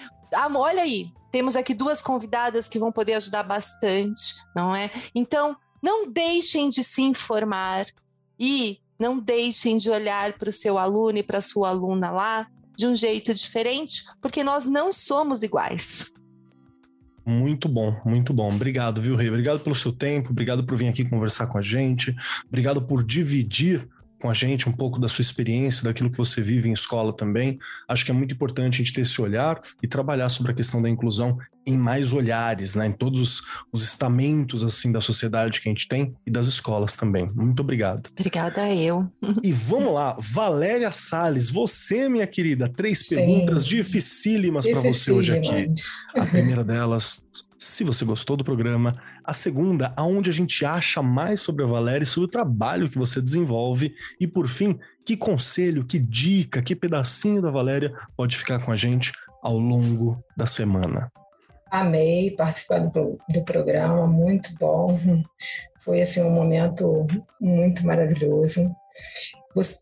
olha 0.55 0.83
aí, 0.83 1.11
temos 1.31 1.55
aqui 1.55 1.73
duas 1.73 2.01
convidadas 2.01 2.67
que 2.67 2.79
vão 2.79 2.91
poder 2.91 3.13
ajudar 3.13 3.43
bastante, 3.43 4.35
não 4.55 4.75
é? 4.75 4.91
Então, 5.15 5.55
não 5.81 6.11
deixem 6.11 6.69
de 6.69 6.83
se 6.83 7.01
informar 7.01 7.87
e 8.39 8.79
não 8.99 9.17
deixem 9.17 9.77
de 9.77 9.89
olhar 9.89 10.33
para 10.33 10.49
o 10.49 10.51
seu 10.51 10.77
aluno 10.77 11.17
e 11.17 11.23
para 11.23 11.39
a 11.39 11.41
sua 11.41 11.69
aluna 11.69 12.11
lá 12.11 12.47
de 12.77 12.85
um 12.87 12.95
jeito 12.95 13.33
diferente, 13.33 14.03
porque 14.21 14.43
nós 14.43 14.67
não 14.67 14.91
somos 14.91 15.43
iguais. 15.43 16.11
Muito 17.25 17.69
bom, 17.69 17.99
muito 18.03 18.33
bom. 18.33 18.49
Obrigado, 18.49 19.01
viu, 19.01 19.15
Rei? 19.15 19.29
Obrigado 19.29 19.59
pelo 19.59 19.75
seu 19.75 19.91
tempo, 19.91 20.31
obrigado 20.31 20.63
por 20.63 20.77
vir 20.77 20.87
aqui 20.87 21.07
conversar 21.07 21.47
com 21.47 21.57
a 21.57 21.61
gente, 21.61 22.15
obrigado 22.47 22.81
por 22.81 23.03
dividir 23.03 23.87
com 24.21 24.29
a 24.29 24.33
gente 24.33 24.69
um 24.69 24.71
pouco 24.71 24.99
da 24.99 25.07
sua 25.07 25.23
experiência, 25.23 25.83
daquilo 25.83 26.11
que 26.11 26.17
você 26.17 26.41
vive 26.41 26.69
em 26.69 26.73
escola 26.73 27.11
também. 27.11 27.57
Acho 27.87 28.05
que 28.05 28.11
é 28.11 28.13
muito 28.13 28.33
importante 28.33 28.75
a 28.75 28.77
gente 28.77 28.93
ter 28.93 29.01
esse 29.01 29.19
olhar 29.19 29.59
e 29.81 29.87
trabalhar 29.87 30.29
sobre 30.29 30.51
a 30.51 30.55
questão 30.55 30.81
da 30.81 30.89
inclusão 30.89 31.37
em 31.65 31.77
mais 31.77 32.13
olhares, 32.13 32.75
né? 32.75 32.87
Em 32.87 32.91
todos 32.91 33.19
os, 33.19 33.41
os 33.71 33.83
estamentos 33.83 34.63
assim 34.63 34.91
da 34.91 35.01
sociedade 35.01 35.61
que 35.61 35.69
a 35.69 35.71
gente 35.71 35.87
tem 35.87 36.13
e 36.25 36.31
das 36.31 36.47
escolas 36.47 36.95
também. 36.95 37.29
Muito 37.33 37.61
obrigado. 37.61 38.09
Obrigada 38.11 38.73
eu. 38.73 39.11
E 39.43 39.51
vamos 39.51 39.93
lá, 39.93 40.15
Valéria 40.19 40.91
Sales, 40.91 41.49
você, 41.49 42.07
minha 42.07 42.27
querida, 42.27 42.69
três 42.69 42.99
Sim. 42.99 43.15
perguntas 43.15 43.65
dificílimas 43.65 44.67
para 44.67 44.81
você 44.81 45.11
hoje 45.11 45.35
aqui. 45.35 45.73
A 46.15 46.25
primeira 46.25 46.63
delas, 46.63 47.25
se 47.57 47.83
você 47.83 48.05
gostou 48.05 48.37
do 48.37 48.43
programa. 48.43 48.91
A 49.23 49.33
segunda, 49.33 49.93
aonde 49.95 50.29
a 50.29 50.33
gente 50.33 50.65
acha 50.65 51.01
mais 51.01 51.41
sobre 51.41 51.63
a 51.63 51.67
Valéria 51.67 52.03
e 52.03 52.07
sobre 52.07 52.27
o 52.27 52.31
trabalho 52.31 52.89
que 52.89 52.97
você 52.97 53.21
desenvolve. 53.21 53.93
E 54.19 54.27
por 54.27 54.47
fim, 54.47 54.79
que 55.05 55.15
conselho, 55.15 55.85
que 55.85 55.99
dica, 55.99 56.61
que 56.61 56.75
pedacinho 56.75 57.41
da 57.41 57.51
Valéria 57.51 57.93
pode 58.15 58.37
ficar 58.37 58.63
com 58.63 58.71
a 58.71 58.75
gente 58.75 59.11
ao 59.41 59.57
longo 59.57 60.23
da 60.35 60.45
semana. 60.45 61.11
Amei 61.69 62.31
participar 62.31 62.79
do, 62.79 63.17
do 63.29 63.43
programa, 63.43 64.05
muito 64.05 64.53
bom. 64.59 64.99
Foi 65.79 66.01
assim 66.01 66.21
um 66.21 66.31
momento 66.31 67.07
muito 67.39 67.85
maravilhoso. 67.85 68.69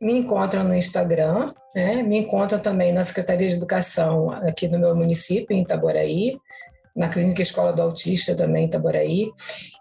Me 0.01 0.13
encontra 0.13 0.63
no 0.63 0.75
Instagram, 0.75 1.51
né? 1.75 2.03
me 2.03 2.17
encontra 2.17 2.59
também 2.59 2.91
na 2.91 3.05
Secretaria 3.05 3.49
de 3.49 3.55
Educação 3.55 4.29
aqui 4.29 4.67
do 4.67 4.79
meu 4.79 4.95
município, 4.95 5.55
em 5.55 5.61
Itaboraí 5.61 6.39
na 6.99 7.07
Clínica 7.07 7.41
Escola 7.41 7.71
do 7.71 7.81
Autista 7.81 8.35
também 8.35 8.65
em 8.65 8.67
Itaboraí. 8.67 9.31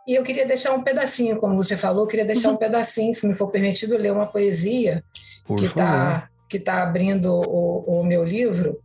E 0.07 0.15
eu 0.15 0.23
queria 0.23 0.47
deixar 0.47 0.73
um 0.73 0.83
pedacinho, 0.83 1.37
como 1.39 1.57
você 1.57 1.77
falou, 1.77 2.05
eu 2.05 2.07
queria 2.07 2.25
deixar 2.25 2.51
um 2.51 2.53
uhum. 2.53 2.59
pedacinho, 2.59 3.13
se 3.13 3.27
me 3.27 3.35
for 3.35 3.49
permitido, 3.49 3.99
ler 3.99 4.13
uma 4.13 4.27
poesia 4.27 5.03
Por 5.45 5.59
que 5.59 5.67
está 5.67 6.31
que 6.49 6.59
tá 6.59 6.83
abrindo 6.83 7.31
o, 7.31 8.01
o 8.01 8.05
meu 8.05 8.25
livro. 8.25 8.81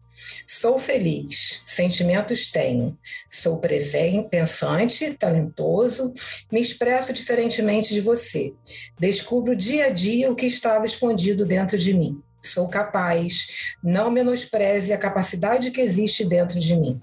Sou 0.46 0.78
feliz, 0.78 1.62
sentimentos 1.64 2.52
tenho. 2.52 2.98
Sou 3.30 3.58
presente, 3.58 4.28
pensante, 4.28 5.14
talentoso, 5.14 6.14
me 6.52 6.60
expresso 6.60 7.14
diferentemente 7.14 7.94
de 7.94 8.02
você. 8.02 8.52
Descubro 9.00 9.56
dia 9.56 9.86
a 9.86 9.90
dia 9.90 10.30
o 10.30 10.36
que 10.36 10.46
estava 10.46 10.86
escondido 10.86 11.46
dentro 11.46 11.78
de 11.78 11.94
mim. 11.94 12.22
Sou 12.42 12.68
capaz, 12.68 13.74
não 13.82 14.12
menospreze 14.12 14.92
a 14.92 14.98
capacidade 14.98 15.72
que 15.72 15.80
existe 15.80 16.26
dentro 16.26 16.60
de 16.60 16.76
mim. 16.76 17.02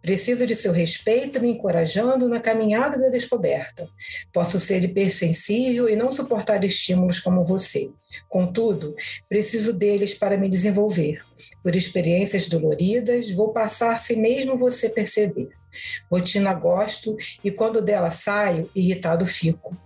Preciso 0.00 0.46
de 0.46 0.54
seu 0.54 0.72
respeito, 0.72 1.40
me 1.40 1.50
encorajando 1.50 2.28
na 2.28 2.40
caminhada 2.40 2.98
da 2.98 3.08
descoberta. 3.08 3.88
Posso 4.32 4.60
ser 4.60 4.84
hipersensível 4.84 5.88
e 5.88 5.96
não 5.96 6.10
suportar 6.10 6.64
estímulos 6.64 7.18
como 7.18 7.44
você. 7.44 7.90
Contudo, 8.28 8.94
preciso 9.28 9.72
deles 9.72 10.14
para 10.14 10.36
me 10.36 10.48
desenvolver. 10.48 11.22
Por 11.62 11.74
experiências 11.74 12.48
doloridas, 12.48 13.30
vou 13.30 13.52
passar 13.52 13.98
sem 13.98 14.20
mesmo 14.20 14.56
você 14.56 14.88
perceber. 14.88 15.50
Rotina 16.10 16.54
gosto 16.54 17.16
e 17.42 17.50
quando 17.50 17.82
dela 17.82 18.10
saio, 18.10 18.70
irritado 18.74 19.26
fico. 19.26 19.76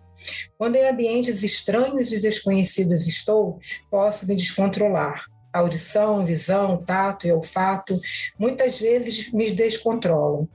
Quando 0.59 0.77
em 0.77 0.87
ambientes 0.87 1.43
estranhos 1.43 2.13
e 2.13 2.21
desconhecidos 2.21 3.07
estou, 3.07 3.59
posso 3.91 4.27
me 4.27 4.37
descontrolar 4.37 5.25
audição, 5.53 6.25
visão, 6.25 6.83
tato 6.85 7.27
e 7.27 7.33
olfato, 7.33 7.99
muitas 8.39 8.79
vezes 8.79 9.33
me 9.33 9.51
descontrolam. 9.51 10.49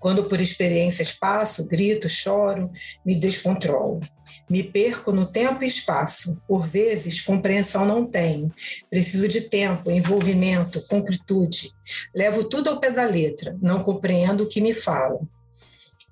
Quando 0.00 0.24
por 0.24 0.40
experiências 0.40 1.12
passo, 1.12 1.68
grito, 1.68 2.08
choro, 2.08 2.70
me 3.04 3.14
descontrolo. 3.14 4.00
Me 4.48 4.62
perco 4.62 5.12
no 5.12 5.26
tempo 5.26 5.62
e 5.62 5.66
espaço. 5.66 6.40
Por 6.48 6.66
vezes, 6.66 7.20
compreensão 7.20 7.84
não 7.84 8.06
tenho. 8.06 8.50
Preciso 8.88 9.28
de 9.28 9.42
tempo, 9.42 9.90
envolvimento, 9.90 10.80
concretude. 10.86 11.70
Levo 12.14 12.44
tudo 12.44 12.70
ao 12.70 12.80
pé 12.80 12.90
da 12.90 13.04
letra. 13.04 13.54
Não 13.60 13.84
compreendo 13.84 14.44
o 14.44 14.48
que 14.48 14.62
me 14.62 14.72
falam. 14.72 15.28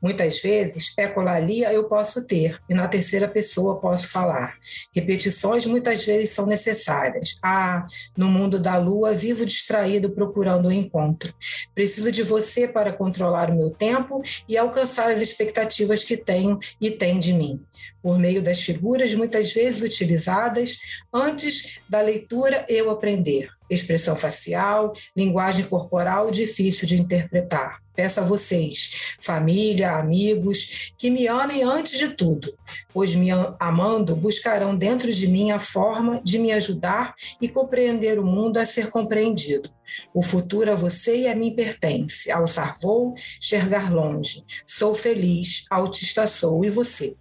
Muitas 0.01 0.41
vezes, 0.41 0.97
ecolalia 0.97 1.73
eu 1.73 1.85
posso 1.85 2.25
ter, 2.25 2.61
e 2.69 2.75
na 2.75 2.87
terceira 2.87 3.27
pessoa 3.27 3.81
posso 3.81 4.09
falar. 4.09 4.57
Repetições 4.95 5.67
muitas 5.67 6.05
vezes 6.05 6.31
são 6.31 6.47
necessárias. 6.47 7.37
Ah, 7.43 7.85
no 8.17 8.29
mundo 8.29 8.61
da 8.61 8.77
lua, 8.77 9.13
vivo 9.13 9.45
distraído 9.45 10.11
procurando 10.11 10.67
o 10.67 10.69
um 10.69 10.73
encontro. 10.73 11.35
Preciso 11.75 12.13
de 12.13 12.23
você 12.23 12.69
para 12.69 12.93
controlar 12.93 13.51
o 13.51 13.57
meu 13.57 13.71
tempo 13.71 14.23
e 14.49 14.57
alcançar 14.57 15.11
as 15.11 15.21
expectativas 15.21 16.05
que 16.05 16.17
tenho 16.17 16.59
e 16.81 16.91
tem 16.91 17.19
de 17.19 17.33
mim. 17.33 17.61
Por 18.01 18.19
meio 18.19 18.41
das 18.41 18.63
figuras 18.63 19.15
muitas 19.15 19.53
vezes 19.53 19.83
utilizadas 19.83 20.79
antes 21.13 21.81
da 21.89 22.01
leitura 22.01 22.65
eu 22.69 22.91
aprender. 22.91 23.49
Expressão 23.69 24.15
facial, 24.15 24.93
linguagem 25.17 25.65
corporal 25.65 26.31
difícil 26.31 26.87
de 26.87 27.01
interpretar 27.01 27.81
Peço 27.99 28.21
a 28.21 28.25
vocês, 28.25 29.17
família, 29.21 29.97
amigos, 29.97 30.93
que 30.97 31.11
me 31.11 31.27
amem 31.27 31.65
antes 31.65 31.99
de 31.99 32.11
tudo, 32.11 32.57
pois 32.95 33.13
me 33.17 33.31
amando 33.59 34.15
buscarão 34.15 34.77
dentro 34.77 35.13
de 35.13 35.27
mim 35.27 35.51
a 35.51 35.59
forma 35.59 36.21
de 36.23 36.39
me 36.39 36.53
ajudar 36.53 37.13
e 37.43 37.49
compreender 37.49 38.21
o 38.21 38.25
mundo 38.25 38.59
a 38.59 38.65
ser 38.65 38.91
compreendido. 38.91 39.69
O 40.15 40.23
futuro 40.23 40.71
a 40.71 40.77
você 40.77 41.23
e 41.23 41.29
a 41.29 41.35
mim 41.35 41.53
pertence. 41.57 42.31
Alçar 42.31 42.77
vou, 42.81 43.15
enxergar 43.37 43.93
longe. 43.93 44.45
Sou 44.65 44.95
feliz, 44.95 45.65
autista 45.69 46.25
sou 46.29 46.65
e 46.65 46.71
você. 46.71 47.17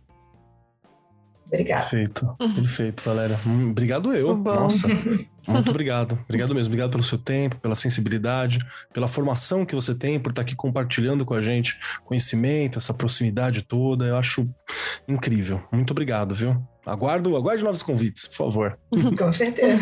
Obrigado. 1.48 1.90
Perfeito, 1.90 2.36
perfeito, 2.56 3.04
Valéria. 3.04 3.40
Hum, 3.46 3.72
obrigado 3.72 4.14
eu. 4.14 4.36
Nossa. 4.38 4.88
Muito 5.48 5.70
obrigado. 5.70 6.20
Obrigado 6.26 6.54
mesmo. 6.54 6.72
Obrigado 6.72 6.92
pelo 6.92 7.04
seu 7.04 7.18
tempo, 7.18 7.56
pela 7.58 7.74
sensibilidade, 7.76 8.60
pela 8.94 9.08
formação 9.08 9.66
que 9.66 9.74
você 9.74 9.96
tem, 9.96 10.20
por 10.20 10.32
estar 10.32 10.42
aqui 10.42 10.56
compartilhando 10.56 11.26
com 11.26 11.34
a 11.34 11.42
gente 11.42 11.80
conhecimento, 12.04 12.78
essa 12.78 12.94
proximidade 12.94 13.62
toda. 13.62 14.06
Eu 14.06 14.18
acho 14.18 14.48
incrível. 15.08 15.64
Muito 15.72 15.92
obrigado, 15.92 16.36
viu? 16.36 16.62
Aguardo, 16.88 17.36
aguarde 17.36 17.66
novos 17.66 17.84
convites, 17.84 18.30
por 18.30 18.38
favor. 18.38 18.80
Com 19.20 19.34
certeza. 19.34 19.78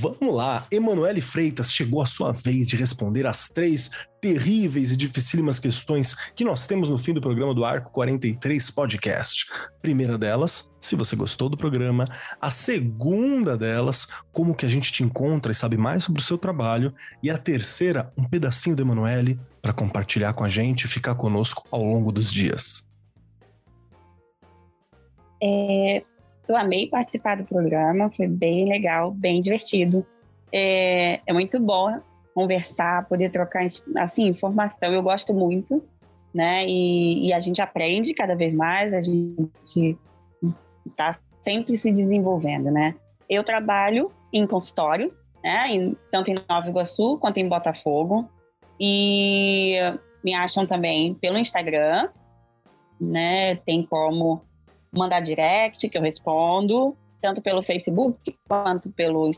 Vamos 0.00 0.34
lá. 0.34 0.64
Emanuele 0.72 1.20
Freitas, 1.20 1.70
chegou 1.70 2.00
a 2.00 2.06
sua 2.06 2.32
vez 2.32 2.66
de 2.66 2.76
responder 2.76 3.26
as 3.26 3.50
três 3.50 3.90
terríveis 4.20 4.90
e 4.90 4.96
dificílimas 4.96 5.60
questões 5.60 6.16
que 6.34 6.44
nós 6.44 6.66
temos 6.66 6.88
no 6.88 6.98
fim 6.98 7.12
do 7.12 7.20
programa 7.20 7.54
do 7.54 7.62
Arco 7.62 7.92
43 7.92 8.70
Podcast. 8.70 9.46
Primeira 9.82 10.16
delas, 10.16 10.72
se 10.80 10.96
você 10.96 11.14
gostou 11.14 11.50
do 11.50 11.58
programa. 11.58 12.06
A 12.40 12.50
segunda 12.50 13.54
delas, 13.56 14.08
como 14.32 14.54
que 14.54 14.64
a 14.64 14.68
gente 14.68 14.90
te 14.90 15.04
encontra 15.04 15.52
e 15.52 15.54
sabe 15.54 15.76
mais 15.76 16.04
sobre 16.04 16.22
o 16.22 16.24
seu 16.24 16.38
trabalho. 16.38 16.92
E 17.22 17.30
a 17.30 17.36
terceira, 17.36 18.10
um 18.16 18.24
pedacinho 18.24 18.74
do 18.74 18.82
Emanuele 18.82 19.38
para 19.60 19.74
compartilhar 19.74 20.32
com 20.32 20.44
a 20.44 20.48
gente 20.48 20.84
e 20.84 20.88
ficar 20.88 21.14
conosco 21.14 21.66
ao 21.70 21.84
longo 21.84 22.10
dos 22.10 22.32
dias. 22.32 22.87
É, 25.42 26.02
eu 26.48 26.56
amei 26.56 26.88
participar 26.88 27.36
do 27.36 27.44
programa, 27.44 28.10
foi 28.10 28.26
bem 28.26 28.68
legal, 28.68 29.10
bem 29.10 29.40
divertido. 29.40 30.04
É, 30.52 31.20
é 31.26 31.32
muito 31.32 31.60
bom 31.60 32.00
conversar, 32.34 33.06
poder 33.06 33.30
trocar 33.30 33.66
assim 33.96 34.28
informação. 34.28 34.92
Eu 34.92 35.02
gosto 35.02 35.34
muito, 35.34 35.82
né? 36.32 36.64
E, 36.66 37.26
e 37.26 37.32
a 37.32 37.40
gente 37.40 37.60
aprende 37.60 38.14
cada 38.14 38.34
vez 38.34 38.54
mais. 38.54 38.94
A 38.94 39.02
gente 39.02 39.98
está 40.86 41.18
sempre 41.42 41.76
se 41.76 41.92
desenvolvendo, 41.92 42.70
né? 42.70 42.94
Eu 43.28 43.44
trabalho 43.44 44.10
em 44.32 44.46
consultório, 44.46 45.12
né? 45.42 45.68
Em, 45.68 45.96
tanto 46.10 46.30
em 46.30 46.38
Nova 46.48 46.68
Iguaçu 46.68 47.18
quanto 47.18 47.38
em 47.38 47.48
Botafogo. 47.48 48.28
E 48.80 49.76
me 50.24 50.34
acham 50.34 50.66
também 50.66 51.14
pelo 51.14 51.38
Instagram, 51.38 52.08
né? 53.00 53.56
Tem 53.56 53.82
como 53.84 54.42
mandar 54.92 55.20
direct, 55.20 55.88
que 55.88 55.98
eu 55.98 56.02
respondo, 56.02 56.96
tanto 57.20 57.42
pelo 57.42 57.62
Facebook 57.62 58.36
quanto 58.48 58.90
pelo 58.90 59.28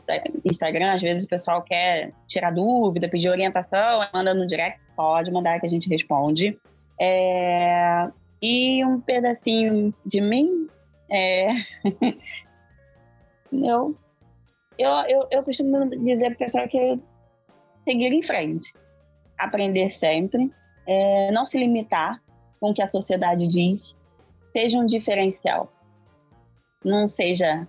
Instagram. 0.45 0.93
Às 0.93 1.01
vezes 1.01 1.23
o 1.23 1.27
pessoal 1.27 1.61
quer 1.61 2.13
tirar 2.27 2.51
dúvida, 2.51 3.09
pedir 3.09 3.29
orientação, 3.29 4.07
manda 4.13 4.33
no 4.33 4.45
direct, 4.47 4.79
pode 4.95 5.31
mandar 5.31 5.59
que 5.59 5.65
a 5.65 5.69
gente 5.69 5.89
responde. 5.89 6.57
É... 6.99 8.07
E 8.41 8.83
um 8.85 8.99
pedacinho 8.99 9.93
de 10.05 10.21
mim, 10.21 10.67
é... 11.09 11.49
eu, 13.51 13.95
eu, 14.77 14.91
eu, 15.07 15.27
eu 15.31 15.43
costumo 15.43 15.89
dizer 16.03 16.27
para 16.27 16.35
o 16.35 16.37
pessoal 16.37 16.67
que 16.67 16.99
seguir 17.83 18.13
em 18.13 18.21
frente, 18.21 18.73
aprender 19.37 19.89
sempre, 19.89 20.51
é... 20.87 21.31
não 21.31 21.45
se 21.45 21.57
limitar 21.57 22.21
com 22.59 22.69
o 22.69 22.73
que 22.73 22.81
a 22.81 22.87
sociedade 22.87 23.47
diz, 23.47 23.95
seja 24.51 24.77
um 24.77 24.85
diferencial. 24.85 25.71
Não 26.83 27.07
seja 27.07 27.67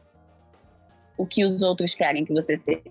o 1.16 1.26
que 1.26 1.44
os 1.44 1.62
outros 1.62 1.94
querem 1.94 2.24
que 2.24 2.32
você 2.32 2.56
seja. 2.56 2.82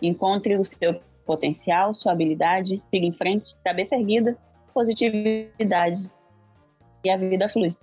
Encontre 0.00 0.56
o 0.56 0.64
seu 0.64 1.00
potencial, 1.24 1.92
sua 1.94 2.12
habilidade, 2.12 2.80
siga 2.80 3.06
em 3.06 3.12
frente, 3.12 3.54
cabeça 3.64 3.96
erguida, 3.96 4.36
positividade. 4.72 6.10
E 7.04 7.10
a 7.10 7.16
vida 7.16 7.48
flui. 7.48 7.76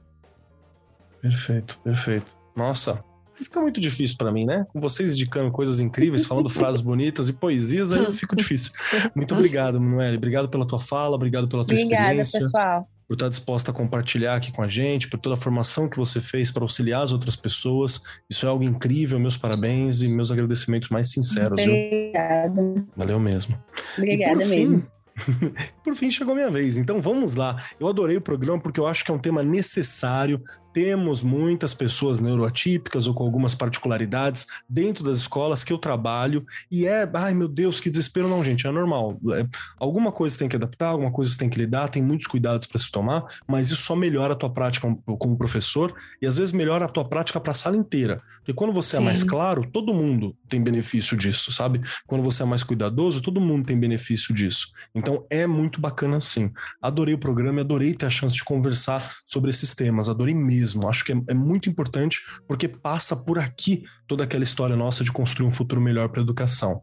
Perfeito, 1.21 1.79
perfeito. 1.83 2.27
Nossa, 2.55 3.03
fica 3.33 3.61
muito 3.61 3.79
difícil 3.79 4.17
para 4.17 4.31
mim, 4.31 4.45
né? 4.45 4.65
Com 4.73 4.79
vocês 4.79 5.13
indicando 5.13 5.51
coisas 5.51 5.79
incríveis, 5.79 6.25
falando 6.25 6.49
frases 6.49 6.81
bonitas 6.81 7.29
e 7.29 7.33
poesias, 7.33 7.91
aí 7.91 8.11
fica 8.13 8.35
difícil. 8.35 8.73
Muito 9.15 9.33
obrigado, 9.33 9.79
Manuel. 9.79 10.15
Obrigado 10.15 10.49
pela 10.49 10.67
tua 10.67 10.79
fala, 10.79 11.15
obrigado 11.15 11.47
pela 11.47 11.65
tua 11.65 11.73
Obrigada, 11.73 12.03
experiência. 12.03 12.39
Pessoal. 12.41 12.89
Por 13.07 13.13
estar 13.13 13.29
disposta 13.29 13.71
a 13.71 13.73
compartilhar 13.73 14.35
aqui 14.35 14.51
com 14.51 14.61
a 14.61 14.67
gente, 14.67 15.07
por 15.07 15.17
toda 15.19 15.35
a 15.35 15.37
formação 15.37 15.87
que 15.87 15.97
você 15.97 16.19
fez 16.19 16.51
para 16.51 16.63
auxiliar 16.63 17.03
as 17.03 17.13
outras 17.13 17.35
pessoas. 17.35 18.01
Isso 18.29 18.45
é 18.45 18.49
algo 18.49 18.63
incrível. 18.63 19.19
Meus 19.19 19.37
parabéns 19.37 20.01
e 20.01 20.09
meus 20.09 20.31
agradecimentos 20.31 20.89
mais 20.89 21.11
sinceros. 21.11 21.61
Obrigada. 21.61 22.85
Valeu 22.95 23.19
mesmo. 23.19 23.57
Obrigada 23.97 24.45
mesmo. 24.45 24.85
Por 25.83 25.95
fim, 25.95 26.11
chegou 26.11 26.33
a 26.33 26.35
minha 26.35 26.49
vez. 26.49 26.77
Então 26.77 27.01
vamos 27.01 27.35
lá. 27.35 27.63
Eu 27.79 27.87
adorei 27.87 28.17
o 28.17 28.21
programa 28.21 28.61
porque 28.61 28.79
eu 28.79 28.87
acho 28.87 29.03
que 29.03 29.11
é 29.11 29.13
um 29.13 29.19
tema 29.19 29.43
necessário 29.43 30.41
temos 30.78 31.23
muitas 31.23 31.73
pessoas 31.73 32.19
neuroatípicas 32.19 33.07
ou 33.07 33.13
com 33.15 33.23
algumas 33.23 33.55
particularidades 33.55 34.45
dentro 34.69 35.03
das 35.03 35.17
escolas 35.17 35.63
que 35.63 35.73
eu 35.73 35.80
trabalho 35.80 36.45
e 36.69 36.86
é, 36.86 37.09
ai 37.15 37.34
meu 37.34 37.47
Deus, 37.47 37.80
que 37.80 37.89
desespero 37.89 38.28
não, 38.28 38.43
gente, 38.43 38.67
é 38.67 38.71
normal. 38.71 39.17
É, 39.34 39.47
alguma 39.80 40.11
coisa 40.11 40.36
você 40.36 40.39
tem 40.39 40.47
que 40.47 40.55
adaptar, 40.55 40.89
alguma 40.89 41.11
coisa 41.11 41.32
você 41.32 41.38
tem 41.39 41.49
que 41.49 41.57
lidar, 41.57 41.89
tem 41.89 42.03
muitos 42.03 42.28
cuidados 42.28 42.67
para 42.67 42.78
se 42.78 42.91
tomar, 42.91 43.25
mas 43.47 43.71
isso 43.71 43.82
só 43.82 43.95
melhora 43.95 44.34
a 44.34 44.36
tua 44.36 44.51
prática 44.51 44.88
como 45.17 45.36
professor 45.36 45.95
e 46.21 46.28
às 46.28 46.38
vezes 46.38 46.53
melhora 46.53 46.86
a 46.86 46.89
tua 46.89 47.09
prática 47.09 47.39
para 47.39 47.49
a 47.49 47.55
sala 47.55 47.75
inteira. 47.75 48.21
Porque 48.38 48.53
quando 48.53 48.71
você 48.71 48.97
Sim. 48.97 49.01
é 49.01 49.05
mais 49.05 49.23
claro, 49.23 49.67
todo 49.69 49.93
mundo 49.93 50.34
tem 50.47 50.63
benefício 50.63 51.17
disso, 51.17 51.51
sabe? 51.51 51.82
Quando 52.05 52.23
você 52.23 52.43
é 52.43 52.45
mais 52.45 52.63
cuidadoso, 52.63 53.19
todo 53.19 53.41
mundo 53.41 53.65
tem 53.65 53.78
benefício 53.78 54.34
disso. 54.34 54.71
Então 54.93 55.25
é 55.30 55.47
muito 55.47 55.82
bacana 55.82 56.21
sim. 56.21 56.51
Adorei 56.82 57.15
o 57.15 57.17
programa, 57.17 57.61
adorei 57.61 57.93
ter 57.93 58.05
a 58.05 58.09
chance 58.09 58.36
de 58.36 58.45
conversar 58.45 59.17
sobre 59.25 59.49
esses 59.49 59.75
temas, 59.75 60.07
adorei 60.07 60.34
mesmo 60.34 60.66
Acho 60.88 61.05
que 61.05 61.13
é, 61.13 61.15
é 61.30 61.34
muito 61.34 61.70
importante 61.70 62.22
porque 62.47 62.68
passa 62.68 63.15
por 63.15 63.39
aqui 63.39 63.84
toda 64.07 64.24
aquela 64.24 64.43
história 64.43 64.76
nossa 64.76 65.03
de 65.03 65.11
construir 65.11 65.47
um 65.47 65.51
futuro 65.51 65.82
melhor 65.82 66.09
para 66.09 66.22
a 66.22 66.24
educação. 66.24 66.82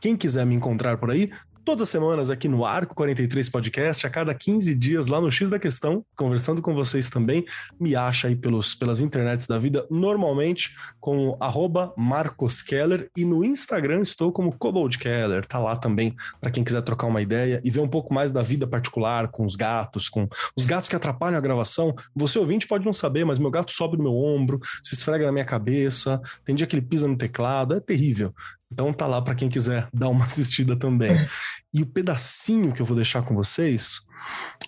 Quem 0.00 0.16
quiser 0.16 0.46
me 0.46 0.54
encontrar 0.54 0.98
por 0.98 1.10
aí, 1.10 1.30
todas 1.66 1.82
as 1.82 1.88
semanas 1.88 2.30
aqui 2.30 2.46
no 2.46 2.64
Arco 2.64 2.94
43 2.94 3.50
Podcast, 3.50 4.06
a 4.06 4.10
cada 4.10 4.32
15 4.32 4.72
dias 4.76 5.08
lá 5.08 5.20
no 5.20 5.32
X 5.32 5.50
da 5.50 5.58
Questão, 5.58 6.04
conversando 6.16 6.62
com 6.62 6.72
vocês 6.72 7.10
também. 7.10 7.44
Me 7.78 7.96
acha 7.96 8.28
aí 8.28 8.36
pelos, 8.36 8.72
pelas 8.76 9.00
internets 9.00 9.48
da 9.48 9.58
vida, 9.58 9.84
normalmente 9.90 10.76
com 11.00 11.36
arroba 11.40 11.92
Marcos 11.96 12.62
Keller 12.62 13.10
e 13.16 13.24
no 13.24 13.44
Instagram 13.44 14.02
estou 14.02 14.30
como 14.30 14.56
Cobold 14.56 14.96
Keller. 14.96 15.44
Tá 15.44 15.58
lá 15.58 15.74
também 15.74 16.14
para 16.40 16.52
quem 16.52 16.62
quiser 16.62 16.82
trocar 16.82 17.08
uma 17.08 17.20
ideia 17.20 17.60
e 17.64 17.68
ver 17.70 17.80
um 17.80 17.88
pouco 17.88 18.14
mais 18.14 18.30
da 18.30 18.42
vida 18.42 18.64
particular 18.64 19.26
com 19.32 19.44
os 19.44 19.56
gatos, 19.56 20.08
com 20.08 20.28
os 20.56 20.66
gatos 20.66 20.88
que 20.88 20.94
atrapalham 20.94 21.36
a 21.36 21.40
gravação. 21.40 21.92
Você 22.14 22.38
ouvinte 22.38 22.68
pode 22.68 22.86
não 22.86 22.92
saber, 22.92 23.24
mas 23.24 23.40
meu 23.40 23.50
gato 23.50 23.72
sobe 23.72 23.96
no 23.96 24.04
meu 24.04 24.14
ombro, 24.14 24.60
se 24.84 24.94
esfrega 24.94 25.26
na 25.26 25.32
minha 25.32 25.44
cabeça, 25.44 26.20
tem 26.44 26.54
dia 26.54 26.64
que 26.64 26.76
ele 26.76 26.86
pisa 26.86 27.08
no 27.08 27.18
teclado, 27.18 27.74
é 27.74 27.80
terrível. 27.80 28.32
Então 28.72 28.92
tá 28.92 29.06
lá 29.06 29.22
para 29.22 29.34
quem 29.34 29.48
quiser 29.48 29.88
dar 29.92 30.08
uma 30.08 30.24
assistida 30.26 30.76
também. 30.76 31.26
E 31.72 31.82
o 31.82 31.86
pedacinho 31.86 32.72
que 32.72 32.82
eu 32.82 32.86
vou 32.86 32.96
deixar 32.96 33.22
com 33.22 33.34
vocês 33.34 34.00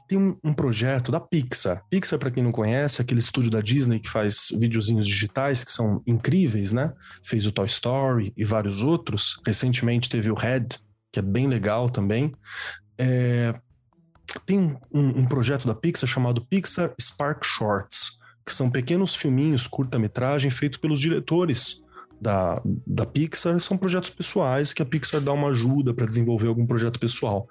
tem 0.09 0.19
um, 0.19 0.37
um 0.43 0.55
projeto 0.55 1.11
da 1.11 1.21
Pixar. 1.21 1.83
Pixar, 1.91 2.19
para 2.19 2.31
quem 2.31 2.43
não 2.43 2.53
conhece, 2.53 3.03
aquele 3.03 3.21
estúdio 3.21 3.51
da 3.51 3.61
Disney 3.61 3.99
que 3.99 4.09
faz 4.09 4.49
videozinhos 4.59 5.07
digitais 5.07 5.65
que 5.65 5.73
são 5.73 6.03
incríveis, 6.07 6.73
né? 6.73 6.93
Fez 7.23 7.47
o 7.47 7.53
Toy 7.53 7.67
Story 7.67 8.33
e 8.37 8.45
vários 8.45 8.83
outros. 8.83 9.41
Recentemente 9.45 10.09
teve 10.09 10.31
o 10.31 10.35
Red, 10.35 10.67
que 11.13 11.19
é 11.19 11.23
bem 11.23 11.47
legal 11.47 11.89
também. 11.89 12.35
É... 12.97 13.55
Tem 14.45 14.77
um, 14.93 15.21
um 15.21 15.25
projeto 15.27 15.67
da 15.67 15.75
Pixar 15.75 16.09
chamado 16.09 16.47
Pixar 16.47 16.95
Spark 17.01 17.45
Shorts, 17.45 18.19
que 18.47 18.55
são 18.55 18.71
pequenos 18.71 19.15
filminhos, 19.15 19.67
curta-metragem, 19.67 20.51
feitos 20.51 20.79
pelos 20.79 21.01
diretores 21.01 21.83
da, 22.21 22.61
da 22.87 23.07
Pixar 23.07 23.59
são 23.61 23.77
projetos 23.77 24.11
pessoais 24.11 24.73
que 24.73 24.83
a 24.83 24.87
Pixar 24.87 25.21
dá 25.21 25.33
uma 25.33 25.51
ajuda 25.51 25.95
para 25.95 26.07
desenvolver 26.07 26.49
algum 26.49 26.67
projeto 26.67 26.99
pessoal. 26.99 27.49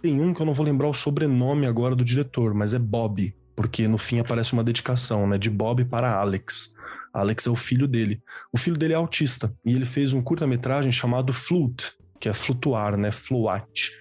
Tem 0.00 0.20
um 0.20 0.32
que 0.32 0.40
eu 0.40 0.46
não 0.46 0.54
vou 0.54 0.64
lembrar 0.64 0.88
o 0.88 0.94
sobrenome 0.94 1.66
agora 1.66 1.94
do 1.94 2.04
diretor, 2.04 2.54
mas 2.54 2.74
é 2.74 2.78
Bob, 2.78 3.34
porque 3.56 3.88
no 3.88 3.98
fim 3.98 4.18
aparece 4.18 4.52
uma 4.52 4.64
dedicação, 4.64 5.26
né, 5.26 5.38
de 5.38 5.50
Bob 5.50 5.84
para 5.84 6.12
Alex. 6.16 6.74
Alex 7.12 7.46
é 7.46 7.50
o 7.50 7.56
filho 7.56 7.86
dele. 7.86 8.20
O 8.52 8.58
filho 8.58 8.76
dele 8.76 8.92
é 8.92 8.96
autista 8.96 9.54
e 9.64 9.72
ele 9.74 9.86
fez 9.86 10.12
um 10.12 10.22
curta-metragem 10.22 10.90
chamado 10.90 11.32
Flute, 11.32 11.92
que 12.20 12.28
é 12.28 12.32
flutuar, 12.32 12.96
né, 12.96 13.10
fluat 13.10 13.92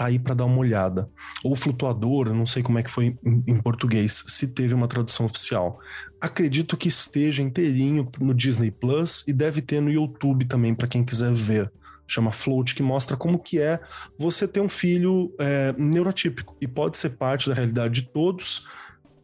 tá 0.00 0.06
aí 0.06 0.18
para 0.18 0.32
dar 0.32 0.46
uma 0.46 0.56
olhada. 0.56 1.10
Ou 1.44 1.54
flutuador, 1.54 2.32
não 2.32 2.46
sei 2.46 2.62
como 2.62 2.78
é 2.78 2.82
que 2.82 2.90
foi 2.90 3.18
em, 3.22 3.44
em, 3.46 3.60
português, 3.60 4.24
se 4.26 4.48
teve 4.48 4.74
uma 4.74 4.88
tradução 4.88 5.26
oficial. 5.26 5.78
Acredito 6.18 6.74
que 6.74 6.88
esteja 6.88 7.42
inteirinho 7.42 8.10
no 8.18 8.32
Disney 8.32 8.70
Plus 8.70 9.22
e 9.28 9.32
deve 9.34 9.60
ter 9.60 9.82
no 9.82 9.90
YouTube 9.90 10.46
também 10.46 10.74
para 10.74 10.88
quem 10.88 11.04
quiser 11.04 11.34
ver. 11.34 11.70
Chama 12.06 12.32
Float, 12.32 12.74
que 12.74 12.82
mostra 12.82 13.14
como 13.14 13.38
que 13.38 13.60
é 13.60 13.78
você 14.18 14.48
ter 14.48 14.60
um 14.60 14.70
filho 14.70 15.34
é, 15.38 15.74
neurotípico. 15.76 16.56
E 16.62 16.66
pode 16.66 16.96
ser 16.96 17.10
parte 17.10 17.50
da 17.50 17.54
realidade 17.54 18.00
de 18.00 18.08
todos, 18.08 18.66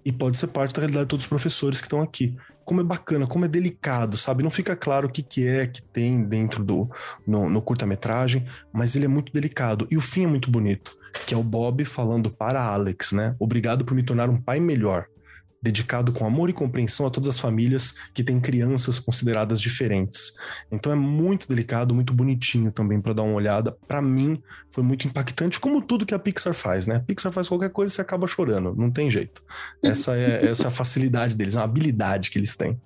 e 0.04 0.12
pode 0.12 0.36
ser 0.36 0.48
parte 0.48 0.74
da 0.74 0.82
realidade 0.82 1.06
de 1.06 1.08
todos 1.08 1.24
os 1.24 1.28
professores 1.28 1.80
que 1.80 1.86
estão 1.86 2.02
aqui 2.02 2.36
como 2.66 2.80
é 2.80 2.84
bacana, 2.84 3.28
como 3.28 3.44
é 3.44 3.48
delicado, 3.48 4.16
sabe? 4.16 4.42
Não 4.42 4.50
fica 4.50 4.74
claro 4.74 5.06
o 5.06 5.10
que, 5.10 5.22
que 5.22 5.46
é 5.46 5.68
que 5.68 5.80
tem 5.80 6.22
dentro 6.24 6.64
do 6.64 6.90
no, 7.24 7.48
no 7.48 7.62
curta-metragem, 7.62 8.44
mas 8.72 8.96
ele 8.96 9.04
é 9.04 9.08
muito 9.08 9.32
delicado 9.32 9.86
e 9.88 9.96
o 9.96 10.00
fim 10.00 10.24
é 10.24 10.26
muito 10.26 10.50
bonito, 10.50 10.98
que 11.26 11.32
é 11.32 11.36
o 11.36 11.44
Bob 11.44 11.84
falando 11.84 12.28
para 12.28 12.60
Alex, 12.60 13.12
né? 13.12 13.36
Obrigado 13.38 13.84
por 13.84 13.94
me 13.94 14.02
tornar 14.02 14.28
um 14.28 14.40
pai 14.40 14.58
melhor 14.58 15.06
dedicado 15.66 16.12
com 16.12 16.24
amor 16.24 16.48
e 16.48 16.52
compreensão 16.52 17.06
a 17.06 17.10
todas 17.10 17.28
as 17.28 17.38
famílias 17.40 17.94
que 18.14 18.22
têm 18.22 18.38
crianças 18.38 19.00
consideradas 19.00 19.60
diferentes. 19.60 20.32
Então 20.70 20.92
é 20.92 20.94
muito 20.94 21.48
delicado, 21.48 21.92
muito 21.92 22.14
bonitinho 22.14 22.70
também 22.70 23.00
para 23.00 23.12
dar 23.12 23.24
uma 23.24 23.34
olhada. 23.34 23.76
Para 23.88 24.00
mim 24.00 24.40
foi 24.70 24.84
muito 24.84 25.08
impactante, 25.08 25.58
como 25.58 25.82
tudo 25.82 26.06
que 26.06 26.14
a 26.14 26.18
Pixar 26.18 26.54
faz, 26.54 26.86
né? 26.86 26.96
A 26.96 27.00
Pixar 27.00 27.32
faz 27.32 27.48
qualquer 27.48 27.70
coisa 27.70 27.92
e 27.92 27.96
você 27.96 28.00
acaba 28.00 28.28
chorando, 28.28 28.74
não 28.76 28.90
tem 28.90 29.10
jeito. 29.10 29.42
Essa 29.82 30.16
é 30.16 30.46
essa 30.46 30.64
é 30.64 30.68
a 30.68 30.70
facilidade 30.70 31.34
deles, 31.34 31.56
é 31.56 31.58
uma 31.58 31.64
habilidade 31.64 32.30
que 32.30 32.38
eles 32.38 32.54
têm. 32.54 32.80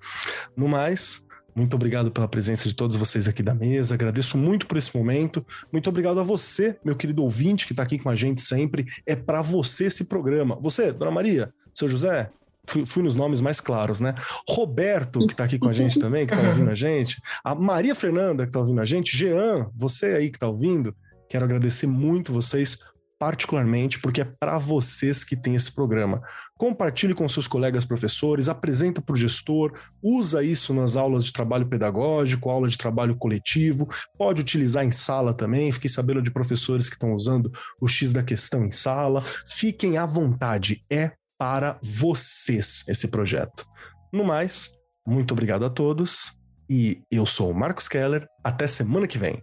No 0.57 0.67
mais, 0.67 1.27
muito 1.55 1.75
obrigado 1.75 2.11
pela 2.11 2.27
presença 2.27 2.67
de 2.67 2.75
todos 2.75 2.97
vocês 2.97 3.29
aqui 3.29 3.43
da 3.43 3.55
mesa. 3.55 3.95
Agradeço 3.95 4.39
muito 4.39 4.67
por 4.67 4.79
esse 4.79 4.97
momento. 4.97 5.45
Muito 5.71 5.91
obrigado 5.91 6.19
a 6.19 6.23
você, 6.23 6.79
meu 6.83 6.97
querido 6.97 7.23
ouvinte, 7.23 7.67
que 7.67 7.73
está 7.75 7.83
aqui 7.83 7.99
com 7.99 8.09
a 8.09 8.17
gente 8.17 8.41
sempre. 8.41 8.87
É 9.05 9.15
para 9.15 9.43
você 9.43 9.85
esse 9.85 10.05
programa. 10.05 10.59
Você, 10.63 10.93
Dona 10.93 11.11
Maria, 11.11 11.53
seu 11.75 11.89
José, 11.89 12.31
fui, 12.71 12.87
fui, 12.87 13.03
nos 13.03 13.17
nomes 13.17 13.41
mais 13.41 13.61
claros, 13.61 14.01
né? 14.01 14.15
Roberto, 14.49 15.27
que 15.27 15.33
está 15.33 15.45
aqui 15.45 15.59
com 15.59 15.69
a 15.69 15.73
gente 15.73 15.99
também, 16.01 16.27
que 16.27 16.35
está 16.35 16.49
ouvindo 16.49 16.71
a 16.71 16.75
gente, 16.75 17.21
a 17.45 17.55
Maria 17.55 17.95
Fernanda, 17.95 18.45
que 18.45 18.51
está 18.51 18.61
ouvindo 18.61 18.81
a 18.81 18.85
gente, 18.85 19.17
Jean, 19.17 19.69
você 19.77 20.07
aí 20.07 20.31
que 20.31 20.37
está 20.37 20.49
ouvindo, 20.49 20.95
quero 21.29 21.45
agradecer 21.45 21.87
muito 21.87 22.33
vocês 22.33 22.79
particularmente 23.21 24.01
porque 24.01 24.23
é 24.23 24.25
para 24.25 24.57
vocês 24.57 25.23
que 25.23 25.37
tem 25.37 25.55
esse 25.55 25.71
programa. 25.71 26.23
Compartilhe 26.57 27.15
com 27.15 27.29
seus 27.29 27.47
colegas 27.47 27.85
professores, 27.85 28.49
apresenta 28.49 29.03
para 29.03 29.13
o 29.13 29.17
gestor, 29.17 29.79
usa 30.03 30.43
isso 30.43 30.73
nas 30.73 30.97
aulas 30.97 31.25
de 31.25 31.33
trabalho 31.33 31.69
pedagógico, 31.69 32.49
aula 32.49 32.67
de 32.67 32.79
trabalho 32.79 33.15
coletivo, 33.15 33.87
pode 34.17 34.41
utilizar 34.41 34.87
em 34.87 34.91
sala 34.91 35.35
também. 35.35 35.71
Fiquei 35.71 35.91
sabendo 35.91 36.23
de 36.23 36.31
professores 36.31 36.89
que 36.89 36.95
estão 36.95 37.13
usando 37.13 37.53
o 37.79 37.87
X 37.87 38.11
da 38.11 38.23
questão 38.23 38.65
em 38.65 38.73
sala. 38.73 39.23
Fiquem 39.47 39.99
à 39.99 40.07
vontade, 40.07 40.83
é 40.91 41.13
para 41.41 41.79
vocês 41.83 42.85
esse 42.87 43.09
projeto. 43.09 43.65
No 44.13 44.25
mais, 44.25 44.77
muito 45.07 45.33
obrigado 45.33 45.65
a 45.65 45.71
todos 45.71 46.39
e 46.69 47.03
eu 47.11 47.25
sou 47.25 47.51
o 47.51 47.55
Marcos 47.55 47.89
Keller. 47.89 48.29
Até 48.45 48.67
semana 48.67 49.07
que 49.07 49.19
vem. 49.19 49.43